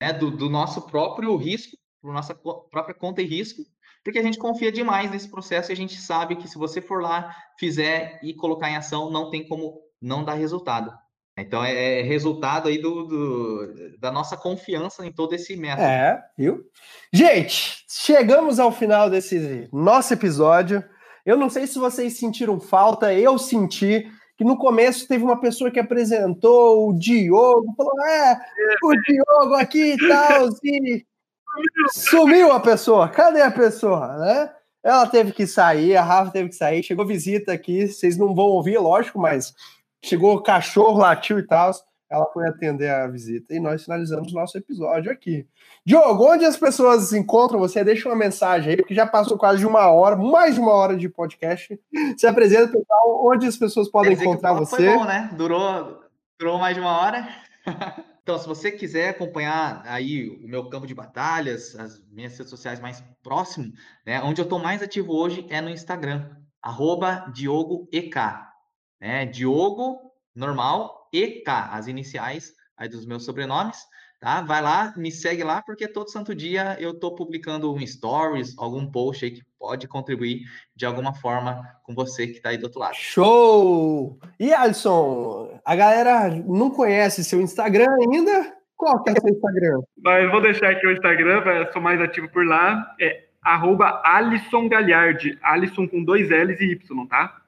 né, 0.02 0.12
do, 0.12 0.32
do 0.32 0.50
nosso 0.50 0.82
próprio 0.84 1.36
risco, 1.36 1.78
para 2.02 2.14
nossa 2.14 2.34
própria 2.34 2.96
conta 2.96 3.22
e 3.22 3.26
risco, 3.26 3.64
porque 4.04 4.20
a 4.20 4.24
gente 4.24 4.38
confia 4.38 4.72
demais 4.72 5.12
nesse 5.12 5.30
processo 5.30 5.72
e 5.72 5.74
a 5.74 5.76
gente 5.76 5.98
sabe 5.98 6.36
que 6.36 6.48
se 6.48 6.58
você 6.58 6.82
for 6.82 7.02
lá, 7.02 7.36
fizer 7.58 8.20
e 8.24 8.34
colocar 8.34 8.70
em 8.70 8.78
ação, 8.78 9.12
não 9.12 9.30
tem 9.30 9.48
como 9.48 9.82
não 10.02 10.24
dar 10.24 10.36
resultado. 10.36 10.98
Então 11.42 11.64
é, 11.64 12.00
é 12.00 12.02
resultado 12.02 12.68
aí 12.68 12.78
do, 12.78 13.04
do, 13.06 13.98
da 14.00 14.12
nossa 14.12 14.38
confiança 14.38 15.06
em 15.06 15.12
todo 15.12 15.34
esse 15.34 15.56
método. 15.56 15.88
É, 15.88 16.22
viu? 16.38 16.64
Gente, 17.12 17.84
chegamos 17.88 18.60
ao 18.60 18.72
final 18.72 19.10
desse 19.10 19.70
nosso 19.72 20.14
episódio. 20.14 20.84
Eu 21.26 21.38
não 21.38 21.50
sei 21.50 21.68
se 21.68 21.78
vocês 21.78 22.18
sentiram 22.18 22.60
falta, 22.60 23.14
eu 23.14 23.38
senti 23.38 24.10
que 24.38 24.44
no 24.46 24.58
começo 24.58 25.08
teve 25.08 25.24
uma 25.24 25.40
pessoa 25.40 25.70
que 25.70 25.80
apresentou 25.80 26.90
o 26.90 26.98
Diogo, 26.98 27.74
falou: 27.76 28.02
é, 28.08 28.40
o 28.84 28.94
Diogo 29.02 29.56
aqui 29.56 29.94
e 29.94 30.08
tal, 30.08 30.48
e 30.64 31.06
sumiu 31.92 32.52
a 32.52 32.60
pessoa. 32.60 33.10
Cadê 33.10 33.42
a 33.42 33.52
pessoa, 33.52 34.18
né? 34.18 34.50
Ela 34.82 35.06
teve 35.08 35.34
que 35.34 35.46
sair, 35.46 35.98
a 35.98 36.04
Rafa 36.04 36.32
teve 36.32 36.50
que 36.50 36.56
sair, 36.56 36.82
chegou 36.82 37.06
visita 37.06 37.52
aqui, 37.52 37.88
vocês 37.88 38.18
não 38.18 38.34
vão 38.34 38.46
ouvir, 38.46 38.78
lógico, 38.78 39.20
mas 39.20 39.54
chegou 40.04 40.36
o 40.36 40.44
cachorro, 40.44 41.00
latiu 41.00 41.40
e 41.40 41.44
tal. 41.44 41.72
Ela 42.10 42.26
foi 42.34 42.48
atender 42.48 42.90
a 42.90 43.08
visita 43.08 43.54
e 43.54 43.60
nós 43.60 43.84
finalizamos 43.84 44.34
nosso 44.34 44.58
episódio 44.58 45.12
aqui. 45.12 45.46
Diogo, 45.86 46.32
onde 46.32 46.44
as 46.44 46.58
pessoas 46.58 47.14
encontram 47.14 47.60
você? 47.60 47.84
Deixa 47.84 48.10
uma 48.10 48.16
mensagem 48.16 48.72
aí, 48.72 48.78
porque 48.78 48.96
já 48.96 49.06
passou 49.06 49.38
quase 49.38 49.60
de 49.60 49.68
uma 49.68 49.92
hora, 49.92 50.16
mais 50.16 50.56
de 50.56 50.60
uma 50.60 50.74
hora 50.74 50.98
de 50.98 51.08
podcast. 51.08 51.80
Se 52.18 52.26
apresenta, 52.26 52.72
pessoal, 52.76 53.28
onde 53.28 53.46
as 53.46 53.56
pessoas 53.56 53.88
podem 53.90 54.14
encontrar 54.14 54.54
você. 54.54 54.76
Foi 54.76 54.98
bom, 54.98 55.06
né? 55.06 55.30
Durou, 55.38 56.02
durou 56.40 56.58
mais 56.58 56.76
de 56.76 56.82
uma 56.82 57.00
hora. 57.00 57.28
Então, 58.22 58.38
se 58.38 58.48
você 58.48 58.72
quiser 58.72 59.10
acompanhar 59.10 59.82
aí 59.88 60.30
o 60.30 60.48
meu 60.48 60.70
campo 60.70 60.86
de 60.86 60.94
batalhas, 60.94 61.76
as 61.76 62.00
minhas 62.12 62.38
redes 62.38 62.52
sociais 62.52 62.80
mais 62.80 63.04
próximo, 63.24 63.74
né? 64.06 64.22
Onde 64.22 64.40
eu 64.40 64.44
estou 64.44 64.60
mais 64.60 64.84
ativo 64.84 65.16
hoje 65.16 65.48
é 65.50 65.60
no 65.60 65.68
Instagram, 65.68 66.30
arroba 66.62 67.26
DiogoEK. 67.34 68.16
Né? 69.00 69.26
Diogo, 69.26 70.00
normal, 70.36 71.08
EK, 71.14 71.48
as 71.48 71.88
iniciais 71.88 72.54
aí 72.78 72.88
dos 72.88 73.06
meus 73.06 73.26
sobrenomes, 73.26 73.78
tá? 74.20 74.42
Vai 74.42 74.62
lá, 74.62 74.94
me 74.96 75.12
segue 75.12 75.44
lá, 75.44 75.62
porque 75.62 75.88
todo 75.88 76.10
santo 76.10 76.34
dia 76.34 76.78
eu 76.80 76.92
estou 76.92 77.14
publicando 77.14 77.74
um 77.74 77.86
stories, 77.86 78.56
algum 78.58 78.90
post 78.90 79.26
aí 79.26 79.32
que 79.32 79.44
pode 79.60 79.88
contribuir 79.88 80.44
de 80.76 80.86
alguma 80.86 81.14
forma 81.14 81.62
com 81.84 81.94
você 81.94 82.26
que 82.26 82.38
está 82.38 82.50
aí 82.50 82.58
do 82.58 82.64
outro 82.64 82.80
lado. 82.80 82.96
Show! 82.96 84.18
E 84.40 84.54
Alisson, 84.54 85.60
a 85.66 85.76
galera 85.76 86.30
não 86.30 86.70
conhece 86.70 87.24
seu 87.24 87.42
Instagram 87.42 87.90
ainda? 88.02 88.56
Qual 88.78 89.04
que 89.04 89.10
é 89.10 89.14
o 89.14 89.22
seu 89.22 89.30
Instagram? 89.30 89.82
Mas 90.02 90.32
vou 90.32 90.42
deixar 90.42 90.72
aqui 90.72 90.88
o 90.88 90.94
Instagram, 90.94 91.44
sou 91.74 91.82
mais 91.82 92.00
ativo 92.00 92.30
por 92.30 92.46
lá. 92.46 92.96
É 93.00 93.26
arroba 93.42 94.02
Alisson 94.06 94.70
Galhardi. 94.70 95.38
Alisson 95.42 95.86
com 95.86 96.04
dois 96.04 96.30
L's 96.30 96.62
e 96.62 96.72
Y, 96.72 97.08
tá? 97.08 97.42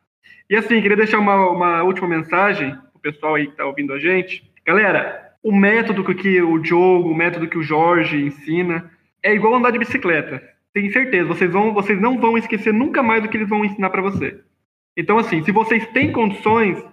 E 0.51 0.55
assim, 0.57 0.81
queria 0.81 0.97
deixar 0.97 1.17
uma, 1.17 1.49
uma 1.49 1.81
última 1.81 2.09
mensagem 2.09 2.75
pro 2.91 2.99
pessoal 3.01 3.35
aí 3.35 3.47
que 3.47 3.55
tá 3.55 3.65
ouvindo 3.65 3.93
a 3.93 3.97
gente. 3.97 4.43
Galera, 4.65 5.31
o 5.41 5.49
método 5.49 6.03
que 6.03 6.41
o 6.41 6.59
Diogo, 6.59 7.09
o 7.09 7.15
método 7.15 7.47
que 7.47 7.57
o 7.57 7.63
Jorge 7.63 8.21
ensina, 8.21 8.91
é 9.23 9.33
igual 9.33 9.55
andar 9.55 9.71
de 9.71 9.79
bicicleta. 9.79 10.43
Tenho 10.73 10.91
certeza, 10.91 11.25
vocês, 11.25 11.49
vão, 11.49 11.73
vocês 11.73 12.01
não 12.01 12.19
vão 12.19 12.37
esquecer 12.37 12.73
nunca 12.73 13.01
mais 13.01 13.23
do 13.23 13.29
que 13.29 13.37
eles 13.37 13.47
vão 13.47 13.63
ensinar 13.63 13.91
para 13.91 14.01
você. 14.01 14.41
Então, 14.97 15.17
assim, 15.17 15.41
se 15.41 15.53
vocês 15.53 15.87
têm 15.93 16.11
condições, 16.11 16.83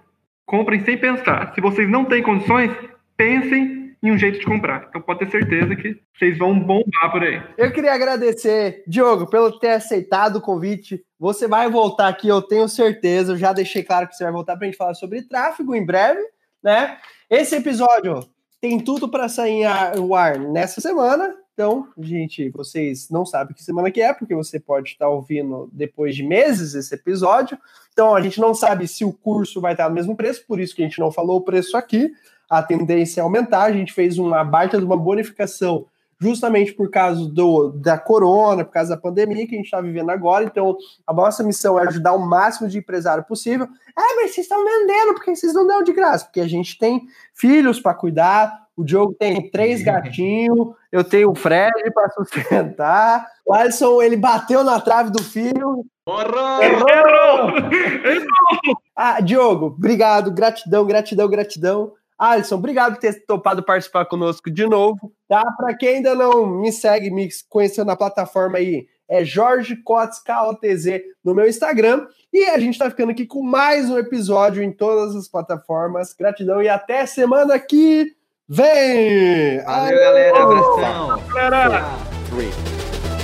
comprem 0.45 0.79
sem 0.79 0.97
pensar. 0.97 1.53
Se 1.53 1.59
vocês 1.59 1.89
não 1.89 2.05
têm 2.05 2.23
condições, 2.23 2.71
pensem 3.17 3.78
em 4.01 4.11
um 4.11 4.17
jeito 4.17 4.39
de 4.39 4.45
comprar. 4.45 4.87
Então 4.89 5.01
pode 5.01 5.19
ter 5.19 5.31
certeza 5.31 5.75
que 5.75 5.99
vocês 6.17 6.37
vão 6.37 6.59
bombar 6.59 7.11
por 7.11 7.23
aí. 7.23 7.41
Eu 7.57 7.71
queria 7.71 7.93
agradecer, 7.93 8.83
Diogo, 8.87 9.27
pelo 9.27 9.59
ter 9.59 9.71
aceitado 9.71 10.37
o 10.37 10.41
convite. 10.41 11.03
Você 11.19 11.47
vai 11.47 11.69
voltar 11.69 12.07
aqui, 12.07 12.27
eu 12.27 12.41
tenho 12.41 12.67
certeza. 12.67 13.33
Eu 13.33 13.37
já 13.37 13.51
deixei 13.51 13.83
claro 13.83 14.07
que 14.07 14.15
você 14.15 14.23
vai 14.23 14.33
voltar 14.33 14.55
para 14.55 14.65
a 14.65 14.69
gente 14.69 14.77
falar 14.77 14.93
sobre 14.93 15.21
tráfego 15.21 15.75
em 15.75 15.85
breve, 15.85 16.21
né? 16.63 16.97
Esse 17.29 17.55
episódio 17.55 18.25
tem 18.61 18.79
tudo 18.79 19.09
para 19.09 19.29
sair 19.29 19.65
no 19.95 20.15
ar 20.15 20.39
nessa 20.39 20.81
semana. 20.81 21.35
Então, 21.53 21.89
gente, 21.99 22.49
vocês 22.51 23.09
não 23.09 23.25
sabem 23.25 23.53
que 23.53 23.61
semana 23.61 23.91
que 23.91 24.01
é, 24.01 24.13
porque 24.13 24.33
você 24.33 24.61
pode 24.61 24.91
estar 24.91 25.09
ouvindo 25.09 25.69
depois 25.73 26.15
de 26.15 26.23
meses 26.23 26.73
esse 26.73 26.95
episódio. 26.95 27.57
Então, 27.91 28.15
a 28.15 28.21
gente 28.21 28.39
não 28.39 28.53
sabe 28.55 28.87
se 28.87 29.03
o 29.03 29.11
curso 29.11 29.59
vai 29.59 29.73
estar 29.73 29.89
no 29.89 29.95
mesmo 29.95 30.15
preço, 30.15 30.45
por 30.47 30.57
isso 30.57 30.73
que 30.73 30.81
a 30.81 30.85
gente 30.85 30.99
não 30.99 31.11
falou 31.11 31.37
o 31.37 31.43
preço 31.43 31.75
aqui. 31.75 32.13
A 32.49 32.63
tendência 32.63 33.21
é 33.21 33.23
aumentar. 33.23 33.63
A 33.63 33.71
gente 33.71 33.93
fez 33.93 34.17
uma 34.17 34.43
baita 34.43 34.77
de 34.77 34.85
uma 34.85 34.97
bonificação 34.97 35.85
justamente 36.19 36.73
por 36.73 36.89
causa 36.89 37.25
do, 37.29 37.69
da 37.69 37.97
corona, 37.97 38.65
por 38.65 38.73
causa 38.73 38.89
da 38.89 39.01
pandemia 39.01 39.47
que 39.47 39.55
a 39.55 39.57
gente 39.57 39.65
está 39.65 39.79
vivendo 39.79 40.09
agora. 40.09 40.43
Então, 40.43 40.77
a 41.07 41.13
nossa 41.13 41.43
missão 41.43 41.79
é 41.79 41.87
ajudar 41.87 42.13
o 42.13 42.19
máximo 42.19 42.67
de 42.67 42.77
empresário 42.77 43.23
possível. 43.23 43.67
É, 43.97 44.15
mas 44.15 44.31
vocês 44.31 44.45
estão 44.45 44.63
vendendo, 44.63 45.13
porque 45.13 45.33
vocês 45.33 45.53
não 45.53 45.65
dão 45.65 45.81
de 45.81 45.93
graça? 45.93 46.25
Porque 46.25 46.41
a 46.41 46.47
gente 46.47 46.77
tem 46.77 47.07
filhos 47.33 47.79
para 47.79 47.93
cuidar, 47.93 48.67
o 48.75 48.83
Diogo 48.83 49.13
tem 49.13 49.49
três 49.49 49.81
gatinhos, 49.81 50.73
eu 50.91 51.03
tenho 51.03 51.31
o 51.31 51.35
Fred 51.35 51.71
para 51.93 52.09
sustentar. 52.11 53.25
O 53.45 53.53
Alisson, 53.53 54.01
ele 54.01 54.17
bateu 54.17 54.63
na 54.63 54.79
trave 54.79 55.11
do 55.11 55.23
filho. 55.23 55.85
Errou! 56.07 56.63
Errou! 56.63 57.49
Errou! 57.49 58.79
Ah, 59.01 59.21
Diogo, 59.21 59.67
obrigado, 59.67 60.29
gratidão, 60.29 60.85
gratidão, 60.85 61.29
gratidão. 61.29 61.93
Alisson, 62.19 62.55
obrigado 62.55 62.95
por 62.95 62.99
ter 62.99 63.25
topado 63.25 63.63
participar 63.63 64.05
conosco 64.05 64.51
de 64.51 64.67
novo. 64.67 65.13
Tá? 65.25 65.41
Para 65.53 65.73
quem 65.73 65.95
ainda 65.95 66.13
não 66.13 66.45
me 66.45 66.69
segue, 66.69 67.09
me 67.09 67.29
conheceu 67.47 67.85
na 67.85 67.95
plataforma 67.95 68.57
aí, 68.57 68.85
é 69.07 69.23
Jorge 69.23 69.77
Cotes, 69.77 70.19
KOTZ, 70.19 71.01
no 71.23 71.33
meu 71.33 71.47
Instagram. 71.47 72.05
E 72.31 72.43
a 72.45 72.59
gente 72.59 72.73
está 72.73 72.89
ficando 72.89 73.11
aqui 73.11 73.25
com 73.25 73.41
mais 73.41 73.89
um 73.89 73.97
episódio 73.97 74.61
em 74.61 74.71
todas 74.71 75.15
as 75.15 75.29
plataformas. 75.29 76.13
Gratidão 76.13 76.61
e 76.61 76.67
até 76.67 77.05
semana 77.05 77.57
que 77.57 78.11
vem! 78.47 79.63
Valeu, 79.63 79.99
galera. 79.99 80.43
Abração. 80.43 81.23
Galera! 81.33 81.85
Three, 82.29 82.51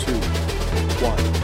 two, 0.05 1.05
one. 1.05 1.34